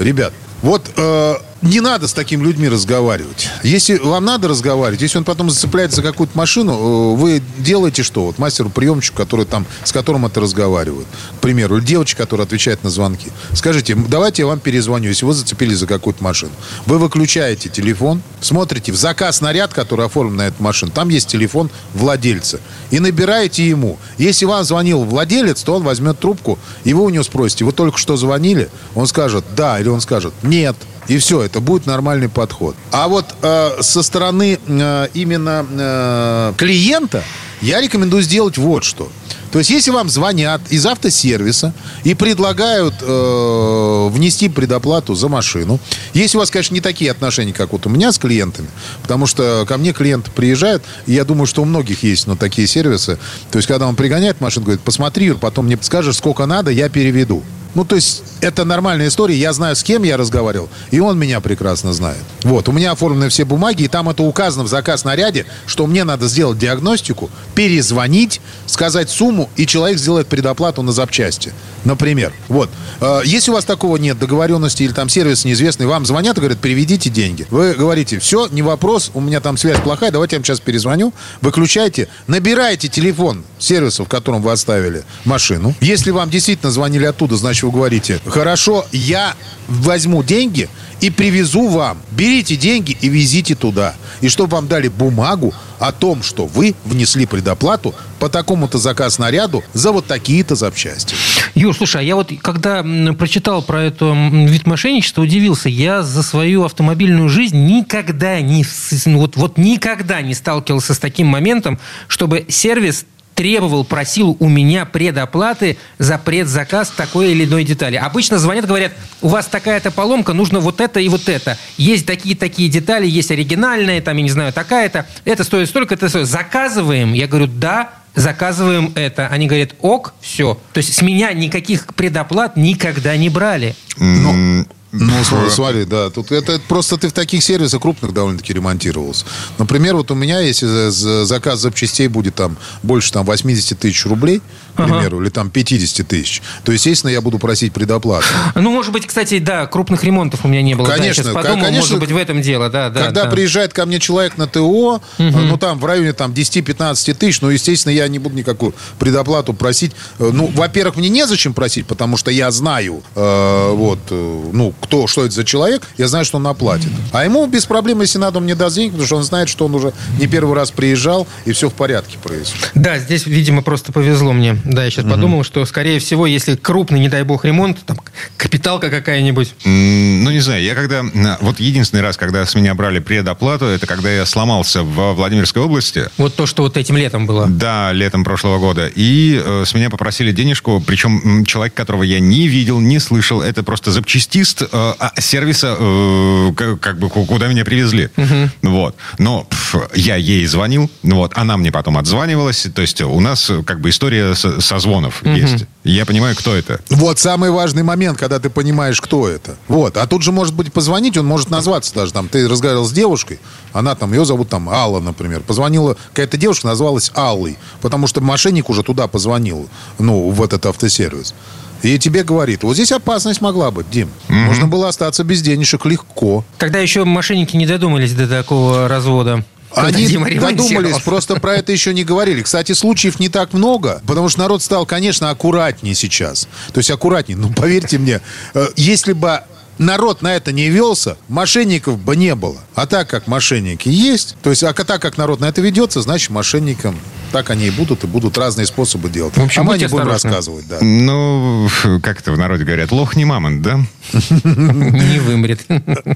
Ребят, 0.00 0.32
вот 0.62 0.82
э, 0.96 1.34
не 1.62 1.80
надо 1.80 2.08
с 2.08 2.12
такими 2.12 2.42
людьми 2.42 2.68
разговаривать. 2.68 3.48
Если 3.62 3.96
вам 3.96 4.24
надо 4.24 4.48
разговаривать, 4.48 5.00
если 5.00 5.18
он 5.18 5.24
потом 5.24 5.48
зацепляется 5.48 5.96
за 5.96 6.02
какую-то 6.02 6.36
машину, 6.36 6.72
э, 6.72 7.16
вы 7.16 7.42
делаете 7.58 8.02
что? 8.02 8.26
Вот 8.26 8.38
мастеру 8.38 8.68
приемчику, 8.68 9.16
который 9.16 9.46
там, 9.46 9.64
с 9.84 9.92
которым 9.92 10.26
это 10.26 10.40
разговаривают, 10.40 11.06
к 11.36 11.40
примеру, 11.40 11.80
девочка, 11.80 12.22
которая 12.22 12.46
отвечает 12.46 12.82
на 12.82 12.90
звонки. 12.90 13.30
Скажите, 13.52 13.92
«М, 13.92 14.06
давайте 14.08 14.42
я 14.42 14.48
вам 14.48 14.58
перезвоню, 14.58 15.08
если 15.08 15.24
вы 15.24 15.34
зацепились 15.34 15.78
за 15.78 15.86
какую-то 15.86 16.22
машину. 16.22 16.52
Вы 16.86 16.98
выключаете 16.98 17.68
телефон, 17.68 18.22
смотрите 18.40 18.90
в 18.90 18.96
заказ 18.96 19.40
наряд, 19.40 19.72
который 19.72 20.06
оформлен 20.06 20.36
на 20.36 20.48
эту 20.48 20.62
машину, 20.62 20.90
там 20.92 21.08
есть 21.10 21.28
телефон 21.28 21.70
владельца, 21.94 22.60
и 22.90 22.98
набираете 22.98 23.66
ему. 23.66 23.98
Если 24.18 24.44
вам 24.44 24.64
звонил 24.64 25.04
владелец, 25.04 25.62
то 25.62 25.76
он 25.76 25.84
возьмет 25.84 26.18
трубку, 26.18 26.58
и 26.82 26.92
вы 26.92 27.04
у 27.04 27.08
него 27.08 27.22
спросите, 27.22 27.64
вы 27.64 27.72
только 27.72 27.98
что 27.98 28.16
звонили? 28.16 28.68
Он 28.94 29.06
скажет 29.06 29.44
«да», 29.56 29.78
или 29.78 29.88
он 29.88 30.00
скажет 30.00 30.34
«нет». 30.42 30.76
И 31.08 31.18
все, 31.18 31.42
это 31.42 31.60
будет 31.60 31.86
нормальный 31.86 32.28
подход. 32.28 32.76
А 32.92 33.08
вот 33.08 33.26
э, 33.42 33.70
со 33.80 34.02
стороны 34.02 34.58
э, 34.66 35.08
именно 35.14 35.66
э, 35.68 36.52
клиента 36.56 37.24
я 37.60 37.80
рекомендую 37.80 38.22
сделать 38.22 38.58
вот 38.58 38.84
что. 38.84 39.10
То 39.52 39.58
есть, 39.58 39.70
если 39.70 39.90
вам 39.90 40.08
звонят 40.08 40.62
из 40.70 40.86
автосервиса 40.86 41.74
и 42.04 42.14
предлагают 42.14 42.94
э, 43.02 44.08
внести 44.10 44.48
предоплату 44.48 45.14
за 45.14 45.28
машину, 45.28 45.78
если 46.14 46.38
у 46.38 46.40
вас, 46.40 46.50
конечно, 46.50 46.72
не 46.72 46.80
такие 46.80 47.10
отношения, 47.10 47.52
как 47.52 47.72
вот 47.72 47.86
у 47.86 47.90
меня 47.90 48.12
с 48.12 48.18
клиентами, 48.18 48.68
потому 49.02 49.26
что 49.26 49.66
ко 49.68 49.76
мне 49.76 49.92
клиенты 49.92 50.30
приезжают, 50.30 50.82
и 51.06 51.12
я 51.12 51.24
думаю, 51.24 51.46
что 51.46 51.60
у 51.60 51.66
многих 51.66 52.02
есть 52.02 52.26
ну, 52.26 52.34
такие 52.34 52.66
сервисы. 52.66 53.18
То 53.50 53.58
есть, 53.58 53.68
когда 53.68 53.86
он 53.86 53.94
пригоняет 53.94 54.40
машину, 54.40 54.64
говорит, 54.64 54.82
посмотри, 54.82 55.32
потом 55.34 55.66
мне 55.66 55.78
скажешь, 55.82 56.16
сколько 56.16 56.46
надо, 56.46 56.70
я 56.70 56.88
переведу. 56.88 57.42
Ну, 57.74 57.84
то 57.84 57.96
есть, 57.96 58.22
это 58.40 58.64
нормальная 58.64 59.08
история. 59.08 59.36
Я 59.36 59.52
знаю, 59.52 59.76
с 59.76 59.82
кем 59.82 60.02
я 60.02 60.16
разговаривал, 60.16 60.68
и 60.90 61.00
он 61.00 61.18
меня 61.18 61.40
прекрасно 61.40 61.92
знает. 61.92 62.18
Вот, 62.42 62.68
у 62.68 62.72
меня 62.72 62.92
оформлены 62.92 63.28
все 63.28 63.44
бумаги, 63.44 63.84
и 63.84 63.88
там 63.88 64.08
это 64.08 64.22
указано 64.22 64.64
в 64.64 64.68
заказ 64.68 65.04
наряде, 65.04 65.46
что 65.66 65.86
мне 65.86 66.04
надо 66.04 66.28
сделать 66.28 66.58
диагностику, 66.58 67.30
перезвонить, 67.54 68.40
сказать 68.66 69.10
сумму, 69.10 69.48
и 69.56 69.66
человек 69.66 69.98
сделает 69.98 70.26
предоплату 70.26 70.82
на 70.82 70.92
запчасти. 70.92 71.52
Например. 71.84 72.32
Вот. 72.48 72.70
Э, 73.00 73.22
Если 73.24 73.50
у 73.50 73.54
вас 73.54 73.64
такого 73.64 73.96
нет, 73.96 74.18
договоренности 74.18 74.82
или 74.82 74.92
там 74.92 75.08
сервис 75.08 75.44
неизвестный, 75.44 75.86
вам 75.86 76.06
звонят 76.06 76.36
и 76.36 76.40
говорят, 76.40 76.58
переведите 76.58 77.10
деньги. 77.10 77.46
Вы 77.50 77.74
говорите, 77.74 78.18
все, 78.18 78.46
не 78.48 78.62
вопрос, 78.62 79.10
у 79.14 79.20
меня 79.20 79.40
там 79.40 79.56
связь 79.56 79.80
плохая, 79.80 80.10
давайте 80.10 80.36
я 80.36 80.38
вам 80.38 80.44
сейчас 80.44 80.60
перезвоню. 80.60 81.12
Выключайте, 81.40 82.08
набирайте 82.26 82.88
телефон 82.88 83.44
сервиса, 83.58 84.04
в 84.04 84.08
котором 84.08 84.42
вы 84.42 84.52
оставили 84.52 85.02
машину. 85.24 85.74
Если 85.80 86.10
вам 86.10 86.30
действительно 86.30 86.70
звонили 86.70 87.04
оттуда, 87.04 87.36
значит, 87.36 87.61
Вы 87.62 87.72
говорите, 87.72 88.20
хорошо, 88.26 88.86
я 88.92 89.34
возьму 89.68 90.22
деньги 90.22 90.68
и 91.00 91.10
привезу 91.10 91.68
вам. 91.68 91.98
Берите 92.10 92.56
деньги 92.56 92.96
и 93.00 93.08
везите 93.08 93.54
туда. 93.54 93.94
И 94.20 94.28
чтобы 94.28 94.56
вам 94.56 94.68
дали 94.68 94.88
бумагу 94.88 95.52
о 95.78 95.90
том, 95.92 96.22
что 96.22 96.46
вы 96.46 96.74
внесли 96.84 97.26
предоплату 97.26 97.94
по 98.20 98.28
такому-то 98.28 98.78
заказ 98.78 99.14
снаряду 99.14 99.64
за 99.72 99.90
вот 99.90 100.06
такие-то 100.06 100.54
запчасти. 100.54 101.14
Юр, 101.54 101.74
слушай, 101.76 102.00
а 102.00 102.04
я 102.04 102.14
вот 102.14 102.30
когда 102.40 102.84
прочитал 103.18 103.62
про 103.62 103.82
это 103.82 104.12
вид 104.32 104.66
мошенничества, 104.66 105.22
удивился. 105.22 105.68
Я 105.68 106.02
за 106.02 106.22
свою 106.22 106.64
автомобильную 106.64 107.28
жизнь 107.28 107.66
никогда 107.66 108.40
не, 108.40 108.64
вот, 109.06 109.36
вот 109.36 109.58
никогда 109.58 110.22
не 110.22 110.34
сталкивался 110.34 110.94
с 110.94 110.98
таким 110.98 111.26
моментом, 111.26 111.78
чтобы 112.06 112.46
сервис 112.48 113.06
требовал, 113.42 113.82
просил 113.82 114.36
у 114.38 114.48
меня 114.48 114.84
предоплаты 114.84 115.76
за 115.98 116.16
предзаказ 116.16 116.90
такой 116.90 117.32
или 117.32 117.44
иной 117.44 117.64
детали. 117.64 117.96
Обычно 117.96 118.38
звонят, 118.38 118.66
говорят, 118.66 118.92
у 119.20 119.26
вас 119.26 119.46
такая-то 119.46 119.90
поломка, 119.90 120.32
нужно 120.32 120.60
вот 120.60 120.80
это 120.80 121.00
и 121.00 121.08
вот 121.08 121.28
это. 121.28 121.58
Есть 121.76 122.06
такие-такие 122.06 122.68
детали, 122.68 123.04
есть 123.04 123.32
оригинальные, 123.32 124.00
там, 124.00 124.16
я 124.16 124.22
не 124.22 124.30
знаю, 124.30 124.52
такая-то. 124.52 125.06
Это 125.24 125.42
стоит 125.42 125.68
столько, 125.68 125.94
это 125.94 126.08
стоит. 126.08 126.28
Заказываем. 126.28 127.14
Я 127.14 127.26
говорю, 127.26 127.48
да, 127.48 127.90
заказываем 128.14 128.92
это. 128.94 129.26
Они 129.26 129.48
говорят, 129.48 129.70
ок, 129.80 130.14
все. 130.20 130.56
То 130.72 130.78
есть 130.78 130.94
с 130.94 131.02
меня 131.02 131.32
никаких 131.32 131.94
предоплат 131.96 132.56
никогда 132.56 133.16
не 133.16 133.28
брали. 133.28 133.74
Но... 133.96 134.64
Ну, 134.92 135.12
смотри, 135.50 135.84
да. 135.84 136.10
Тут 136.10 136.32
это 136.32 136.60
просто 136.68 136.98
ты 136.98 137.08
в 137.08 137.12
таких 137.12 137.42
сервисах 137.42 137.80
крупных 137.80 138.12
довольно-таки 138.12 138.52
ремонтировался. 138.52 139.24
Например, 139.58 139.96
вот 139.96 140.10
у 140.10 140.14
меня, 140.14 140.40
если 140.40 140.90
заказ 141.24 141.60
запчастей 141.60 142.08
будет 142.08 142.34
там 142.34 142.56
больше 142.82 143.10
там 143.12 143.24
80 143.24 143.78
тысяч 143.78 144.04
рублей, 144.06 144.42
к 144.74 144.76
примеру, 144.76 145.16
ага. 145.16 145.24
или 145.24 145.30
там 145.30 145.50
50 145.50 146.06
тысяч, 146.06 146.42
то, 146.64 146.72
естественно, 146.72 147.10
я 147.10 147.20
буду 147.20 147.38
просить 147.38 147.72
предоплату. 147.72 148.26
Ну, 148.54 148.70
может 148.70 148.92
быть, 148.92 149.06
кстати, 149.06 149.38
да, 149.38 149.66
крупных 149.66 150.04
ремонтов 150.04 150.44
у 150.44 150.48
меня 150.48 150.62
не 150.62 150.74
было. 150.74 150.86
Конечно, 150.86 151.24
да, 151.24 151.30
я 151.30 151.36
подумал, 151.36 151.64
конечно. 151.64 151.80
может 151.80 152.00
быть, 152.00 152.10
в 152.10 152.16
этом 152.16 152.42
дело, 152.42 152.68
да, 152.68 152.90
да. 152.90 153.04
Когда 153.04 153.24
да. 153.24 153.30
приезжает 153.30 153.72
ко 153.72 153.86
мне 153.86 153.98
человек 153.98 154.36
на 154.36 154.46
ТО, 154.46 154.62
угу. 154.62 155.02
ну, 155.18 155.56
там, 155.56 155.78
в 155.78 155.84
районе 155.84 156.12
там 156.12 156.32
10-15 156.32 157.14
тысяч, 157.14 157.40
ну, 157.40 157.50
естественно, 157.50 157.92
я 157.92 158.08
не 158.08 158.18
буду 158.18 158.36
никакую 158.36 158.74
предоплату 158.98 159.52
просить. 159.54 159.92
Э, 160.18 160.30
ну, 160.32 160.46
во-первых, 160.54 160.96
мне 160.96 161.08
незачем 161.08 161.54
просить, 161.54 161.86
потому 161.86 162.16
что 162.16 162.30
я 162.30 162.50
знаю, 162.50 163.02
э, 163.14 163.70
вот, 163.72 164.00
э, 164.10 164.50
ну, 164.52 164.74
кто, 164.82 165.06
что 165.06 165.24
это 165.24 165.34
за 165.34 165.44
человек, 165.44 165.82
я 165.98 166.08
знаю, 166.08 166.24
что 166.24 166.36
он 166.38 166.46
оплатит. 166.46 166.90
А 167.12 167.24
ему 167.24 167.46
без 167.46 167.66
проблем, 167.66 168.00
если 168.00 168.18
надо, 168.18 168.38
он 168.38 168.44
мне 168.44 168.54
даст 168.54 168.76
денег, 168.76 168.92
потому 168.92 169.06
что 169.06 169.16
он 169.16 169.22
знает, 169.22 169.48
что 169.48 169.66
он 169.66 169.74
уже 169.74 169.92
не 170.18 170.26
первый 170.26 170.54
раз 170.54 170.70
приезжал, 170.70 171.26
и 171.44 171.52
все 171.52 171.70
в 171.70 171.74
порядке 171.74 172.18
происходит. 172.22 172.70
Да, 172.74 172.98
здесь, 172.98 173.26
видимо, 173.26 173.62
просто 173.62 173.92
повезло 173.92 174.32
мне. 174.32 174.56
Да, 174.64 174.84
я 174.84 174.90
сейчас 174.90 175.04
угу. 175.04 175.14
подумал, 175.14 175.44
что, 175.44 175.64
скорее 175.64 175.98
всего, 175.98 176.26
если 176.26 176.56
крупный, 176.56 177.00
не 177.00 177.08
дай 177.08 177.22
бог, 177.22 177.44
ремонт, 177.44 177.78
там, 177.86 177.98
капиталка 178.36 178.90
какая-нибудь. 178.90 179.54
Ну, 179.64 180.30
не 180.30 180.40
знаю, 180.40 180.62
я 180.62 180.74
когда... 180.74 181.02
Вот 181.40 181.60
единственный 181.60 182.00
раз, 182.00 182.16
когда 182.16 182.44
с 182.44 182.54
меня 182.54 182.74
брали 182.74 182.98
предоплату, 182.98 183.66
это 183.66 183.86
когда 183.86 184.10
я 184.10 184.26
сломался 184.26 184.82
в 184.82 185.14
Владимирской 185.14 185.62
области. 185.62 186.08
Вот 186.18 186.34
то, 186.34 186.46
что 186.46 186.62
вот 186.62 186.76
этим 186.76 186.96
летом 186.96 187.26
было. 187.26 187.46
Да, 187.46 187.92
летом 187.92 188.24
прошлого 188.24 188.58
года. 188.58 188.90
И 188.94 189.40
э, 189.44 189.64
с 189.66 189.74
меня 189.74 189.90
попросили 189.90 190.32
денежку, 190.32 190.82
причем 190.84 191.44
человек, 191.44 191.74
которого 191.74 192.02
я 192.02 192.20
не 192.20 192.48
видел, 192.48 192.80
не 192.80 192.98
слышал, 192.98 193.40
это 193.40 193.62
просто 193.62 193.90
запчастист, 193.90 194.62
э, 194.72 194.94
а 194.98 195.20
сервиса, 195.20 195.76
э, 195.78 196.52
как, 196.56 196.80
как 196.80 196.98
бы 196.98 197.08
куда 197.08 197.48
меня 197.48 197.64
привезли. 197.64 198.10
Угу. 198.16 198.70
Вот. 198.70 198.96
Но 199.18 199.44
пф, 199.44 199.76
я 199.94 200.16
ей 200.16 200.46
звонил, 200.46 200.90
вот, 201.02 201.32
она 201.36 201.56
мне 201.56 201.70
потом 201.70 201.98
отзванивалась. 201.98 202.66
То 202.74 202.82
есть 202.82 203.00
у 203.00 203.20
нас 203.20 203.50
как 203.66 203.80
бы 203.80 203.90
история 203.90 204.34
со, 204.34 204.60
созвонов 204.60 205.22
угу. 205.22 205.30
есть. 205.30 205.66
Я 205.84 206.06
понимаю, 206.06 206.36
кто 206.36 206.54
это. 206.54 206.80
Вот 206.90 207.18
самый 207.18 207.50
важный 207.50 207.82
момент, 207.82 208.18
когда 208.18 208.38
ты 208.38 208.50
понимаешь, 208.50 209.00
кто 209.00 209.28
это. 209.28 209.56
Вот. 209.68 209.96
А 209.96 210.06
тут 210.06 210.22
же 210.22 210.32
может 210.32 210.54
быть 210.54 210.72
позвонить, 210.72 211.16
он 211.16 211.26
может 211.26 211.50
назваться 211.50 211.94
даже 211.94 212.12
там. 212.12 212.28
Ты 212.28 212.48
разговаривал 212.48 212.86
с 212.86 212.92
девушкой, 212.92 213.40
она 213.72 213.94
там, 213.94 214.12
ее 214.12 214.24
зовут 214.24 214.48
там 214.48 214.68
Алла, 214.68 215.00
например. 215.00 215.40
Позвонила 215.40 215.96
какая-то 216.10 216.36
девушка, 216.36 216.68
называлась 216.68 217.10
Аллой, 217.14 217.58
потому 217.80 218.06
что 218.06 218.20
мошенник 218.20 218.70
уже 218.70 218.82
туда 218.82 219.08
позвонил, 219.08 219.68
ну, 219.98 220.30
в 220.30 220.42
этот 220.42 220.66
автосервис. 220.66 221.34
И 221.82 221.98
тебе 221.98 222.22
говорит, 222.22 222.62
вот 222.62 222.74
здесь 222.74 222.92
опасность 222.92 223.40
могла 223.40 223.70
быть, 223.70 223.90
Дим. 223.90 224.10
Угу. 224.28 224.34
Можно 224.34 224.66
было 224.68 224.88
остаться 224.88 225.24
без 225.24 225.42
денежек 225.42 225.84
легко. 225.84 226.44
Тогда 226.58 226.78
еще 226.78 227.04
мошенники 227.04 227.56
не 227.56 227.66
додумались 227.66 228.12
до 228.14 228.28
такого 228.28 228.88
развода. 228.88 229.44
Они 229.74 230.06
додумались, 230.06 231.00
просто 231.00 231.36
про 231.36 231.54
это 231.54 231.72
еще 231.72 231.94
не 231.94 232.04
говорили. 232.04 232.42
Кстати, 232.42 232.72
случаев 232.72 233.18
не 233.18 233.28
так 233.28 233.52
много, 233.52 234.02
потому 234.06 234.28
что 234.28 234.40
народ 234.40 234.62
стал, 234.62 234.86
конечно, 234.86 235.30
аккуратнее 235.30 235.94
сейчас. 235.94 236.48
То 236.72 236.78
есть 236.78 236.90
аккуратнее. 236.90 237.38
Ну, 237.38 237.50
поверьте 237.50 237.98
мне, 237.98 238.20
э, 238.54 238.66
если 238.76 239.14
бы 239.14 239.40
народ 239.78 240.22
на 240.22 240.36
это 240.36 240.52
не 240.52 240.68
велся, 240.68 241.16
мошенников 241.28 241.98
бы 241.98 242.16
не 242.16 242.34
было. 242.34 242.58
А 242.74 242.86
так 242.86 243.08
как 243.08 243.26
мошенники 243.26 243.88
есть, 243.88 244.36
то 244.42 244.50
есть 244.50 244.62
а 244.62 244.72
так 244.72 245.00
как 245.00 245.16
народ 245.16 245.40
на 245.40 245.46
это 245.46 245.60
ведется, 245.60 246.02
значит 246.02 246.30
мошенникам 246.30 246.98
так 247.32 247.50
они 247.50 247.66
и 247.66 247.70
будут, 247.70 248.04
и 248.04 248.06
будут 248.06 248.38
разные 248.38 248.66
способы 248.66 249.08
делать. 249.08 249.36
В 249.36 249.42
общем, 249.42 249.62
а 249.62 249.64
мы 249.64 249.78
не 249.78 249.88
будем 249.88 250.06
рассказывать, 250.06 250.68
да. 250.68 250.78
Ну, 250.80 251.68
как 252.02 252.20
это 252.20 252.32
в 252.32 252.38
народе 252.38 252.64
говорят, 252.64 252.92
лох 252.92 253.16
не 253.16 253.24
мамонт, 253.24 253.62
да? 253.62 253.80
Не 254.12 255.20
вымрет. 255.20 255.64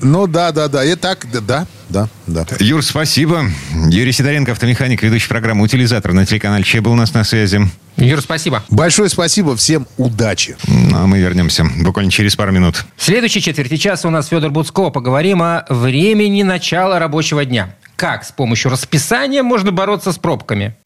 Ну, 0.02 0.26
да, 0.26 0.52
да, 0.52 0.68
да. 0.68 0.85
И 0.85 0.94
так, 0.94 1.26
да, 1.31 1.66
да, 1.88 2.09
да. 2.26 2.46
Юр, 2.59 2.83
спасибо. 2.85 3.44
Юрий 3.88 4.12
Сидоренко, 4.12 4.52
автомеханик, 4.52 5.02
ведущий 5.02 5.29
программы 5.29 5.64
«Утилизатор» 5.64 6.12
на 6.12 6.26
телеканале 6.26 6.64
Че 6.64 6.81
был 6.81 6.92
у 6.92 6.96
нас 6.96 7.14
на 7.14 7.24
связи. 7.24 7.61
Юр, 7.96 8.20
спасибо. 8.20 8.62
Большое 8.68 9.09
спасибо. 9.09 9.57
Всем 9.57 9.87
удачи. 9.96 10.57
Ну, 10.66 10.96
а 10.96 11.07
мы 11.07 11.18
вернемся 11.18 11.64
буквально 11.79 12.11
через 12.11 12.37
пару 12.37 12.52
минут. 12.52 12.85
В 12.96 13.05
следующей 13.05 13.40
четверти 13.40 13.76
часа 13.76 14.09
у 14.09 14.11
нас 14.11 14.29
Федор 14.29 14.50
Буцко. 14.50 14.90
Поговорим 14.90 15.42
о 15.42 15.64
времени 15.70 16.42
начала 16.42 16.98
рабочего 16.98 17.44
дня. 17.44 17.74
Как 17.96 18.24
с 18.24 18.33
помощью 18.33 18.70
расписания 18.70 19.42
можно 19.42 19.72
бороться 19.72 20.12
с 20.12 20.18
пробками? 20.18 20.76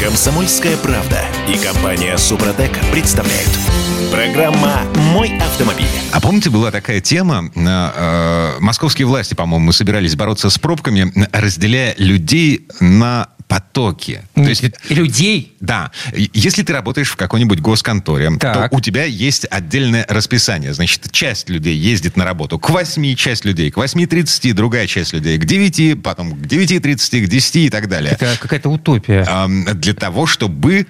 Комсомольская 0.00 0.76
правда 0.76 1.20
и 1.48 1.56
компания 1.56 2.16
Супротек 2.18 2.72
представляют. 2.90 3.50
Программа 4.10 4.82
«Мой 5.12 5.38
автомобиль». 5.38 5.86
А 6.12 6.20
помните, 6.20 6.50
была 6.50 6.70
такая 6.70 7.00
тема, 7.00 7.50
э, 7.54 8.56
московские 8.60 9.06
власти, 9.06 9.34
по-моему, 9.34 9.70
собирались 9.72 10.16
бороться 10.16 10.50
с 10.50 10.58
пробками, 10.58 11.12
разделяя 11.32 11.94
людей 11.96 12.66
на 12.80 13.28
потоки. 13.48 14.22
То 14.34 14.42
есть 14.42 14.64
людей? 14.88 15.56
Да. 15.60 15.90
Если 16.12 16.62
ты 16.62 16.72
работаешь 16.72 17.10
в 17.10 17.16
какой-нибудь 17.16 17.60
госконторе, 17.60 18.36
так. 18.38 18.70
то 18.70 18.76
у 18.76 18.80
тебя 18.80 19.04
есть 19.04 19.46
отдельное 19.50 20.06
расписание. 20.08 20.74
Значит, 20.74 21.12
часть 21.12 21.48
людей 21.48 21.76
ездит 21.76 22.16
на 22.16 22.24
работу 22.24 22.58
к 22.58 22.70
8, 22.70 23.14
часть 23.14 23.44
людей 23.44 23.70
к 23.70 23.76
8.30, 23.76 24.52
другая 24.54 24.86
часть 24.86 25.12
людей 25.12 25.38
к 25.38 25.44
9, 25.44 26.02
потом 26.02 26.32
к 26.32 26.46
9.30, 26.46 27.26
к 27.26 27.28
10 27.28 27.56
и 27.56 27.70
так 27.70 27.88
далее. 27.88 28.12
Это 28.12 28.36
какая-то 28.40 28.70
утопия. 28.70 29.26
Для 29.74 29.94
того, 29.94 30.26
чтобы 30.26 30.86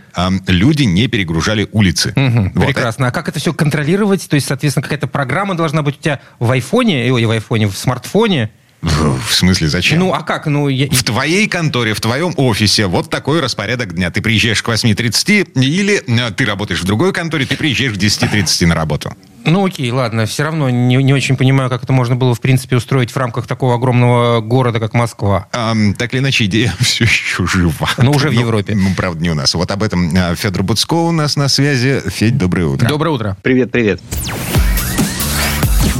люди 0.47 0.85
не 0.85 1.09
перегружали 1.09 1.69
улицы. 1.73 2.13
Угу, 2.17 2.53
вот. 2.55 2.67
Прекрасно. 2.67 3.09
А 3.09 3.11
как 3.11 3.29
это 3.29 3.41
все 3.41 3.53
контролировать? 3.53 4.29
То 4.29 4.35
есть, 4.37 4.47
соответственно, 4.47 4.83
какая-то 4.85 5.07
программа 5.07 5.55
должна 5.55 5.83
быть 5.83 5.99
у 5.99 6.03
тебя 6.03 6.21
в 6.39 6.51
айфоне, 6.51 7.13
ой, 7.13 7.25
в 7.25 7.31
айфоне, 7.31 7.67
в 7.67 7.77
смартфоне? 7.77 8.51
В 8.85 9.33
смысле, 9.33 9.69
зачем? 9.69 9.99
Ну, 9.99 10.13
а 10.13 10.23
как? 10.23 10.47
Ну, 10.47 10.69
я... 10.69 10.89
В 10.91 11.03
твоей 11.03 11.49
конторе, 11.49 11.95
в 11.95 12.01
твоем 12.01 12.35
офисе 12.37 12.87
вот 12.87 13.09
такой 13.09 13.41
распорядок 13.41 13.95
дня. 13.95 14.11
Ты 14.11 14.21
приезжаешь 14.21 14.63
к 14.63 14.69
8.30 14.69 15.53
или 15.61 16.03
э, 16.07 16.31
ты 16.33 16.45
работаешь 16.45 16.83
в 16.83 16.85
другой 16.85 17.13
конторе, 17.13 17.47
ты 17.47 17.57
приезжаешь 17.57 17.93
к 17.93 17.97
10.30 17.97 18.67
на 18.67 18.75
работу. 18.75 19.17
Ну, 19.47 19.65
окей, 19.67 19.91
ладно. 19.91 20.27
Все 20.27 20.43
равно 20.43 20.69
не, 20.71 20.97
не 20.97 21.13
очень 21.13 21.37
понимаю, 21.37 21.71
как 21.71 21.83
это 21.83 21.93
можно 21.93 22.17
было, 22.17 22.35
в 22.35 22.41
принципе, 22.41 22.77
устроить 22.77 23.11
в 23.11 23.17
рамках 23.17 23.47
такого 23.47 23.75
огромного 23.75 24.41
города, 24.41 24.81
как 24.81 24.93
Москва. 24.95 25.49
А, 25.53 25.75
так 25.99 26.13
или 26.13 26.21
иначе, 26.21 26.45
идея 26.45 26.75
все 26.81 27.05
еще 27.05 27.47
жива. 27.47 27.89
Но 27.99 28.11
уже 28.11 28.29
в 28.29 28.35
ну, 28.35 28.41
Европе. 28.41 28.75
Ну, 28.75 28.95
правда, 28.95 29.23
не 29.23 29.31
у 29.31 29.35
нас. 29.35 29.55
Вот 29.55 29.71
об 29.71 29.83
этом 29.83 30.15
э, 30.15 30.35
Федор 30.37 30.63
Буцко 30.63 30.95
у 30.95 31.13
нас 31.13 31.37
на 31.37 31.49
связи. 31.49 32.03
Федь, 32.07 32.37
доброе 32.37 32.67
утро. 32.67 32.87
Доброе 32.87 33.11
утро. 33.11 33.37
Привет, 33.43 33.71
привет. 33.73 34.01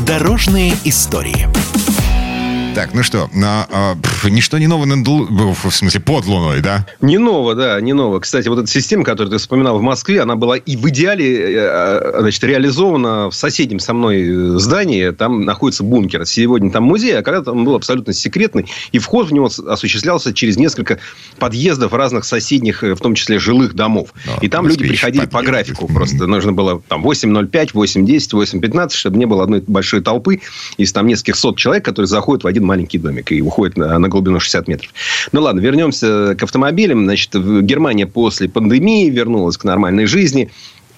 Дорожные 0.07 0.75
истории. 0.85 1.49
Так, 2.75 2.93
ну 2.93 3.05
что, 3.05 3.31
на, 3.33 3.69
а, 3.71 3.95
пф, 3.95 4.25
ничто 4.25 4.59
не 4.59 4.67
ново 4.67 4.85
над 4.85 5.07
в 5.07 5.71
смысле 5.71 6.01
под 6.01 6.27
Луной, 6.27 6.61
да? 6.61 6.85
Не 7.01 7.19
ново, 7.19 7.55
да, 7.55 7.81
не 7.81 7.93
ново. 7.93 8.19
Кстати, 8.19 8.49
вот 8.49 8.59
эта 8.59 8.67
система, 8.67 9.05
которую 9.05 9.31
ты 9.31 9.39
вспоминал 9.39 9.79
в 9.79 9.83
Москве, 9.83 10.21
она 10.21 10.35
была 10.35 10.57
и 10.57 10.77
в 10.77 10.89
идеале 10.89 11.55
э, 11.55 11.55
э, 11.57 12.17
значит, 12.19 12.43
реализована 12.43 13.31
в 13.31 13.35
соседнем 13.35 13.79
со 13.79 13.95
мной 13.95 14.59
здании. 14.59 15.11
Там 15.11 15.45
находится 15.45 15.85
бункер. 15.85 16.27
Сегодня 16.27 16.73
там 16.73 16.83
музей, 16.83 17.17
а 17.17 17.23
когда-то 17.23 17.53
он 17.53 17.65
был 17.65 17.77
абсолютно 17.77 18.13
секретный. 18.13 18.67
И 18.91 18.99
вход 18.99 19.29
в 19.29 19.33
него 19.33 19.49
осуществлялся 19.69 20.35
через 20.35 20.57
несколько 20.57 20.99
подъездов 21.39 21.93
разных 21.93 22.25
соседних, 22.25 22.83
э, 22.83 22.95
в 22.95 23.01
том 23.01 23.15
числе 23.15 23.39
жилых 23.39 23.75
домов. 23.75 24.09
Но, 24.27 24.39
и 24.43 24.49
там 24.49 24.67
люди 24.67 24.89
приходили 24.89 25.27
подъезд. 25.27 25.33
по 25.33 25.43
графику. 25.43 25.87
Просто 25.87 26.27
нужно 26.27 26.53
было 26.53 26.83
там 26.89 27.07
8.05, 27.07 27.71
8.10, 27.73 28.31
8.15, 28.33 28.91
чтобы 28.95 29.17
не 29.17 29.27
было 29.27 29.45
одной 29.45 29.63
большой 29.65 30.01
толпы 30.01 30.41
из 30.77 30.93
там 30.93 31.07
нескольких 31.07 31.37
сот 31.37 31.57
человек, 31.57 31.85
которые 31.85 32.09
заходят 32.09 32.43
в 32.43 32.49
один 32.49 32.64
маленький 32.65 32.99
домик 32.99 33.33
и 33.33 33.41
уходит 33.41 33.77
на, 33.77 33.99
на 33.99 34.09
глубину 34.09 34.41
60 34.41 34.69
метров. 34.69 34.93
Ну 35.33 35.43
ладно, 35.43 35.61
вернемся 35.61 36.35
к 36.39 36.43
автомобилям. 36.43 37.05
Значит, 37.05 37.35
Германия 37.35 38.07
после 38.07 38.49
пандемии 38.49 39.09
вернулась 39.11 39.57
к 39.57 39.65
нормальной 39.65 40.07
жизни 40.07 40.51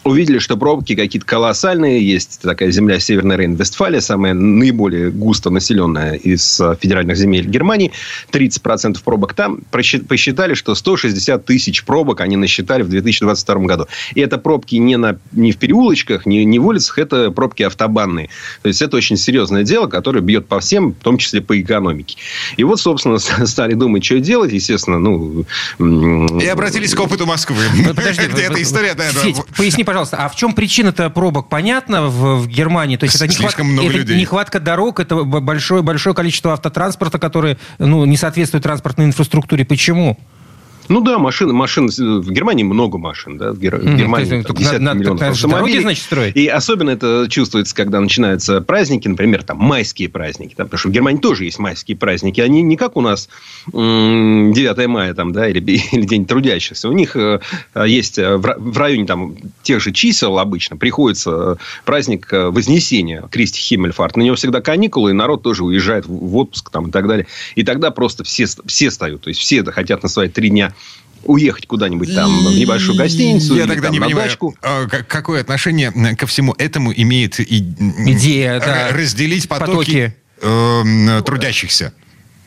увидели, 0.06 0.38
что 0.38 0.56
пробки 0.56 0.94
какие-то 0.94 1.26
колоссальные. 1.26 2.06
Есть 2.06 2.40
такая 2.40 2.70
земля 2.70 3.00
Северная 3.00 3.36
Рейн-Вестфалия, 3.36 4.00
самая 4.00 4.34
наиболее 4.34 5.10
густо 5.10 5.50
населенная 5.50 6.14
из 6.14 6.60
э, 6.60 6.76
федеральных 6.80 7.16
земель 7.16 7.46
Германии. 7.46 7.92
30% 8.30 8.98
пробок 9.04 9.34
там. 9.34 9.60
Посчитали, 9.70 10.54
что 10.54 10.74
160 10.74 11.44
тысяч 11.44 11.84
пробок 11.84 12.20
они 12.20 12.36
насчитали 12.36 12.82
в 12.82 12.88
2022 12.88 13.54
году. 13.66 13.86
И 14.14 14.20
это 14.20 14.38
пробки 14.38 14.76
не, 14.76 14.96
на, 14.96 15.18
не 15.32 15.52
в 15.52 15.58
переулочках, 15.58 16.24
не, 16.24 16.44
не 16.44 16.58
в 16.58 16.66
улицах, 16.66 16.98
это 16.98 17.30
пробки 17.30 17.64
автобанные. 17.64 18.28
То 18.62 18.68
есть, 18.68 18.82
это 18.82 18.96
очень 18.96 19.16
серьезное 19.16 19.64
дело, 19.64 19.88
которое 19.88 20.20
бьет 20.20 20.46
по 20.46 20.60
всем, 20.60 20.92
в 20.92 21.02
том 21.02 21.18
числе 21.18 21.40
по 21.40 21.60
экономике. 21.60 22.16
И 22.56 22.64
вот, 22.64 22.80
собственно, 22.80 23.18
стали 23.46 23.74
думать, 23.74 24.04
что 24.04 24.20
делать. 24.20 24.52
Естественно, 24.52 24.98
ну... 24.98 25.44
И 26.40 26.46
обратились 26.46 26.94
к 26.94 27.00
опыту 27.00 27.26
Москвы. 27.26 27.56
Подожди, 27.88 28.26
где 28.26 28.42
эта 28.42 28.62
история... 28.62 28.96
Поясни, 29.56 29.84
пожалуйста, 29.84 29.95
пожалуйста, 29.96 30.18
а 30.18 30.28
в 30.28 30.36
чем 30.36 30.52
причина-то 30.52 31.08
пробок? 31.08 31.48
Понятно 31.48 32.02
в, 32.02 32.42
в 32.42 32.48
Германии? 32.48 32.98
То 32.98 33.04
есть 33.04 33.16
это, 33.16 33.26
нехватка, 33.28 33.64
много 33.64 33.88
это 33.88 33.98
людей. 33.98 34.20
нехватка 34.20 34.60
дорог, 34.60 35.00
это 35.00 35.24
большое, 35.24 35.82
большое 35.82 36.14
количество 36.14 36.52
автотранспорта, 36.52 37.18
который 37.18 37.56
ну, 37.78 38.04
не 38.04 38.18
соответствует 38.18 38.62
транспортной 38.62 39.06
инфраструктуре. 39.06 39.64
Почему? 39.64 40.18
Ну 40.88 41.00
да, 41.00 41.18
машин, 41.18 41.52
машин 41.52 41.88
в 41.88 42.30
Германии 42.30 42.64
много 42.64 42.98
машин, 42.98 43.38
да, 43.38 43.52
в, 43.52 43.58
Гер... 43.58 43.76
mm, 43.76 43.96
Германии 43.96 44.36
есть, 44.36 44.46
там, 44.46 44.56
десятки 44.56 44.82
на, 44.82 44.94
миллионов 44.94 45.20
на, 45.20 45.28
автомобилей. 45.28 45.72
Дороги, 45.72 45.82
значит, 45.82 46.04
строить. 46.04 46.36
И 46.36 46.46
особенно 46.46 46.90
это 46.90 47.26
чувствуется, 47.28 47.74
когда 47.74 48.00
начинаются 48.00 48.60
праздники, 48.60 49.08
например, 49.08 49.42
там 49.42 49.58
майские 49.58 50.08
праздники, 50.08 50.54
там, 50.54 50.66
потому 50.66 50.78
что 50.78 50.88
в 50.88 50.92
Германии 50.92 51.20
тоже 51.20 51.44
есть 51.44 51.58
майские 51.58 51.96
праздники, 51.96 52.40
они 52.40 52.62
не 52.62 52.76
как 52.76 52.96
у 52.96 53.00
нас 53.00 53.28
9 53.66 54.86
мая 54.86 55.14
там, 55.14 55.32
да, 55.32 55.48
или, 55.48 55.60
или 55.92 56.06
День 56.06 56.26
трудящихся, 56.26 56.88
у 56.88 56.92
них 56.92 57.16
э, 57.16 57.40
есть 57.86 58.18
э, 58.18 58.36
в 58.36 58.78
районе 58.78 59.06
там 59.06 59.36
тех 59.62 59.80
же 59.80 59.92
чисел 59.92 60.38
обычно 60.38 60.76
приходится 60.76 61.30
э, 61.30 61.56
праздник 61.84 62.28
Вознесения, 62.30 63.24
Кристи 63.30 63.60
Химмельфарт, 63.60 64.16
на 64.16 64.22
него 64.22 64.36
всегда 64.36 64.60
каникулы, 64.60 65.10
и 65.10 65.14
народ 65.14 65.42
тоже 65.42 65.64
уезжает 65.64 66.06
в 66.06 66.36
отпуск 66.36 66.70
там 66.70 66.88
и 66.88 66.90
так 66.90 67.08
далее, 67.08 67.26
и 67.54 67.64
тогда 67.64 67.90
просто 67.90 68.24
все, 68.24 68.46
все 68.66 68.90
стают, 68.90 69.22
то 69.22 69.28
есть 69.28 69.40
все 69.40 69.64
хотят 69.64 70.02
на 70.02 70.08
свои 70.08 70.28
три 70.28 70.50
дня 70.50 70.75
уехать 71.24 71.66
куда-нибудь 71.66 72.14
там 72.14 72.46
в 72.46 72.54
небольшую 72.54 72.96
гостиницу. 72.96 73.56
Я 73.56 73.66
тогда 73.66 73.88
там, 73.88 73.92
не 73.92 74.00
понимаю, 74.00 74.28
дачку. 74.28 74.54
А, 74.62 74.86
какое 74.86 75.40
отношение 75.40 75.92
ко 76.16 76.26
всему 76.26 76.54
этому 76.58 76.92
имеет 76.92 77.40
и... 77.40 77.58
идея 77.58 78.60
да. 78.60 78.88
разделить 78.92 79.48
потоки, 79.48 79.66
потоки. 79.72 80.16
Э, 80.42 81.22
трудящихся 81.24 81.92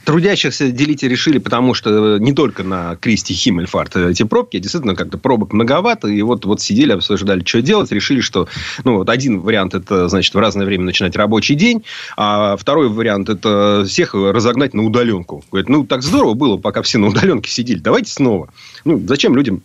трудящихся 0.05 0.71
делить 0.71 1.03
решили, 1.03 1.37
потому 1.37 1.73
что 1.73 2.17
не 2.17 2.33
только 2.33 2.63
на 2.63 2.95
Кристи 2.95 3.33
Химмельфарт 3.33 3.95
эти 3.95 4.23
пробки, 4.23 4.57
а 4.57 4.59
действительно 4.59 4.95
как-то 4.95 5.17
пробок 5.17 5.53
многовато, 5.53 6.07
и 6.07 6.21
вот, 6.21 6.45
вот 6.45 6.61
сидели, 6.61 6.93
обсуждали, 6.93 7.43
что 7.45 7.61
делать, 7.61 7.91
решили, 7.91 8.21
что, 8.21 8.47
ну, 8.83 8.97
вот 8.97 9.09
один 9.09 9.39
вариант 9.39 9.75
это, 9.75 10.07
значит, 10.09 10.33
в 10.33 10.39
разное 10.39 10.65
время 10.65 10.85
начинать 10.85 11.15
рабочий 11.15 11.55
день, 11.55 11.83
а 12.17 12.57
второй 12.57 12.89
вариант 12.89 13.29
это 13.29 13.85
всех 13.87 14.13
разогнать 14.13 14.73
на 14.73 14.83
удаленку. 14.83 15.43
Говорит, 15.51 15.69
ну, 15.69 15.85
так 15.85 16.01
здорово 16.01 16.33
было, 16.33 16.57
пока 16.57 16.81
все 16.81 16.97
на 16.97 17.07
удаленке 17.07 17.51
сидели, 17.51 17.79
давайте 17.79 18.11
снова. 18.11 18.49
Ну, 18.85 19.01
зачем 19.07 19.35
людям 19.35 19.61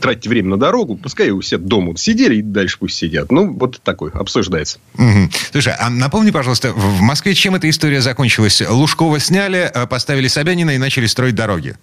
тратить 0.00 0.26
время 0.26 0.50
на 0.50 0.56
дорогу, 0.56 0.96
пускай 0.96 1.30
все 1.40 1.58
дома 1.58 1.96
сидели 1.96 2.36
и 2.36 2.42
дальше 2.42 2.78
пусть 2.78 2.96
сидят. 2.96 3.32
Ну, 3.32 3.52
вот 3.52 3.80
такой, 3.82 4.10
обсуждается. 4.10 4.78
Угу. 4.94 5.30
Слушай, 5.52 5.74
а 5.78 5.90
напомни, 5.90 6.30
пожалуйста, 6.30 6.72
в 6.72 7.00
Москве 7.00 7.34
чем 7.34 7.54
эта 7.54 7.68
история 7.68 8.00
закончилась? 8.00 8.62
Лужкова 8.66 9.18
сняли, 9.18 9.70
э, 9.72 9.86
поставили 9.86 10.28
Собянина 10.28 10.70
и 10.70 10.78
начали 10.78 11.06
строить 11.06 11.34
дороги. 11.34 11.76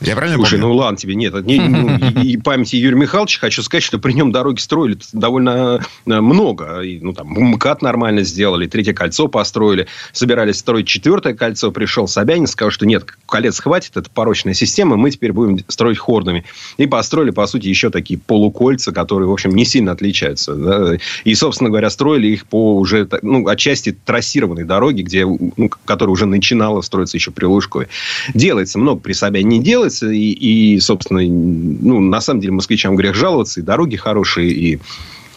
Я 0.00 0.14
правильно 0.14 0.36
Слушай, 0.36 0.58
помню? 0.58 0.66
ну 0.66 0.74
ладно 0.74 0.98
тебе, 0.98 1.14
нет. 1.14 1.34
Не, 1.46 1.58
ну, 1.58 2.22
и, 2.22 2.36
памяти 2.36 2.76
Юрия 2.76 2.96
Михайловича 2.96 3.40
хочу 3.40 3.62
сказать, 3.62 3.82
что 3.82 3.98
при 3.98 4.12
нем 4.12 4.30
дороги 4.30 4.60
строили 4.60 4.98
довольно 5.12 5.80
э, 6.06 6.20
много. 6.20 6.80
И, 6.80 7.00
ну, 7.00 7.14
там, 7.14 7.28
МКАД 7.28 7.80
нормально 7.82 8.22
сделали, 8.22 8.66
третье 8.66 8.92
кольцо 8.92 9.28
построили. 9.28 9.86
Собирались 10.12 10.58
строить 10.58 10.86
четвертое 10.86 11.34
кольцо. 11.34 11.70
Пришел 11.70 12.06
Собянин, 12.08 12.46
сказал, 12.46 12.70
что 12.70 12.84
нет, 12.84 13.06
колец 13.26 13.58
хватит, 13.58 13.96
это 13.96 14.10
порочная 14.10 14.52
система, 14.52 14.96
мы 14.96 15.10
теперь 15.10 15.32
будем 15.32 15.64
строить 15.68 15.98
хордами. 15.98 16.44
И 16.76 16.86
построили, 16.86 17.30
по 17.30 17.46
сути, 17.46 17.68
еще 17.68 17.88
такие 17.90 18.20
полукольца, 18.20 18.92
которые, 18.92 19.28
в 19.28 19.32
общем, 19.32 19.50
не 19.50 19.64
сильно 19.64 19.92
отличаются. 19.92 20.54
Да? 20.54 20.98
И, 21.24 21.34
собственно 21.34 21.70
говоря, 21.70 21.88
строили 21.88 22.28
их 22.28 22.46
по 22.46 22.76
уже, 22.76 23.08
ну, 23.22 23.48
отчасти 23.48 23.96
трассированной 24.04 24.64
дороге, 24.64 25.02
где, 25.02 25.24
ну, 25.24 25.70
которая 25.86 26.12
уже 26.12 26.26
начинала 26.26 26.82
строиться 26.82 27.16
еще 27.16 27.30
при 27.30 27.46
Лужкове. 27.46 27.88
Делается 28.34 28.78
много 28.78 29.00
при 29.00 29.14
Собянине 29.14 29.46
не 29.46 29.62
делается 29.64 29.85
делается. 29.86 30.10
И, 30.10 30.32
и, 30.32 30.80
собственно, 30.80 31.20
ну, 31.20 32.00
на 32.00 32.20
самом 32.20 32.40
деле 32.40 32.52
москвичам 32.52 32.96
грех 32.96 33.14
жаловаться. 33.14 33.60
И 33.60 33.62
дороги 33.62 33.96
хорошие, 33.96 34.50
и 34.50 34.78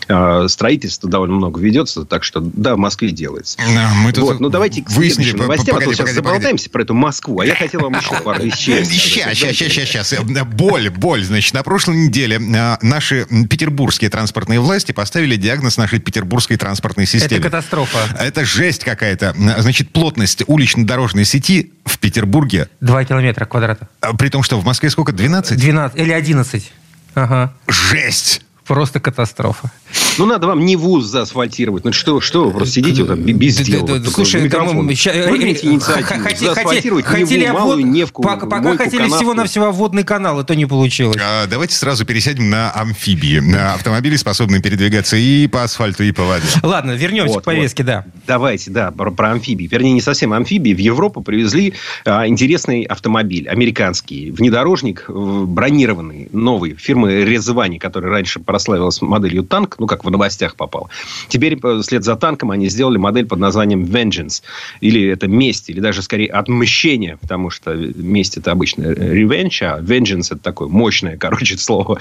а, 0.10 0.48
строительство 0.48 1.10
довольно 1.10 1.36
много 1.36 1.62
ведется, 1.62 2.04
так 2.04 2.24
что, 2.24 2.40
да, 2.42 2.76
в 2.76 2.80
Москве 2.80 3.12
делается. 3.12 3.58
Да, 3.58 3.92
мы 3.94 4.12
тут 4.12 4.24
вот, 4.24 4.40
ну, 4.40 4.50
давайте 4.50 4.82
к 4.82 4.90
выяснили, 4.90 5.34
новостям, 5.34 5.76
погоди, 5.76 5.86
а 5.86 5.90
то 5.90 5.94
сейчас 5.94 6.10
погоди, 6.10 6.16
заболтаемся 6.16 6.70
погоди. 6.70 6.72
про 6.72 6.82
эту 6.82 6.94
Москву, 6.96 7.40
а 7.40 7.46
я 7.46 7.56
хотел 7.56 7.82
вам 7.82 7.94
еще 7.94 8.16
пару 8.24 8.44
вещей. 8.44 8.84
Сейчас, 8.86 9.38
сейчас, 9.38 9.56
сейчас, 9.56 10.08
сейчас. 10.08 10.16
Боль, 10.54 10.90
боль. 10.90 11.24
Значит, 11.24 11.54
на 11.54 11.62
прошлой 11.62 11.98
неделе 11.98 12.40
а, 12.56 12.80
наши 12.82 13.28
петербургские 13.50 14.10
транспортные 14.10 14.60
власти 14.60 14.92
поставили 14.92 15.36
диагноз 15.36 15.78
нашей 15.78 16.00
петербургской 16.00 16.58
транспортной 16.58 17.06
системе. 17.06 17.40
Это 17.40 17.44
катастрофа. 17.44 18.00
Это 18.20 18.46
жесть 18.46 18.84
какая-то. 18.84 19.36
Значит, 19.60 19.92
плотность 19.92 20.44
улично-дорожной 20.48 21.26
сети 21.26 21.72
в 21.86 22.00
Петербурге... 22.00 22.68
Два 22.82 23.04
километра 23.04 23.46
квадрата. 23.46 23.88
При 24.18 24.30
том, 24.30 24.42
что 24.42 24.60
в 24.60 24.66
Москве 24.66 24.90
сколько? 24.90 25.12
12? 25.12 25.58
12 25.58 26.00
или 26.00 26.12
11. 26.12 26.72
Ага. 27.16 27.54
Жесть! 27.68 28.42
Просто 28.70 29.00
катастрофа. 29.00 29.72
Ну, 30.20 30.28
надо 30.28 30.46
вам 30.46 30.64
не 30.64 30.76
вуз 30.76 31.06
заасфальтировать. 31.06 31.86
Ну, 31.86 31.92
что, 31.92 32.22
что 32.22 32.46
вы 32.46 32.52
просто 32.52 32.76
сидите 32.76 33.02
вот 33.02 33.10
там 33.10 33.24
без 33.24 33.58
дела. 33.58 34.00
Слушай, 34.06 34.48
заасфальтировать 34.48 37.04
хотели 37.04 37.48
малую 37.48 37.84
Невку, 37.84 38.22
Пока 38.22 38.78
хотели 38.78 39.08
всего-навсего 39.08 39.72
водный 39.72 40.04
канал, 40.04 40.40
это 40.40 40.56
не 40.56 40.68
получилось. 40.68 41.18
А, 41.20 41.48
давайте 41.48 41.76
сразу 41.76 42.06
пересядем 42.06 42.52
на 42.52 42.72
амфибии. 42.72 43.40
На 43.40 43.74
автомобили, 43.74 44.18
способные 44.18 44.62
передвигаться 44.62 45.18
и 45.18 45.48
по 45.48 45.64
асфальту, 45.64 46.04
и 46.04 46.12
по 46.12 46.26
воде. 46.26 46.46
Ладно, 46.62 46.92
вернемся 46.92 47.40
к 47.40 47.44
повестке, 47.44 47.82
да. 47.82 48.06
Давайте, 48.28 48.70
да, 48.70 48.92
про 48.92 49.32
амфибии. 49.32 49.66
Вернее, 49.66 49.94
не 49.94 50.02
совсем 50.02 50.32
амфибии. 50.34 50.76
В 50.76 50.80
Европу 50.80 51.24
привезли 51.24 51.74
а, 52.06 52.28
интересный 52.28 52.84
автомобиль, 52.84 53.50
американский, 53.50 54.30
внедорожник, 54.30 55.06
э, 55.08 55.12
бронированный, 55.12 56.30
новый, 56.32 56.76
фирмы 56.76 57.24
Резвани, 57.24 57.80
который 57.80 58.12
раньше 58.12 58.40
прославилась 58.60 59.02
моделью 59.02 59.44
танк, 59.44 59.78
ну, 59.80 59.88
как 59.88 60.04
в 60.04 60.10
новостях 60.12 60.56
попал. 60.56 60.90
Теперь, 61.30 61.58
э, 61.64 61.80
вслед 61.82 62.04
за 62.04 62.18
танком, 62.18 62.52
они 62.52 62.68
сделали 62.68 62.98
модель 62.98 63.26
под 63.26 63.40
названием 63.40 63.86
Vengeance. 63.86 64.42
Или 64.82 65.08
это 65.08 65.30
месть, 65.30 65.70
или 65.70 65.80
даже 65.80 66.02
скорее 66.02 66.28
отмщение, 66.28 67.16
потому 67.22 67.52
что 67.52 67.74
месть 67.74 68.36
это 68.36 68.52
обычно 68.52 68.84
revenge, 68.84 69.62
а 69.62 69.80
vengeance 69.80 70.28
это 70.32 70.40
такое 70.40 70.68
мощное, 70.68 71.16
короче, 71.16 71.58
слово. 71.70 72.00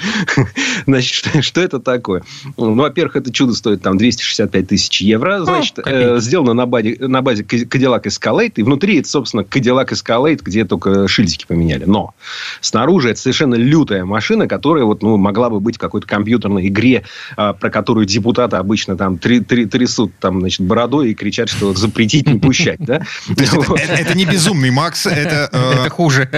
Значит, 0.86 1.14
что, 1.14 1.42
что 1.42 1.60
это 1.60 1.78
такое? 1.78 2.24
Ну, 2.56 2.74
во-первых, 2.74 3.14
это 3.14 3.32
чудо 3.32 3.54
стоит 3.54 3.80
там 3.80 3.96
265 3.96 4.66
тысяч 4.66 5.00
евро. 5.00 5.44
Значит, 5.44 5.78
э, 5.86 6.18
сделано 6.18 6.54
на 6.54 6.66
базе, 6.66 6.96
на 6.98 7.22
базе 7.22 7.44
Cadillac 7.44 8.02
Escalade. 8.02 8.54
И 8.56 8.64
внутри 8.64 8.98
это, 8.98 9.08
собственно, 9.08 9.42
Cadillac 9.42 9.90
Escalade, 9.90 10.40
где 10.42 10.64
только 10.64 11.06
шильдики 11.06 11.46
поменяли. 11.46 11.84
Но 11.84 12.14
снаружи 12.60 13.10
это 13.10 13.20
совершенно 13.20 13.54
лютая 13.54 14.04
машина, 14.04 14.48
которая 14.48 14.84
вот, 14.84 15.02
ну, 15.04 15.16
могла 15.18 15.50
бы 15.50 15.60
быть 15.60 15.78
какой-то 15.78 16.08
компьютерной 16.48 16.68
игре, 16.68 17.04
а, 17.36 17.52
про 17.52 17.70
которую 17.70 18.06
депутаты 18.06 18.56
обычно 18.56 18.96
там 18.96 19.18
три, 19.18 19.40
три, 19.40 19.66
трясут 19.66 20.12
там, 20.18 20.40
значит, 20.40 20.60
бородой 20.60 21.10
и 21.10 21.14
кричат, 21.14 21.48
что 21.48 21.74
запретить, 21.74 22.26
не 22.28 22.38
пущать. 22.38 22.80
Да? 22.80 23.02
Это 23.28 24.16
не 24.16 24.24
безумный 24.24 24.70
Макс, 24.70 25.06
это... 25.06 25.48
Э, 25.52 25.80
это 25.80 25.90
хуже. 25.90 26.28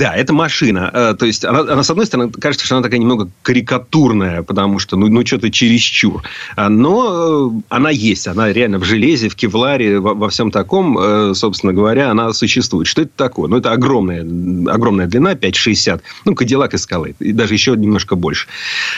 Да, 0.00 0.14
это 0.16 0.32
машина. 0.32 0.90
Э, 0.94 1.14
то 1.14 1.26
есть, 1.26 1.44
она, 1.44 1.60
она, 1.60 1.82
с 1.82 1.90
одной 1.90 2.06
стороны, 2.06 2.32
кажется, 2.32 2.64
что 2.64 2.74
она 2.76 2.82
такая 2.82 2.98
немного 2.98 3.28
карикатурная, 3.42 4.42
потому 4.42 4.78
что, 4.78 4.96
ну, 4.96 5.08
ну 5.08 5.26
что-то 5.26 5.50
чересчур. 5.50 6.22
А, 6.56 6.70
но 6.70 7.50
э, 7.52 7.60
она 7.68 7.90
есть. 7.90 8.26
Она 8.26 8.50
реально 8.50 8.78
в 8.78 8.84
железе, 8.84 9.28
в 9.28 9.36
кевларе, 9.36 10.00
во, 10.00 10.14
во 10.14 10.30
всем 10.30 10.50
таком, 10.50 10.98
э, 10.98 11.34
собственно 11.34 11.74
говоря, 11.74 12.10
она 12.10 12.32
существует. 12.32 12.86
Что 12.86 13.02
это 13.02 13.10
такое? 13.14 13.50
Ну, 13.50 13.58
это 13.58 13.72
огромная, 13.72 14.22
огромная 14.72 15.06
длина, 15.06 15.34
5,60. 15.34 16.00
Ну, 16.24 16.34
Кадиллак 16.34 16.72
Эскалейт. 16.72 17.16
И 17.20 17.32
даже 17.32 17.52
еще 17.52 17.76
немножко 17.76 18.16
больше. 18.16 18.48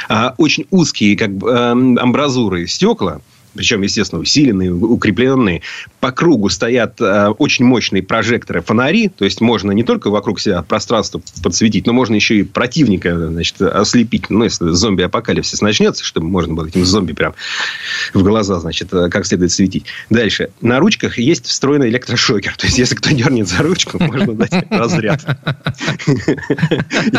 А, 0.09 0.37
очень 0.39 0.67
узкие 0.71 1.17
как 1.17 1.33
бы, 1.33 1.53
амбразуры 1.53 2.69
стекла 2.69 3.21
причем, 3.55 3.83
естественно, 3.83 4.21
усиленные, 4.21 4.73
укрепленные. 4.73 5.63
По 6.01 6.13
кругу 6.13 6.49
стоят 6.49 7.01
э, 7.01 7.29
очень 7.39 7.65
мощные 7.65 8.03
прожекторы, 8.03 8.63
фонари, 8.63 9.09
то 9.09 9.25
есть 9.25 9.41
можно 9.41 9.73
не 9.73 9.85
только 9.85 10.11
вокруг 10.11 10.41
себя 10.41 10.63
пространство 10.63 11.21
подсветить, 11.43 11.87
но 11.87 11.93
можно 11.93 12.15
еще 12.15 12.39
и 12.39 12.43
противника 12.43 13.29
значит, 13.29 13.61
ослепить. 13.61 14.31
Ну, 14.31 14.45
если 14.45 14.71
зомби-апокалипсис 14.71 15.61
начнется, 15.61 16.05
чтобы 16.05 16.29
можно 16.29 16.55
было 16.55 16.67
этим 16.67 16.85
зомби 16.85 17.13
прям 17.13 17.35
в 18.15 18.23
глаза, 18.23 18.59
значит, 18.61 18.93
э, 18.93 19.09
как 19.11 19.27
следует 19.27 19.53
светить. 19.53 19.87
Дальше. 20.11 20.51
На 20.61 20.79
ручках 20.79 21.19
есть 21.19 21.47
встроенный 21.47 21.89
электрошокер. 21.91 22.57
То 22.57 22.67
есть, 22.67 22.79
если 22.79 22.95
кто 22.95 23.11
дернет 23.11 23.49
за 23.49 23.63
ручку, 23.63 24.03
можно 24.03 24.35
дать 24.35 24.53
разряд. 24.71 25.25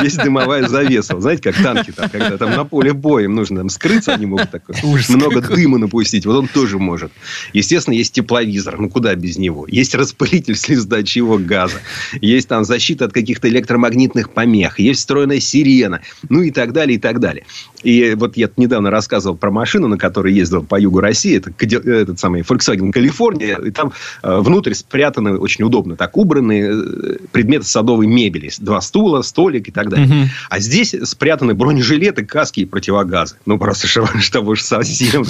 Есть 0.02 0.18
дымовая 0.18 0.68
завеса. 0.68 1.20
Знаете, 1.20 1.44
как 1.44 1.62
танки, 1.62 1.92
там, 1.92 2.10
когда 2.10 2.38
там 2.38 2.52
на 2.52 2.64
поле 2.66 2.94
боя 2.94 3.26
им 3.26 3.36
нужно 3.36 3.60
там, 3.60 3.70
скрыться, 3.70 4.14
они 4.14 4.26
могут 4.26 4.52
так 4.52 4.64
много 5.10 5.42
дыма 5.42 5.78
напустить. 5.78 6.23
Вот 6.26 6.38
он 6.38 6.48
тоже 6.48 6.80
может. 6.80 7.12
Естественно, 7.54 7.96
есть 7.96 8.14
тепловизор. 8.14 8.80
Ну, 8.80 8.90
куда 8.90 9.16
без 9.16 9.38
него? 9.38 9.66
Есть 9.68 9.96
распылитель 9.96 10.56
слезоточивого 10.56 11.38
газа. 11.38 11.78
Есть 12.22 12.48
там 12.48 12.64
защита 12.64 13.06
от 13.06 13.14
каких-то 13.14 13.50
электромагнитных 13.50 14.32
помех. 14.32 14.80
Есть 14.80 15.02
встроенная 15.02 15.40
сирена. 15.40 16.02
Ну, 16.30 16.42
и 16.42 16.52
так 16.52 16.74
далее, 16.74 16.98
и 16.98 17.00
так 17.00 17.20
далее. 17.20 17.46
И 17.84 18.16
вот 18.18 18.38
я 18.38 18.50
недавно 18.58 18.90
рассказывал 18.90 19.36
про 19.36 19.52
машину, 19.52 19.88
на 19.88 19.98
которой 19.98 20.34
ездил 20.34 20.64
по 20.64 20.80
югу 20.80 21.00
России. 21.00 21.38
Это 21.38 21.52
этот 21.90 22.20
самый 22.20 22.42
Volkswagen 22.42 22.92
Калифорния. 22.92 23.58
И 23.58 23.72
там 23.72 23.92
э, 24.22 24.40
внутрь 24.40 24.74
спрятаны 24.74 25.38
очень 25.38 25.64
удобно 25.66 25.96
так 25.96 26.18
убранные 26.18 26.72
э, 26.72 27.18
предметы 27.32 27.66
садовой 27.66 28.08
мебели. 28.08 28.52
Два 28.60 28.82
стула, 28.82 29.22
столик 29.22 29.68
и 29.68 29.72
так 29.72 29.90
далее. 29.90 30.08
Угу. 30.08 30.30
А 30.50 30.60
здесь 30.60 30.96
спрятаны 31.04 31.54
бронежилеты, 31.54 32.26
каски 32.26 32.62
и 32.62 32.66
противогазы. 32.66 33.36
Ну, 33.46 33.58
просто 33.58 33.88
чтобы 33.88 34.52
уж 34.52 34.62
совсем... 34.62 35.24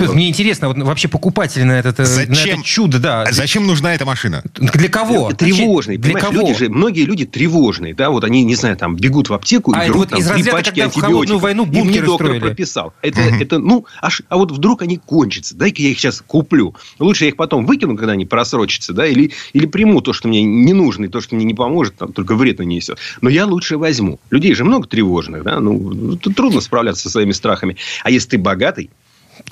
Мне 0.00 0.28
интересно, 0.28 0.68
вот 0.68 0.78
вообще 0.78 1.08
покупатели 1.08 1.62
на, 1.62 1.72
этот, 1.72 2.00
э, 2.00 2.04
зачем, 2.04 2.32
на 2.32 2.58
это 2.58 2.62
чудо, 2.62 2.98
да. 2.98 3.26
Зачем 3.30 3.66
нужна 3.66 3.94
эта 3.94 4.04
машина? 4.04 4.42
Для 4.54 4.88
кого? 4.88 5.32
Тревожные. 5.32 5.98
Для 5.98 6.14
кого? 6.14 6.40
Люди 6.40 6.54
же, 6.58 6.68
многие 6.68 7.04
люди 7.04 7.24
тревожные, 7.24 7.94
да, 7.94 8.10
вот 8.10 8.24
они, 8.24 8.44
не 8.44 8.54
знаю, 8.54 8.76
там, 8.76 8.96
бегут 8.96 9.28
в 9.28 9.34
аптеку 9.34 9.72
и 9.72 9.76
а, 9.76 9.86
берут 9.86 10.10
вот 10.12 10.24
там 10.24 10.34
три 10.34 10.50
пачки 10.50 10.80
антибиотиков. 10.80 11.40
войну 11.40 11.64
Им 11.66 11.90
не 11.90 12.00
доктор 12.00 12.26
строили. 12.26 12.40
прописал. 12.40 12.92
Это, 13.02 13.20
угу. 13.20 13.36
это, 13.40 13.58
ну, 13.58 13.86
аж, 14.00 14.22
а 14.28 14.36
вот 14.36 14.52
вдруг 14.52 14.82
они 14.82 14.98
кончатся. 14.98 15.56
Дай-ка 15.56 15.82
я 15.82 15.90
их 15.90 15.98
сейчас 15.98 16.22
куплю. 16.26 16.74
Лучше 16.98 17.24
я 17.24 17.28
их 17.30 17.36
потом 17.36 17.66
выкину, 17.66 17.96
когда 17.96 18.12
они 18.12 18.26
просрочатся, 18.26 18.92
да, 18.92 19.06
или, 19.06 19.32
или 19.52 19.66
приму 19.66 20.00
то, 20.00 20.12
что 20.12 20.28
мне 20.28 20.42
не 20.42 20.72
нужно, 20.72 21.06
и 21.06 21.08
то, 21.08 21.20
что 21.20 21.34
мне 21.34 21.44
не 21.44 21.54
поможет, 21.54 21.96
там, 21.96 22.12
только 22.12 22.34
вред 22.34 22.58
нанесет. 22.58 22.98
Но 23.20 23.28
я 23.28 23.46
лучше 23.46 23.78
возьму. 23.78 24.18
Людей 24.30 24.54
же 24.54 24.64
много 24.64 24.86
тревожных, 24.86 25.42
да, 25.42 25.60
ну, 25.60 26.16
трудно 26.16 26.60
справляться 26.60 27.02
со 27.02 27.10
своими 27.10 27.32
страхами. 27.32 27.76
А 28.02 28.10
если 28.10 28.30
ты 28.30 28.38
богатый, 28.38 28.90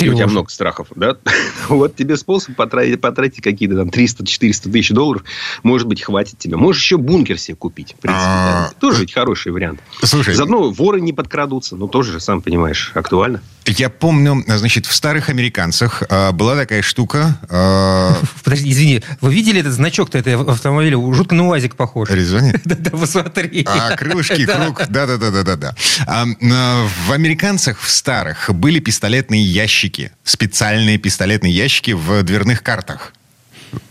и 0.00 0.08
у 0.08 0.14
тебя 0.14 0.26
много 0.26 0.50
страхов, 0.50 0.88
да? 0.96 1.16
вот 1.68 1.94
тебе 1.96 2.16
способ 2.16 2.56
потратить, 2.56 3.00
потратить 3.00 3.42
какие-то 3.42 3.76
там 3.76 3.88
300-400 3.88 4.70
тысяч 4.70 4.90
долларов. 4.90 5.22
Может 5.62 5.86
быть, 5.86 6.02
хватит 6.02 6.38
тебе. 6.38 6.56
Можешь 6.56 6.82
еще 6.82 6.96
бункер 6.96 7.38
себе 7.38 7.56
купить. 7.56 7.94
В 7.98 8.00
принципе, 8.00 8.24
да. 8.24 8.66
А, 8.66 8.80
тоже 8.80 9.02
ведь 9.02 9.12
хороший 9.12 9.52
вариант. 9.52 9.80
Слушай. 10.02 10.34
Заодно 10.34 10.70
воры 10.70 11.00
не 11.00 11.12
подкрадутся. 11.12 11.76
Ну, 11.76 11.88
тоже, 11.88 12.18
сам 12.20 12.42
понимаешь, 12.42 12.92
актуально. 12.94 13.40
Я 13.66 13.90
помню, 13.90 14.42
значит, 14.46 14.86
в 14.86 14.94
старых 14.94 15.28
американцах 15.28 16.02
э, 16.08 16.32
была 16.32 16.56
такая 16.56 16.82
штука... 16.82 17.38
Э... 17.48 18.14
Подожди, 18.44 18.70
извини. 18.72 19.02
Вы 19.20 19.32
видели 19.32 19.60
этот 19.60 19.72
значок-то 19.72 20.18
этого 20.18 20.52
автомобиля? 20.52 20.96
Жутко 21.14 21.36
на 21.36 21.46
УАЗик 21.46 21.76
похож. 21.76 22.10
Аризоне? 22.10 22.60
Да-да, 22.64 22.90
посмотри. 22.90 23.64
А, 23.66 23.96
крылышки, 23.96 24.46
круг. 24.46 24.82
Да-да-да-да-да. 24.88 25.76
А, 26.06 26.24
в 26.26 27.12
американцах, 27.12 27.80
в 27.80 27.88
старых, 27.88 28.50
были 28.52 28.80
пистолетные 28.80 29.42
ящики. 29.42 29.81
Специальные 30.24 30.98
пистолетные 30.98 31.52
ящики 31.52 31.92
в 31.92 32.22
дверных 32.22 32.62
картах. 32.62 33.12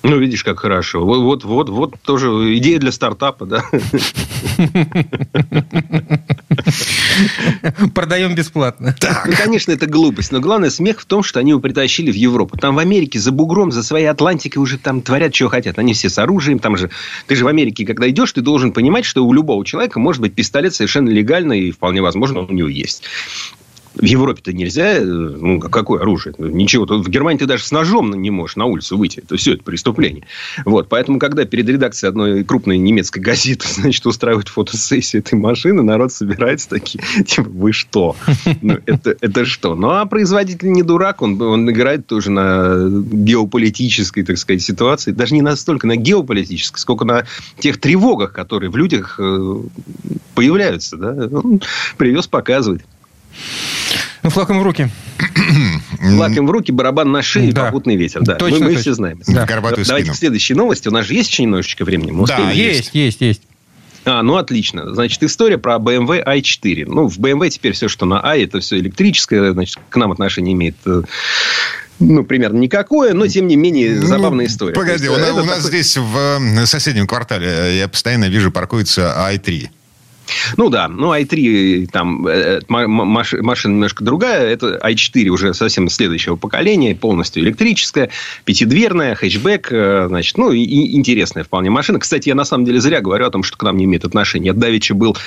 Ну, 0.03 0.17
видишь, 0.17 0.43
как 0.43 0.59
хорошо. 0.59 1.03
Вот, 1.03 1.21
вот, 1.21 1.43
вот, 1.43 1.69
вот 1.69 1.95
тоже 2.01 2.27
идея 2.57 2.79
для 2.79 2.91
стартапа, 2.91 3.45
да. 3.45 3.63
Продаем 7.93 8.35
бесплатно. 8.35 8.95
Так. 8.99 9.25
Ну, 9.27 9.33
конечно, 9.35 9.71
это 9.71 9.87
глупость. 9.87 10.31
Но 10.31 10.39
главное, 10.39 10.69
смех 10.69 10.99
в 11.01 11.05
том, 11.05 11.23
что 11.23 11.39
они 11.39 11.51
его 11.51 11.59
притащили 11.59 12.11
в 12.11 12.15
Европу. 12.15 12.57
Там 12.57 12.75
в 12.75 12.79
Америке 12.79 13.19
за 13.19 13.31
бугром, 13.31 13.71
за 13.71 13.83
своей 13.83 14.05
Атлантикой 14.05 14.61
уже 14.61 14.77
там 14.77 15.01
творят, 15.01 15.33
что 15.35 15.49
хотят. 15.49 15.79
Они 15.79 15.93
все 15.93 16.09
с 16.09 16.17
оружием. 16.17 16.59
Там 16.59 16.77
же... 16.77 16.91
Ты 17.27 17.35
же 17.35 17.43
в 17.43 17.47
Америке, 17.47 17.85
когда 17.85 18.09
идешь, 18.09 18.31
ты 18.33 18.41
должен 18.41 18.71
понимать, 18.73 19.05
что 19.05 19.25
у 19.25 19.33
любого 19.33 19.65
человека 19.65 19.99
может 19.99 20.21
быть 20.21 20.35
пистолет 20.35 20.75
совершенно 20.75 21.09
легально 21.09 21.53
и 21.53 21.71
вполне 21.71 22.01
возможно 22.01 22.41
он 22.41 22.47
у 22.49 22.53
него 22.53 22.67
есть. 22.67 23.03
В 23.95 24.05
Европе-то 24.05 24.53
нельзя, 24.53 24.97
э, 24.97 25.03
ну, 25.03 25.59
какое 25.59 26.01
оружие? 26.01 26.33
Ничего. 26.37 26.85
В 26.85 27.09
Германии 27.09 27.39
ты 27.39 27.45
даже 27.45 27.65
с 27.65 27.71
ножом 27.71 28.13
не 28.13 28.31
можешь 28.31 28.55
на 28.55 28.65
улицу 28.65 28.97
выйти. 28.97 29.19
Это 29.19 29.35
все, 29.35 29.53
это 29.53 29.63
преступление. 29.63 30.25
Вот. 30.65 30.87
Поэтому, 30.87 31.19
когда 31.19 31.43
перед 31.43 31.67
редакцией 31.67 32.09
одной 32.09 32.43
крупной 32.45 32.77
немецкой 32.77 33.19
газеты, 33.19 33.67
значит, 33.69 34.05
устраивают 34.05 34.47
фотосессию 34.47 35.21
этой 35.21 35.35
машины, 35.35 35.83
народ 35.83 36.13
собирается 36.13 36.69
такие, 36.69 37.03
типа, 37.25 37.49
вы 37.49 37.73
что? 37.73 38.15
Ну, 38.61 38.77
это, 38.85 39.15
это 39.21 39.45
что? 39.45 39.75
Ну, 39.75 39.89
а 39.89 40.05
производитель 40.05 40.71
не 40.71 40.83
дурак, 40.83 41.21
он, 41.21 41.41
он 41.41 41.69
играет 41.69 42.05
тоже 42.05 42.29
на 42.29 42.87
геополитической, 42.89 44.23
так 44.23 44.37
сказать, 44.37 44.61
ситуации. 44.61 45.11
Даже 45.11 45.33
не 45.33 45.41
настолько 45.41 45.87
на 45.87 45.95
геополитической, 45.95 46.79
сколько 46.79 47.05
на 47.05 47.25
тех 47.59 47.79
тревогах, 47.79 48.33
которые 48.33 48.69
в 48.69 48.77
людях 48.77 49.15
э, 49.19 49.55
появляются. 50.35 50.97
Да? 50.97 51.29
Он 51.31 51.61
привез, 51.97 52.27
показывает. 52.27 52.83
Ну, 54.23 54.29
флаг 54.29 54.49
им 54.49 54.59
в 54.59 54.63
руки. 54.63 54.89
Флаг 55.99 56.35
им 56.37 56.47
в 56.47 56.51
руки, 56.51 56.71
барабан 56.71 57.11
на 57.11 57.21
шее, 57.21 57.51
да. 57.51 57.65
попутный 57.65 57.95
ветер. 57.95 58.21
Да, 58.21 58.35
точно, 58.35 58.59
мы, 58.59 58.65
мы 58.65 58.69
точно. 58.69 58.81
все 58.81 58.93
знаем. 58.93 59.21
Да. 59.27 59.45
Давайте 59.45 59.83
спину. 59.83 60.13
к 60.13 60.15
следующей 60.15 60.53
новости. 60.53 60.87
У 60.87 60.91
нас 60.91 61.05
же 61.05 61.13
есть 61.13 61.29
еще 61.29 61.43
немножечко 61.43 61.85
времени? 61.85 62.11
Мы 62.11 62.25
да, 62.27 62.51
есть, 62.51 62.91
есть, 62.93 63.21
есть. 63.21 63.41
А, 64.05 64.23
ну 64.23 64.35
отлично. 64.37 64.93
Значит, 64.93 65.21
история 65.23 65.57
про 65.57 65.75
BMW 65.75 66.23
i4. 66.23 66.85
Ну, 66.87 67.07
в 67.07 67.19
BMW 67.19 67.49
теперь 67.49 67.73
все, 67.73 67.87
что 67.87 68.05
на 68.05 68.21
i, 68.23 68.43
это 68.43 68.59
все 68.59 68.77
электрическое, 68.79 69.53
значит, 69.53 69.79
к 69.89 69.95
нам 69.95 70.11
отношение 70.11 70.53
имеет 70.53 70.75
э, 70.85 71.03
ну, 71.99 72.23
примерно 72.23 72.57
никакое, 72.57 73.13
но, 73.13 73.27
тем 73.27 73.47
не 73.47 73.55
менее, 73.55 73.99
ну, 73.99 74.07
забавная 74.07 74.45
ну, 74.45 74.51
история. 74.51 74.73
Погоди, 74.73 75.05
есть, 75.05 75.15
у, 75.15 75.19
нас, 75.19 75.31
у 75.31 75.45
нас 75.45 75.57
такой... 75.57 75.69
здесь 75.69 75.97
в 75.97 76.65
соседнем 76.65 77.05
квартале, 77.05 77.47
э, 77.47 77.77
я 77.77 77.87
постоянно 77.87 78.27
вижу, 78.27 78.51
паркуется 78.51 79.15
i3. 79.31 79.69
Ну 80.57 80.69
да, 80.69 80.87
ну 80.87 81.13
i3 81.13 81.87
там 81.91 82.27
э, 82.27 82.61
машина 82.67 83.73
немножко 83.73 84.03
другая, 84.03 84.47
это 84.49 84.79
i4 84.83 85.27
уже 85.27 85.53
совсем 85.53 85.89
следующего 85.89 86.35
поколения, 86.35 86.95
полностью 86.95 87.43
электрическая, 87.43 88.09
пятидверная, 88.45 89.15
хэтчбэк, 89.15 89.67
э, 89.71 90.05
значит, 90.07 90.37
ну 90.37 90.51
и 90.51 90.95
интересная 90.95 91.43
вполне 91.43 91.69
машина. 91.69 91.99
Кстати, 91.99 92.29
я 92.29 92.35
на 92.35 92.45
самом 92.45 92.65
деле 92.65 92.79
зря 92.79 93.01
говорю 93.01 93.25
о 93.25 93.31
том, 93.31 93.43
что 93.43 93.57
к 93.57 93.63
нам 93.63 93.77
не 93.77 93.85
имеет 93.85 94.05
отношения. 94.05 94.47
Я 94.47 94.53
давеча 94.53 94.93
был 94.93 95.17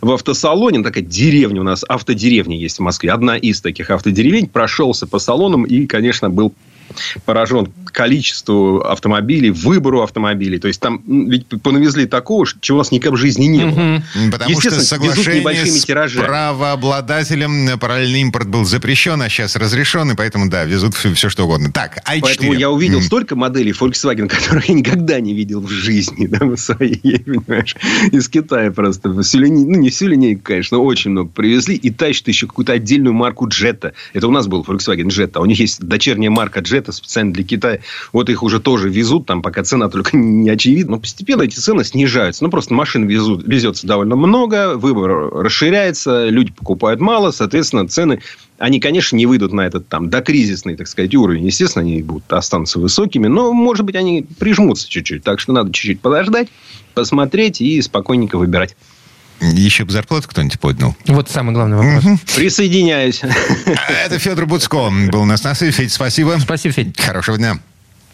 в 0.00 0.10
автосалоне, 0.10 0.82
такая 0.82 1.04
деревня 1.04 1.60
у 1.60 1.64
нас, 1.64 1.84
автодеревня 1.88 2.56
есть 2.56 2.78
в 2.78 2.82
Москве, 2.82 3.10
одна 3.10 3.36
из 3.36 3.60
таких 3.60 3.90
автодеревень, 3.90 4.48
прошелся 4.48 5.06
по 5.06 5.18
салонам 5.18 5.64
и, 5.64 5.86
конечно, 5.86 6.30
был 6.30 6.54
поражен 7.24 7.72
количеству 7.86 8.80
автомобилей, 8.80 9.50
выбору 9.50 10.02
автомобилей. 10.02 10.58
То 10.58 10.68
есть, 10.68 10.80
там 10.80 11.02
ведь 11.06 11.46
понавезли 11.62 12.06
такого, 12.06 12.46
чего 12.60 12.78
у 12.78 12.80
нас 12.80 12.90
никогда 12.90 13.16
в 13.16 13.20
жизни 13.20 13.46
не 13.46 13.64
было. 13.64 14.02
Потому 14.30 14.60
что 14.60 14.80
соглашение 14.80 15.66
с 15.66 15.84
тиражами. 15.84 16.26
правообладателем 16.26 17.78
параллельный 17.78 18.20
импорт 18.22 18.48
был 18.48 18.64
запрещен, 18.64 19.22
а 19.22 19.28
сейчас 19.28 19.56
разрешен, 19.56 20.10
и 20.10 20.14
поэтому, 20.14 20.50
да, 20.50 20.64
везут 20.64 20.94
все, 20.94 21.14
все 21.14 21.28
что 21.28 21.44
угодно. 21.44 21.70
Так, 21.72 21.98
i4. 21.98 22.20
Поэтому 22.20 22.52
я 22.52 22.70
увидел 22.70 23.00
столько 23.00 23.36
моделей 23.36 23.72
Volkswagen, 23.72 24.28
которые 24.28 24.64
я 24.68 24.74
никогда 24.74 25.20
не 25.20 25.34
видел 25.34 25.60
в 25.60 25.70
жизни, 25.70 26.26
да, 26.26 26.44
в 26.44 26.56
своей, 26.56 27.18
понимаешь, 27.18 27.76
из 28.12 28.28
Китая 28.28 28.70
просто. 28.70 29.22
Всю 29.22 29.38
линейку, 29.38 29.70
ну, 29.70 29.78
не 29.78 29.90
всю 29.90 30.08
линейку, 30.08 30.42
конечно, 30.42 30.78
но 30.78 30.84
очень 30.84 31.12
много 31.12 31.30
привезли, 31.30 31.76
и 31.76 31.90
тащат 31.90 32.28
еще 32.28 32.46
какую-то 32.46 32.72
отдельную 32.72 33.14
марку 33.14 33.46
Jetta. 33.48 33.92
Это 34.12 34.26
у 34.26 34.30
нас 34.30 34.46
был 34.46 34.62
Volkswagen 34.62 35.08
Jetta. 35.08 35.34
А 35.34 35.40
у 35.40 35.46
них 35.46 35.60
есть 35.60 35.80
дочерняя 35.80 36.30
марка 36.30 36.60
Jetta 36.60 36.73
специально 36.92 37.32
для 37.32 37.44
Китая. 37.44 37.80
Вот 38.12 38.28
их 38.28 38.42
уже 38.42 38.60
тоже 38.60 38.88
везут, 38.88 39.26
там 39.26 39.42
пока 39.42 39.62
цена 39.62 39.88
только 39.88 40.16
не 40.16 40.50
очевидна. 40.50 40.92
Но 40.92 41.00
постепенно 41.00 41.42
эти 41.42 41.56
цены 41.56 41.84
снижаются. 41.84 42.44
Ну, 42.44 42.50
просто 42.50 42.74
машин 42.74 43.06
везут, 43.06 43.46
везется 43.46 43.86
довольно 43.86 44.16
много, 44.16 44.76
выбор 44.76 45.32
расширяется, 45.34 46.28
люди 46.28 46.52
покупают 46.52 47.00
мало, 47.00 47.30
соответственно, 47.30 47.88
цены 47.88 48.20
они, 48.58 48.78
конечно, 48.78 49.16
не 49.16 49.26
выйдут 49.26 49.52
на 49.52 49.62
этот 49.66 49.88
там 49.88 50.10
докризисный, 50.10 50.76
так 50.76 50.86
сказать, 50.86 51.14
уровень. 51.14 51.44
Естественно, 51.44 51.84
они 51.84 52.02
будут 52.02 52.32
останутся 52.32 52.78
высокими, 52.78 53.26
но, 53.26 53.52
может 53.52 53.84
быть, 53.84 53.96
они 53.96 54.26
прижмутся 54.38 54.88
чуть-чуть. 54.88 55.24
Так 55.24 55.40
что 55.40 55.52
надо 55.52 55.72
чуть-чуть 55.72 56.00
подождать, 56.00 56.48
посмотреть 56.94 57.60
и 57.60 57.82
спокойненько 57.82 58.38
выбирать. 58.38 58.76
Еще 59.40 59.84
бы 59.84 59.92
зарплату 59.92 60.28
кто-нибудь 60.28 60.58
поднял. 60.58 60.96
Вот 61.06 61.30
самый 61.30 61.54
главный 61.54 61.76
вопрос. 61.76 62.20
Присоединяюсь. 62.34 63.20
Это 64.04 64.18
Федор 64.18 64.46
Буцко 64.46 64.90
был 65.10 65.22
у 65.22 65.24
нас 65.26 65.44
на 65.44 65.54
связи. 65.54 65.72
Федь, 65.72 65.92
спасибо. 65.92 66.38
Спасибо, 66.40 66.72
Федь. 66.74 66.98
Хорошего 67.00 67.36
дня. 67.36 67.58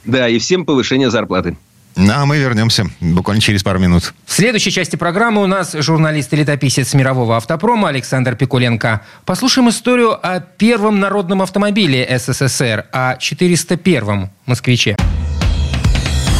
Да, 0.04 0.28
и 0.28 0.38
всем 0.38 0.64
повышение 0.64 1.10
зарплаты. 1.10 1.56
Ну, 1.96 2.12
а 2.14 2.24
мы 2.24 2.38
вернемся 2.38 2.86
буквально 3.00 3.40
через 3.40 3.62
пару 3.62 3.78
минут. 3.78 4.14
В 4.24 4.32
следующей 4.32 4.70
части 4.70 4.96
программы 4.96 5.42
у 5.42 5.46
нас 5.46 5.74
журналист 5.74 6.32
и 6.32 6.36
летописец 6.36 6.94
мирового 6.94 7.36
автопрома 7.36 7.88
Александр 7.88 8.36
Пикуленко. 8.36 9.02
Послушаем 9.24 9.68
историю 9.68 10.14
о 10.22 10.40
первом 10.40 11.00
народном 11.00 11.42
автомобиле 11.42 12.08
СССР, 12.18 12.86
о 12.92 13.16
401-м 13.16 14.30
«Москвиче». 14.46 14.96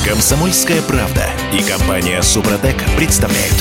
Комсомольская 0.06 0.80
правда 0.80 1.26
и 1.52 1.62
компания 1.62 2.22
Супротек 2.22 2.76
представляют. 2.96 3.54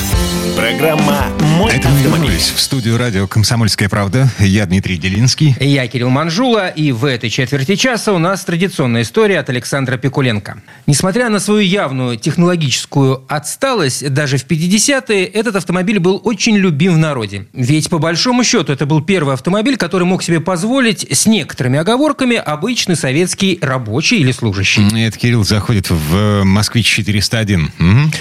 Программа 0.56 1.26
«Мой 1.58 1.72
Это 1.72 1.88
мы 1.88 1.96
автомобиль». 1.96 2.36
в 2.38 2.60
студию 2.60 2.96
радио 2.96 3.26
«Комсомольская 3.26 3.88
правда». 3.88 4.28
Я 4.38 4.66
Дмитрий 4.66 4.96
Делинский. 4.96 5.54
Я 5.60 5.86
Кирилл 5.86 6.08
Манжула, 6.08 6.68
и 6.68 6.92
в 6.92 7.04
этой 7.04 7.30
четверти 7.30 7.76
часа 7.76 8.12
у 8.12 8.18
нас 8.18 8.44
традиционная 8.44 9.02
история 9.02 9.38
от 9.38 9.48
Александра 9.50 9.96
Пикуленко. 9.96 10.62
Несмотря 10.86 11.28
на 11.28 11.40
свою 11.40 11.60
явную 11.60 12.16
технологическую 12.16 13.24
отсталость, 13.28 14.12
даже 14.12 14.38
в 14.38 14.46
50-е 14.46 15.24
этот 15.26 15.56
автомобиль 15.56 15.98
был 15.98 16.20
очень 16.24 16.56
любим 16.56 16.94
в 16.94 16.98
народе. 16.98 17.46
Ведь 17.52 17.88
по 17.88 17.98
большому 17.98 18.44
счету 18.44 18.72
это 18.72 18.86
был 18.86 19.02
первый 19.02 19.34
автомобиль, 19.34 19.76
который 19.76 20.04
мог 20.04 20.22
себе 20.22 20.40
позволить 20.40 21.06
с 21.10 21.26
некоторыми 21.26 21.78
оговорками 21.78 22.36
обычный 22.36 22.96
советский 22.96 23.58
рабочий 23.60 24.18
или 24.18 24.32
служащий. 24.32 24.86
Это 25.06 25.18
Кирилл 25.18 25.44
заходит 25.44 25.90
в 25.90 26.29
«Москвич-401». 26.44 27.70
Мгм. 27.78 28.12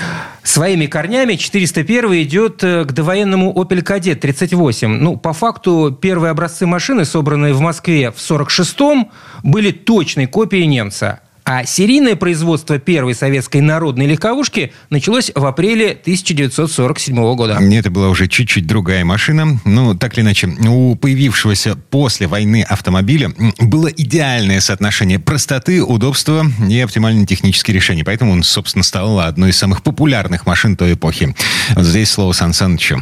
Своими 0.44 0.88
корнями 0.88 1.36
401 1.36 2.24
идет 2.24 2.64
э, 2.64 2.86
к 2.86 2.92
довоенному 2.92 3.54
Opel 3.54 3.84
Kadett 3.84 4.16
38. 4.16 4.88
Ну, 4.88 5.18
по 5.18 5.34
факту, 5.34 5.98
первые 6.02 6.32
образцы 6.32 6.66
машины, 6.66 7.06
собранные 7.06 7.54
в 7.54 7.60
Москве 7.60 8.12
в 8.12 8.18
46-м, 8.18 9.12
были 9.44 9.72
точной 9.72 10.28
копией 10.28 10.66
немца. 10.66 11.20
А 11.52 11.66
серийное 11.66 12.16
производство 12.16 12.78
первой 12.78 13.16
советской 13.16 13.60
народной 13.62 14.06
легковушки 14.06 14.72
началось 14.92 15.32
в 15.34 15.44
апреле 15.48 15.94
1947 15.94 17.16
года. 17.34 17.60
Мне 17.60 17.80
это 17.80 17.90
была 17.90 18.10
уже 18.10 18.28
чуть-чуть 18.28 18.68
другая 18.68 19.04
машина. 19.04 19.60
Ну, 19.66 19.96
так 19.96 20.14
или 20.14 20.22
иначе, 20.22 20.46
у 20.46 20.96
появившегося 20.96 21.76
после 21.76 22.28
войны 22.28 22.62
автомобиля 22.62 23.32
было 23.58 23.88
идеальное 23.88 24.60
соотношение 24.60 25.18
простоты, 25.18 25.84
удобства 25.84 26.46
и 26.70 26.80
оптимальные 26.82 27.26
технические 27.26 27.74
решения. 27.74 28.04
Поэтому 28.04 28.34
он, 28.34 28.44
собственно, 28.44 28.84
стал 28.84 29.20
одной 29.20 29.50
из 29.50 29.58
самых 29.58 29.82
популярных 29.82 30.46
машин 30.46 30.78
той 30.78 30.94
эпохи. 30.94 31.36
Вот 31.74 31.84
здесь 31.84 32.12
слово 32.12 32.34
Сан 32.34 32.54
Санычу. 32.54 33.02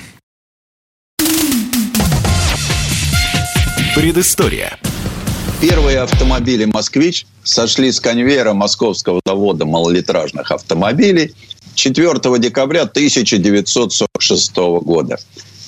Предыстория. 3.93 4.77
Первые 5.59 6.01
автомобили 6.01 6.65
«Москвич» 6.65 7.25
сошли 7.43 7.91
с 7.91 7.99
конвейера 7.99 8.53
московского 8.53 9.21
завода 9.25 9.65
малолитражных 9.65 10.51
автомобилей 10.51 11.33
4 11.73 12.13
декабря 12.37 12.83
1946 12.83 14.55
года. 14.55 15.17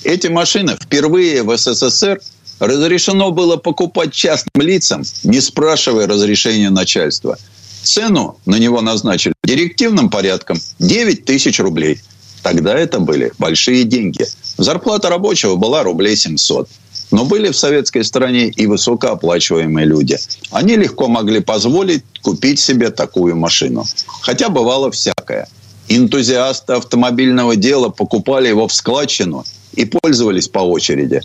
Эти 0.04 0.28
машины 0.28 0.76
впервые 0.80 1.42
в 1.42 1.56
СССР 1.56 2.20
разрешено 2.60 3.32
было 3.32 3.56
покупать 3.56 4.12
частным 4.12 4.62
лицам, 4.64 5.02
не 5.24 5.40
спрашивая 5.40 6.06
разрешения 6.06 6.70
начальства. 6.70 7.36
Цену 7.82 8.38
на 8.46 8.60
него 8.60 8.82
назначили 8.82 9.34
директивным 9.42 10.08
порядком 10.08 10.58
9 10.78 11.24
тысяч 11.24 11.58
рублей. 11.58 12.00
Тогда 12.44 12.78
это 12.78 13.00
были 13.00 13.32
большие 13.38 13.82
деньги. 13.82 14.24
Зарплата 14.56 15.08
рабочего 15.08 15.56
была 15.56 15.82
рублей 15.82 16.14
700. 16.14 16.68
Но 17.10 17.24
были 17.24 17.50
в 17.50 17.56
советской 17.56 18.04
стране 18.04 18.48
и 18.48 18.66
высокооплачиваемые 18.66 19.86
люди. 19.86 20.18
Они 20.50 20.76
легко 20.76 21.08
могли 21.08 21.40
позволить 21.40 22.04
купить 22.22 22.60
себе 22.60 22.90
такую 22.90 23.36
машину. 23.36 23.84
Хотя 24.22 24.48
бывало 24.48 24.90
всякое. 24.90 25.48
Энтузиасты 25.88 26.74
автомобильного 26.74 27.56
дела 27.56 27.88
покупали 27.88 28.48
его 28.48 28.68
в 28.68 28.72
складчину 28.72 29.44
и 29.74 29.84
пользовались 29.84 30.48
по 30.48 30.60
очереди. 30.60 31.22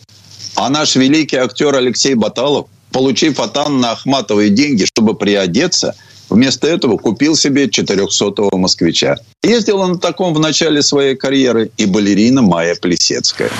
А 0.55 0.69
наш 0.69 0.95
великий 0.95 1.37
актер 1.37 1.75
Алексей 1.75 2.15
Баталов, 2.15 2.67
получив 2.91 3.39
от 3.39 3.57
Анны 3.57 3.85
Ахматовой 3.85 4.49
деньги, 4.49 4.85
чтобы 4.85 5.15
приодеться, 5.15 5.95
вместо 6.29 6.67
этого 6.67 6.97
купил 6.97 7.35
себе 7.35 7.65
400-го 7.65 8.57
москвича. 8.57 9.17
Ездила 9.43 9.85
на 9.85 9.99
таком 9.99 10.33
в 10.33 10.39
начале 10.39 10.81
своей 10.81 11.15
карьеры 11.15 11.69
и 11.77 11.85
балерина 11.85 12.41
Майя 12.41 12.75
Плесецкая. 12.75 13.51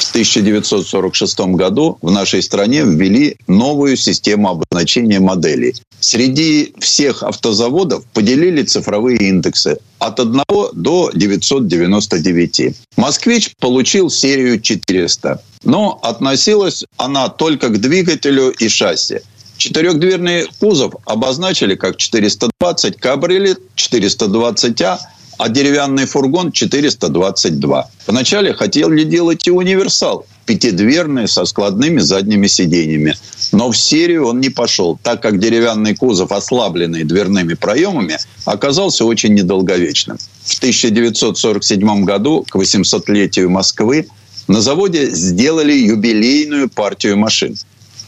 В 0.00 0.10
1946 0.10 1.40
году 1.56 1.98
в 2.00 2.10
нашей 2.10 2.42
стране 2.42 2.82
ввели 2.84 3.36
новую 3.46 3.98
систему 3.98 4.48
обозначения 4.48 5.20
моделей. 5.20 5.74
Среди 6.00 6.72
всех 6.78 7.22
автозаводов 7.22 8.04
поделили 8.14 8.62
цифровые 8.62 9.18
индексы 9.18 9.76
от 9.98 10.18
1 10.18 10.42
до 10.72 11.10
999. 11.14 12.76
«Москвич» 12.96 13.52
получил 13.60 14.08
серию 14.08 14.60
400, 14.60 15.42
но 15.64 16.00
относилась 16.02 16.84
она 16.96 17.28
только 17.28 17.68
к 17.68 17.78
двигателю 17.78 18.50
и 18.52 18.68
шасси. 18.68 19.20
Четырехдверный 19.58 20.46
кузов 20.58 20.94
обозначили 21.04 21.74
как 21.74 21.98
420, 21.98 22.96
кабрилет 22.96 23.60
420А, 23.76 24.98
а 25.40 25.48
деревянный 25.48 26.04
фургон 26.04 26.52
422. 26.52 27.88
Вначале 28.06 28.52
хотели 28.52 29.04
делать 29.04 29.46
и 29.46 29.50
универсал, 29.50 30.26
пятидверный, 30.44 31.26
со 31.28 31.46
складными 31.46 32.00
задними 32.00 32.46
сиденьями. 32.46 33.16
Но 33.50 33.70
в 33.70 33.76
серию 33.76 34.26
он 34.26 34.40
не 34.40 34.50
пошел, 34.50 34.98
так 35.02 35.22
как 35.22 35.38
деревянный 35.38 35.96
кузов, 35.96 36.30
ослабленный 36.32 37.04
дверными 37.04 37.54
проемами, 37.54 38.18
оказался 38.44 39.06
очень 39.06 39.32
недолговечным. 39.32 40.18
В 40.44 40.58
1947 40.58 42.04
году, 42.04 42.44
к 42.46 42.56
800-летию 42.56 43.48
Москвы, 43.48 44.08
на 44.46 44.60
заводе 44.60 45.08
сделали 45.10 45.72
юбилейную 45.72 46.68
партию 46.68 47.16
машин. 47.16 47.56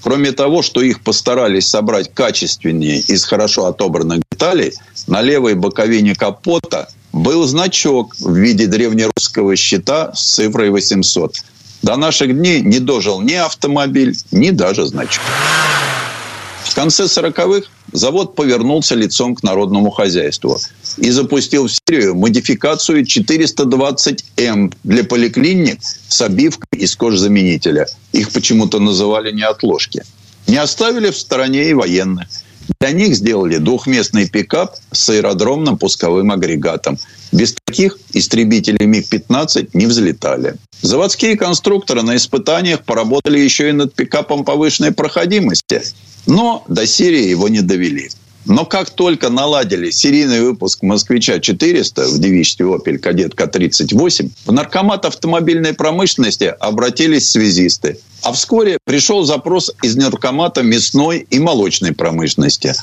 Кроме 0.02 0.32
того, 0.32 0.60
что 0.60 0.82
их 0.82 1.00
постарались 1.00 1.68
собрать 1.68 2.12
качественнее 2.12 2.98
из 2.98 3.24
хорошо 3.24 3.66
отобранных 3.66 4.20
деталей, 4.30 4.74
на 5.06 5.22
левой 5.22 5.54
боковине 5.54 6.14
капота 6.14 6.88
был 7.12 7.46
значок 7.46 8.14
в 8.18 8.34
виде 8.34 8.66
древнерусского 8.66 9.56
щита 9.56 10.12
с 10.14 10.34
цифрой 10.34 10.70
800. 10.70 11.36
До 11.82 11.96
наших 11.96 12.36
дней 12.36 12.60
не 12.60 12.78
дожил 12.78 13.20
ни 13.20 13.34
автомобиль, 13.34 14.16
ни 14.30 14.50
даже 14.50 14.86
значок. 14.86 15.22
В 16.64 16.74
конце 16.74 17.04
40-х 17.04 17.68
завод 17.92 18.34
повернулся 18.34 18.94
лицом 18.94 19.34
к 19.34 19.42
народному 19.42 19.90
хозяйству 19.90 20.58
и 20.96 21.10
запустил 21.10 21.66
в 21.66 21.72
серию 21.72 22.14
модификацию 22.14 23.04
420М 23.04 24.72
для 24.82 25.04
поликлиник 25.04 25.80
с 26.08 26.22
обивкой 26.22 26.78
из 26.78 26.96
кожзаменителя. 26.96 27.88
Их 28.12 28.30
почему-то 28.30 28.78
называли 28.78 29.32
неотложки. 29.32 30.02
Не 30.46 30.56
оставили 30.56 31.10
в 31.10 31.18
стороне 31.18 31.68
и 31.68 31.74
военных. 31.74 32.28
Для 32.80 32.92
них 32.92 33.14
сделали 33.14 33.58
двухместный 33.58 34.28
пикап 34.28 34.76
с 34.90 35.08
аэродромным 35.10 35.78
пусковым 35.78 36.30
агрегатом. 36.30 36.98
Без 37.30 37.54
таких 37.64 37.98
истребители 38.12 38.84
МиГ-15 38.84 39.70
не 39.74 39.86
взлетали. 39.86 40.56
Заводские 40.82 41.36
конструкторы 41.36 42.02
на 42.02 42.16
испытаниях 42.16 42.84
поработали 42.84 43.38
еще 43.38 43.70
и 43.70 43.72
над 43.72 43.94
пикапом 43.94 44.44
повышенной 44.44 44.92
проходимости, 44.92 45.82
но 46.26 46.64
до 46.68 46.86
серии 46.86 47.28
его 47.28 47.48
не 47.48 47.60
довели. 47.60 48.10
Но 48.44 48.64
как 48.64 48.90
только 48.90 49.28
наладили 49.28 49.90
серийный 49.90 50.40
выпуск 50.40 50.82
«Москвича-400» 50.82 52.08
в 52.08 52.18
девичестве 52.18 52.74
«Опель 52.74 52.98
Кадет 52.98 53.34
К-38», 53.34 54.30
в 54.46 54.52
наркомат 54.52 55.04
автомобильной 55.04 55.74
промышленности 55.74 56.54
обратились 56.58 57.30
связисты. 57.30 57.98
А 58.22 58.32
вскоре 58.32 58.78
пришел 58.84 59.24
запрос 59.24 59.72
из 59.82 59.96
наркомата 59.96 60.62
мясной 60.62 61.26
и 61.30 61.38
молочной 61.38 61.92
промышленности. 61.92 62.74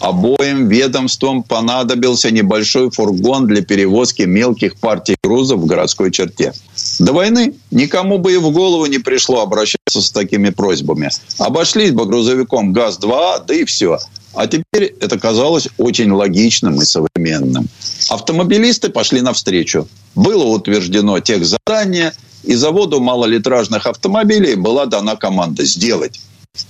Обоим 0.00 0.68
ведомствам 0.68 1.42
понадобился 1.42 2.30
небольшой 2.30 2.90
фургон 2.90 3.46
для 3.46 3.62
перевозки 3.62 4.22
мелких 4.22 4.76
партий 4.76 5.16
грузов 5.22 5.60
в 5.60 5.66
городской 5.66 6.10
черте. 6.10 6.52
До 6.98 7.12
войны 7.12 7.54
никому 7.70 8.18
бы 8.18 8.32
и 8.34 8.36
в 8.36 8.50
голову 8.50 8.86
не 8.86 8.98
пришло 8.98 9.42
обращаться 9.42 10.00
с 10.00 10.10
такими 10.10 10.50
просьбами. 10.50 11.10
Обошлись 11.38 11.92
бы 11.92 12.06
грузовиком 12.06 12.72
ГАЗ-2, 12.72 13.44
да 13.46 13.54
и 13.54 13.64
все. 13.64 13.98
А 14.34 14.46
теперь 14.46 14.94
это 15.00 15.18
казалось 15.18 15.68
очень 15.78 16.10
логичным 16.10 16.80
и 16.82 16.84
современным. 16.84 17.68
Автомобилисты 18.08 18.88
пошли 18.88 19.20
навстречу. 19.20 19.88
Было 20.14 20.44
утверждено 20.44 21.20
техзадание, 21.20 22.12
и 22.42 22.54
заводу 22.54 23.00
малолитражных 23.00 23.86
автомобилей 23.86 24.54
была 24.54 24.86
дана 24.86 25.16
команда 25.16 25.64
сделать. 25.64 26.20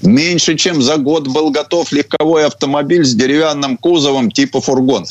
Меньше 0.02 0.56
чем 0.56 0.80
за 0.80 0.96
год 0.96 1.28
был 1.28 1.50
готов 1.50 1.92
легковой 1.92 2.46
автомобиль 2.46 3.04
с 3.04 3.14
деревянным 3.14 3.76
кузовом 3.76 4.30
типа 4.30 4.60
фургон, 4.60 5.04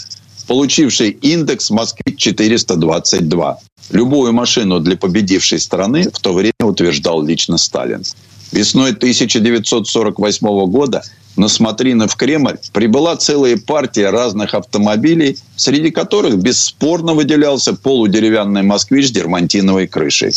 получивший 0.47 1.11
индекс 1.11 1.69
«Москвич-422». 1.69 3.55
Любую 3.91 4.33
машину 4.33 4.79
для 4.79 4.95
победившей 4.95 5.59
страны 5.59 6.09
в 6.09 6.19
то 6.19 6.33
время 6.33 6.53
утверждал 6.61 7.21
лично 7.21 7.57
Сталин. 7.57 8.03
Весной 8.51 8.91
1948 8.91 10.65
года 10.67 11.03
на 11.35 11.47
смотрины 11.47 12.07
в 12.07 12.15
Кремль 12.15 12.57
прибыла 12.71 13.15
целая 13.15 13.57
партия 13.57 14.09
разных 14.09 14.53
автомобилей, 14.53 15.37
среди 15.55 15.89
которых 15.89 16.37
бесспорно 16.37 17.13
выделялся 17.13 17.73
полудеревянный 17.73 18.61
«Москвич» 18.61 19.07
с 19.07 19.11
дермантиновой 19.11 19.87
крышей. 19.87 20.33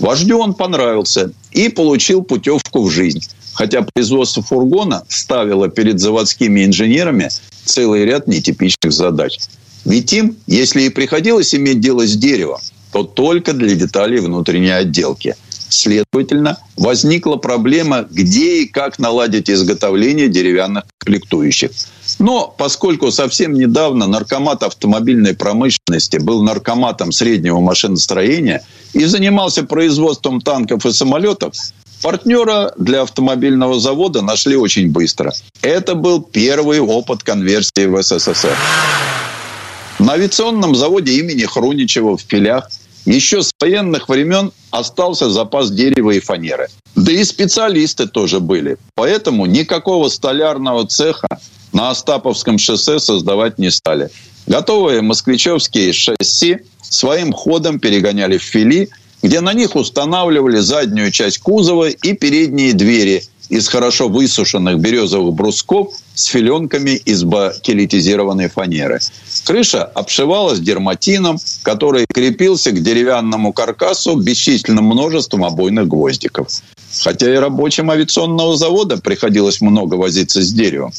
Вождю 0.00 0.38
он 0.38 0.54
понравился 0.54 1.32
и 1.52 1.68
получил 1.68 2.22
путевку 2.22 2.82
в 2.82 2.90
жизнь. 2.90 3.22
Хотя 3.54 3.82
производство 3.82 4.42
фургона 4.42 5.04
ставило 5.08 5.68
перед 5.68 6.00
заводскими 6.00 6.64
инженерами 6.64 7.30
целый 7.64 8.04
ряд 8.04 8.26
нетипичных 8.26 8.92
задач. 8.92 9.38
Ведь 9.84 10.12
им, 10.12 10.36
если 10.46 10.82
и 10.82 10.88
приходилось 10.88 11.54
иметь 11.54 11.80
дело 11.80 12.06
с 12.06 12.16
деревом, 12.16 12.60
то 12.92 13.04
только 13.04 13.52
для 13.52 13.74
деталей 13.76 14.18
внутренней 14.18 14.70
отделки. 14.70 15.36
Следовательно, 15.74 16.58
возникла 16.76 17.36
проблема, 17.36 18.06
где 18.08 18.62
и 18.62 18.66
как 18.66 18.98
наладить 18.98 19.50
изготовление 19.50 20.28
деревянных 20.28 20.84
комплектующих. 20.98 21.70
Но 22.18 22.54
поскольку 22.56 23.10
совсем 23.10 23.54
недавно 23.54 24.06
наркомат 24.06 24.62
автомобильной 24.62 25.34
промышленности 25.34 26.18
был 26.18 26.42
наркоматом 26.42 27.10
среднего 27.12 27.60
машиностроения 27.60 28.62
и 28.92 29.04
занимался 29.04 29.64
производством 29.64 30.40
танков 30.40 30.86
и 30.86 30.92
самолетов, 30.92 31.54
партнера 32.02 32.72
для 32.78 33.02
автомобильного 33.02 33.80
завода 33.80 34.22
нашли 34.22 34.56
очень 34.56 34.90
быстро. 34.90 35.32
Это 35.60 35.94
был 35.94 36.22
первый 36.22 36.78
опыт 36.78 37.24
конверсии 37.24 37.86
в 37.86 38.00
СССР. 38.00 38.56
На 39.98 40.12
авиационном 40.12 40.74
заводе 40.74 41.12
имени 41.18 41.44
Хруничева 41.44 42.16
в 42.16 42.24
Пилях 42.24 42.68
еще 43.04 43.42
с 43.42 43.50
военных 43.60 44.08
времен 44.08 44.52
остался 44.70 45.30
запас 45.30 45.70
дерева 45.70 46.12
и 46.12 46.20
фанеры. 46.20 46.68
Да 46.94 47.12
и 47.12 47.22
специалисты 47.24 48.06
тоже 48.06 48.40
были. 48.40 48.78
Поэтому 48.94 49.46
никакого 49.46 50.08
столярного 50.08 50.86
цеха 50.86 51.28
на 51.72 51.90
Остаповском 51.90 52.58
шоссе 52.58 52.98
создавать 52.98 53.58
не 53.58 53.70
стали. 53.70 54.10
Готовые 54.46 55.02
москвичевские 55.02 55.92
шасси 55.92 56.58
своим 56.82 57.32
ходом 57.32 57.80
перегоняли 57.80 58.38
в 58.38 58.42
фили, 58.42 58.90
где 59.22 59.40
на 59.40 59.52
них 59.52 59.74
устанавливали 59.74 60.58
заднюю 60.58 61.10
часть 61.10 61.38
кузова 61.38 61.88
и 61.88 62.12
передние 62.12 62.72
двери– 62.72 63.24
из 63.48 63.68
хорошо 63.68 64.08
высушенных 64.08 64.78
березовых 64.78 65.34
брусков 65.34 65.94
с 66.14 66.24
филенками 66.24 66.90
из 66.90 67.24
бакелитизированной 67.24 68.48
фанеры. 68.48 69.00
Крыша 69.44 69.84
обшивалась 69.84 70.60
дерматином, 70.60 71.38
который 71.62 72.06
крепился 72.06 72.70
к 72.70 72.82
деревянному 72.82 73.52
каркасу 73.52 74.16
бесчисленным 74.16 74.84
множеством 74.84 75.44
обойных 75.44 75.88
гвоздиков. 75.88 76.48
Хотя 77.02 77.32
и 77.32 77.36
рабочим 77.36 77.90
авиационного 77.90 78.56
завода 78.56 78.98
приходилось 78.98 79.60
много 79.60 79.94
возиться 79.96 80.42
с 80.42 80.52
деревом. 80.52 80.92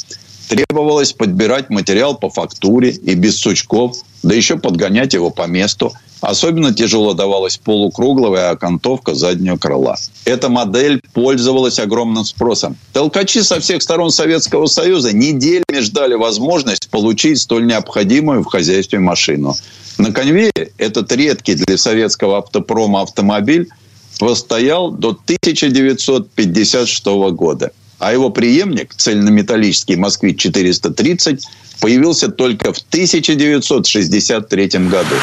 Требовалось 0.47 1.13
подбирать 1.13 1.69
материал 1.69 2.15
по 2.15 2.29
фактуре 2.29 2.91
и 2.91 3.15
без 3.15 3.37
сучков, 3.37 3.97
да 4.23 4.35
еще 4.35 4.57
подгонять 4.57 5.13
его 5.13 5.29
по 5.29 5.47
месту– 5.47 5.93
Особенно 6.25 6.73
тяжело 6.73 7.13
давалась 7.13 7.57
полукруглая 7.57 8.49
окантовка 8.49 9.13
заднего 9.13 9.57
крыла. 9.57 9.95
Эта 10.23 10.49
модель 10.49 10.99
пользовалась 11.13 11.77
огромным 11.77 12.25
спросом. 12.25 12.77
Толкачи 12.93 13.43
со 13.43 13.59
всех 13.59 13.83
сторон 13.83 14.09
Советского 14.09 14.65
Союза 14.65 15.13
неделями 15.15 15.81
ждали 15.81 16.15
возможность 16.15 16.89
получить 16.89 17.39
столь 17.39 17.67
необходимую 17.67 18.41
в 18.41 18.47
хозяйстве 18.47 18.97
машину. 18.97 19.53
На 19.99 20.11
конвейере 20.11 20.71
этот 20.79 21.11
редкий 21.11 21.53
для 21.53 21.77
советского 21.77 22.39
автопрома 22.39 23.03
автомобиль 23.03 23.69
постоял 24.17 24.89
до 24.89 25.09
1956 25.09 27.05
года. 27.33 27.71
А 27.99 28.11
его 28.11 28.29
преемник, 28.29 28.93
цельнометаллический 28.93 29.95
«Москвич-430», 29.95 31.41
появился 31.79 32.29
только 32.29 32.73
в 32.73 32.77
1963 32.77 34.67
году. 34.89 35.15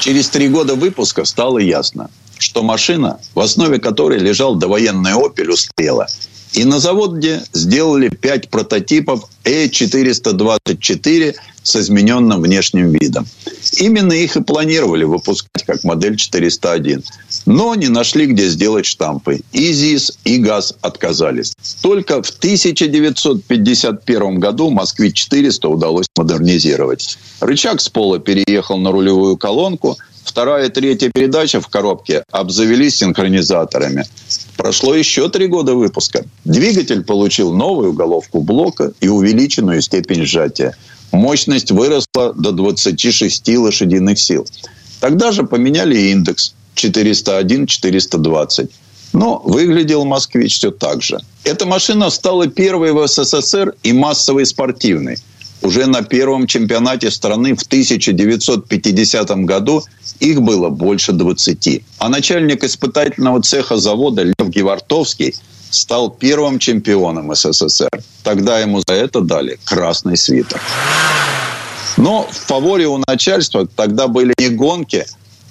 Через 0.00 0.28
три 0.28 0.48
года 0.48 0.74
выпуска 0.74 1.24
стало 1.24 1.58
ясно, 1.58 2.10
что 2.38 2.62
машина, 2.62 3.18
в 3.34 3.40
основе 3.40 3.78
которой 3.78 4.18
лежал 4.18 4.54
довоенный 4.54 5.12
«Опель», 5.12 5.50
успела. 5.50 6.06
И 6.58 6.64
на 6.64 6.80
заводе 6.80 7.42
сделали 7.52 8.08
пять 8.08 8.48
прототипов 8.48 9.28
Э424 9.44 11.36
с 11.62 11.76
измененным 11.76 12.42
внешним 12.42 12.90
видом. 12.90 13.28
Именно 13.76 14.14
их 14.14 14.36
и 14.36 14.42
планировали 14.42 15.04
выпускать 15.04 15.64
как 15.64 15.84
модель 15.84 16.16
401. 16.16 17.04
Но 17.46 17.76
не 17.76 17.86
нашли, 17.86 18.26
где 18.26 18.48
сделать 18.48 18.86
штампы. 18.86 19.42
И 19.52 19.72
ЗИС, 19.72 20.18
и 20.24 20.38
ГАЗ 20.38 20.74
отказались. 20.80 21.52
Только 21.80 22.24
в 22.24 22.30
1951 22.30 24.40
году 24.40 24.70
«Москвич-400» 24.70 25.68
удалось 25.68 26.06
модернизировать. 26.16 27.18
Рычаг 27.38 27.80
с 27.80 27.88
пола 27.88 28.18
переехал 28.18 28.78
на 28.78 28.90
рулевую 28.90 29.36
колонку, 29.36 29.96
вторая 30.28 30.66
и 30.66 30.70
третья 30.70 31.10
передача 31.12 31.60
в 31.60 31.68
коробке 31.68 32.22
обзавелись 32.30 32.96
синхронизаторами. 32.96 34.04
Прошло 34.56 34.94
еще 34.94 35.28
три 35.28 35.46
года 35.46 35.74
выпуска. 35.74 36.24
Двигатель 36.44 37.02
получил 37.02 37.52
новую 37.54 37.92
головку 37.92 38.40
блока 38.40 38.92
и 39.00 39.08
увеличенную 39.08 39.80
степень 39.82 40.24
сжатия. 40.24 40.76
Мощность 41.12 41.70
выросла 41.70 42.34
до 42.34 42.52
26 42.52 43.56
лошадиных 43.56 44.18
сил. 44.18 44.46
Тогда 45.00 45.32
же 45.32 45.44
поменяли 45.44 45.96
индекс 46.10 46.54
401-420. 46.76 48.70
Но 49.14 49.40
выглядел 49.42 50.04
«Москвич» 50.04 50.58
все 50.58 50.70
так 50.70 51.02
же. 51.02 51.18
Эта 51.44 51.64
машина 51.64 52.10
стала 52.10 52.46
первой 52.46 52.92
в 52.92 53.06
СССР 53.06 53.74
и 53.82 53.94
массовой 53.94 54.44
спортивной. 54.44 55.16
Уже 55.62 55.86
на 55.86 56.02
первом 56.02 56.46
чемпионате 56.46 57.10
страны 57.10 57.54
в 57.54 57.62
1950 57.62 59.30
году 59.44 59.84
их 60.20 60.40
было 60.40 60.68
больше 60.68 61.12
20. 61.12 61.82
А 61.98 62.08
начальник 62.08 62.64
испытательного 62.64 63.42
цеха 63.42 63.76
завода 63.76 64.22
Лев 64.22 64.48
Гевартовский 64.48 65.34
стал 65.70 66.10
первым 66.10 66.58
чемпионом 66.58 67.34
СССР. 67.34 67.90
Тогда 68.22 68.60
ему 68.60 68.80
за 68.86 68.94
это 68.94 69.20
дали 69.20 69.58
красный 69.64 70.16
свитер. 70.16 70.60
Но 71.96 72.28
в 72.30 72.36
фаворе 72.36 72.86
у 72.86 73.02
начальства 73.06 73.66
тогда 73.66 74.06
были 74.06 74.32
не 74.38 74.48
гонки, 74.50 75.04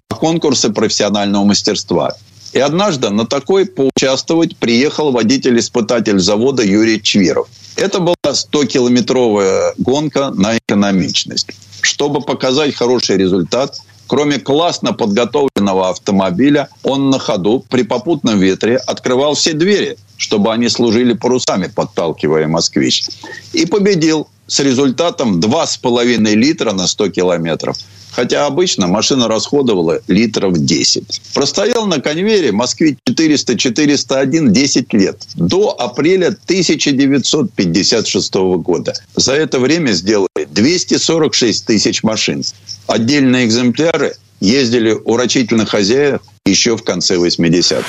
а 0.10 0.16
конкурсы 0.16 0.70
профессионального 0.70 1.44
мастерства. 1.44 2.16
И 2.54 2.60
однажды 2.60 3.10
на 3.10 3.26
такой 3.26 3.66
поучаствовать 3.66 4.56
приехал 4.56 5.12
водитель-испытатель 5.12 6.20
завода 6.20 6.64
Юрий 6.64 7.02
Чвиров. 7.02 7.50
Это 7.78 8.00
была 8.00 8.16
100-километровая 8.26 9.74
гонка 9.78 10.32
на 10.32 10.58
экономичность. 10.58 11.50
Чтобы 11.82 12.22
показать 12.22 12.76
хороший 12.76 13.18
результат, 13.18 13.78
кроме 14.08 14.40
классно 14.40 14.94
подготовленного 14.94 15.90
автомобиля, 15.90 16.70
он 16.82 17.12
на 17.12 17.20
ходу 17.20 17.64
при 17.70 17.84
попутном 17.84 18.40
ветре 18.40 18.78
открывал 18.78 19.36
все 19.36 19.54
двери, 19.54 19.98
чтобы 20.18 20.52
они 20.52 20.70
служили 20.70 21.14
парусами, 21.14 21.68
подталкивая 21.68 22.48
«Москвич». 22.48 23.06
И 23.54 23.68
победил 23.68 24.28
с 24.48 24.60
результатом 24.60 25.40
2,5 25.40 26.34
литра 26.34 26.72
на 26.72 26.88
100 26.88 27.10
километров. 27.10 27.78
Хотя 28.12 28.48
обычно 28.48 28.88
машина 28.88 29.28
расходовала 29.28 30.02
литров 30.08 30.58
10. 30.58 31.22
Простоял 31.36 31.86
на 31.86 32.02
конвейере 32.02 32.52
«Москвич-400-401» 32.52 34.50
10 34.50 34.94
лет. 34.94 35.22
До 35.36 35.80
апреля 35.80 36.30
1956 36.30 38.34
года. 38.34 38.94
За 39.16 39.34
это 39.34 39.60
время 39.60 39.92
сделали 39.92 40.48
246 40.50 41.66
тысяч 41.66 42.02
машин. 42.02 42.44
Отдельные 42.88 43.46
экземпляры 43.46 44.16
ездили 44.40 44.94
у 44.94 45.16
рачительных 45.16 45.70
хозяев 45.70 46.22
еще 46.46 46.76
в 46.76 46.84
конце 46.84 47.18
80-х. 47.18 47.86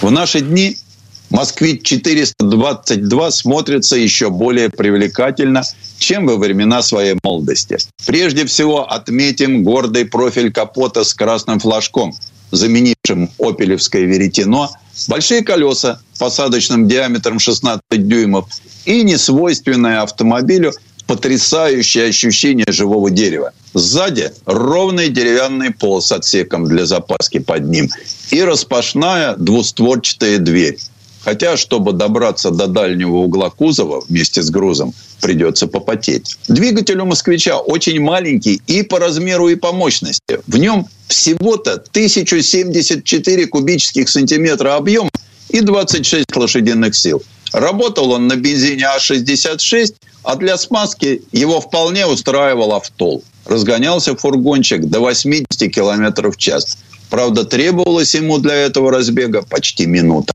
В 0.00 0.10
наши 0.10 0.40
дни 0.40 0.76
«Москвич-422» 1.34 3.30
смотрится 3.32 3.96
еще 3.96 4.30
более 4.30 4.70
привлекательно, 4.70 5.64
чем 5.98 6.26
во 6.26 6.36
времена 6.36 6.80
своей 6.80 7.16
молодости. 7.24 7.76
Прежде 8.06 8.46
всего 8.46 8.88
отметим 8.88 9.64
гордый 9.64 10.04
профиль 10.04 10.52
капота 10.52 11.02
с 11.02 11.12
красным 11.12 11.58
флажком, 11.58 12.14
заменившим 12.52 13.30
«Опелевское 13.40 14.04
веретено», 14.04 14.70
большие 15.08 15.42
колеса 15.42 16.00
посадочным 16.20 16.86
диаметром 16.86 17.40
16 17.40 17.82
дюймов 17.90 18.46
и 18.84 19.02
несвойственное 19.02 20.02
автомобилю 20.02 20.72
потрясающее 21.08 22.10
ощущение 22.10 22.66
живого 22.68 23.10
дерева. 23.10 23.52
Сзади 23.74 24.30
ровный 24.46 25.08
деревянный 25.08 25.72
пол 25.72 26.00
с 26.00 26.12
отсеком 26.12 26.66
для 26.66 26.86
запаски 26.86 27.40
под 27.40 27.68
ним 27.68 27.90
и 28.30 28.40
распашная 28.40 29.34
двустворчатая 29.34 30.38
дверь. 30.38 30.78
Хотя, 31.24 31.56
чтобы 31.56 31.92
добраться 31.92 32.50
до 32.50 32.66
дальнего 32.66 33.16
угла 33.16 33.48
кузова 33.48 34.04
вместе 34.06 34.42
с 34.42 34.50
грузом, 34.50 34.92
придется 35.22 35.66
попотеть. 35.66 36.36
Двигатель 36.48 37.00
у 37.00 37.06
«Москвича» 37.06 37.58
очень 37.58 37.98
маленький 38.00 38.60
и 38.66 38.82
по 38.82 38.98
размеру, 38.98 39.48
и 39.48 39.54
по 39.54 39.72
мощности. 39.72 40.40
В 40.46 40.58
нем 40.58 40.86
всего-то 41.08 41.72
1074 41.72 43.46
кубических 43.46 44.08
сантиметра 44.10 44.76
объема 44.76 45.10
и 45.48 45.60
26 45.60 46.36
лошадиных 46.36 46.94
сил. 46.94 47.22
Работал 47.52 48.10
он 48.10 48.26
на 48.26 48.36
бензине 48.36 48.86
А66, 48.96 49.94
а 50.24 50.36
для 50.36 50.58
смазки 50.58 51.22
его 51.32 51.60
вполне 51.60 52.06
устраивал 52.06 52.72
автол. 52.72 53.22
Разгонялся 53.46 54.16
фургончик 54.16 54.84
до 54.86 55.00
80 55.00 55.72
км 55.72 56.30
в 56.30 56.36
час. 56.36 56.78
Правда, 57.08 57.44
требовалось 57.44 58.14
ему 58.14 58.38
для 58.38 58.54
этого 58.54 58.90
разбега 58.90 59.42
почти 59.42 59.86
минута. 59.86 60.32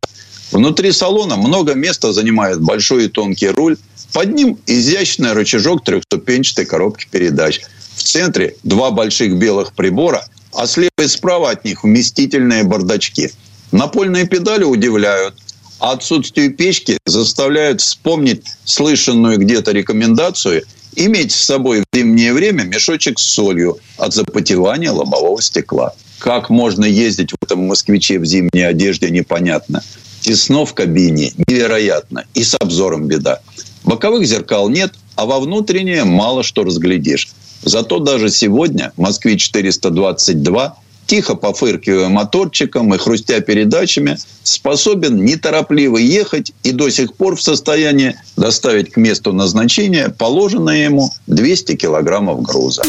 Внутри 0.52 0.92
салона 0.92 1.38
много 1.38 1.76
места 1.76 2.12
занимает 2.12 2.62
большой 2.62 3.06
и 3.06 3.08
тонкий 3.08 3.50
руль. 3.50 3.78
Под 4.14 4.34
ним 4.34 4.58
изящный 4.66 5.34
рычажок 5.34 5.84
трехступенчатой 5.84 6.66
коробки 6.66 7.08
передач. 7.10 7.62
В 7.96 8.04
центре 8.04 8.56
два 8.64 8.92
больших 8.92 9.38
белых 9.38 9.74
прибора, 9.74 10.26
а 10.54 10.66
слева 10.66 10.90
и 11.04 11.08
справа 11.08 11.52
от 11.52 11.66
них 11.66 11.84
вместительные 11.84 12.64
бардачки. 12.64 13.32
Напольные 13.72 14.26
педали 14.26 14.64
удивляют, 14.64 15.36
а 15.80 15.92
отсутствие 15.92 16.50
печки 16.50 16.98
заставляют 17.06 17.82
вспомнить 17.82 18.44
слышанную 18.66 19.38
где-то 19.38 19.72
рекомендацию 19.72 20.64
иметь 20.96 21.32
с 21.32 21.44
собой 21.44 21.82
в 21.82 21.96
зимнее 21.96 22.34
время 22.34 22.64
мешочек 22.64 23.20
с 23.20 23.24
солью 23.24 23.78
от 23.98 24.14
запотевания 24.14 24.92
лобового 24.92 25.42
стекла. 25.42 25.94
Как 26.18 26.50
можно 26.50 26.84
ездить 26.84 27.32
в 27.32 27.38
этом 27.42 27.68
москвиче 27.68 28.20
в 28.20 28.26
зимней 28.26 28.68
одежде, 28.68 29.10
непонятно. 29.10 29.82
Тесно 30.30 30.64
в 30.64 30.76
кабине, 30.76 31.34
невероятно. 31.48 32.24
И 32.36 32.44
с 32.44 32.56
обзором 32.60 33.08
беда. 33.08 33.40
Боковых 33.84 34.28
зеркал 34.28 34.70
нет, 34.70 34.94
а 35.16 35.26
во 35.26 35.40
внутреннее 35.40 36.04
мало 36.04 36.44
что 36.44 36.64
разглядишь. 36.64 37.30
Зато 37.64 37.98
даже 37.98 38.30
сегодня 38.30 38.94
«Москвич-422», 38.96 40.72
тихо 41.08 41.34
пофыркивая 41.34 42.10
моторчиком 42.10 42.94
и 42.94 43.00
хрустя 43.00 43.40
передачами, 43.40 44.20
способен 44.44 45.26
неторопливо 45.26 45.98
ехать 45.98 46.52
и 46.62 46.74
до 46.74 46.92
сих 46.92 47.16
пор 47.16 47.36
в 47.36 47.42
состоянии 47.42 48.16
доставить 48.38 48.92
к 48.92 48.98
месту 48.98 49.34
назначения 49.34 50.10
положенное 50.10 50.84
ему 50.84 51.12
200 51.26 51.76
килограммов 51.76 52.44
груза. 52.44 52.84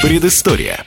Предыстория. 0.00 0.86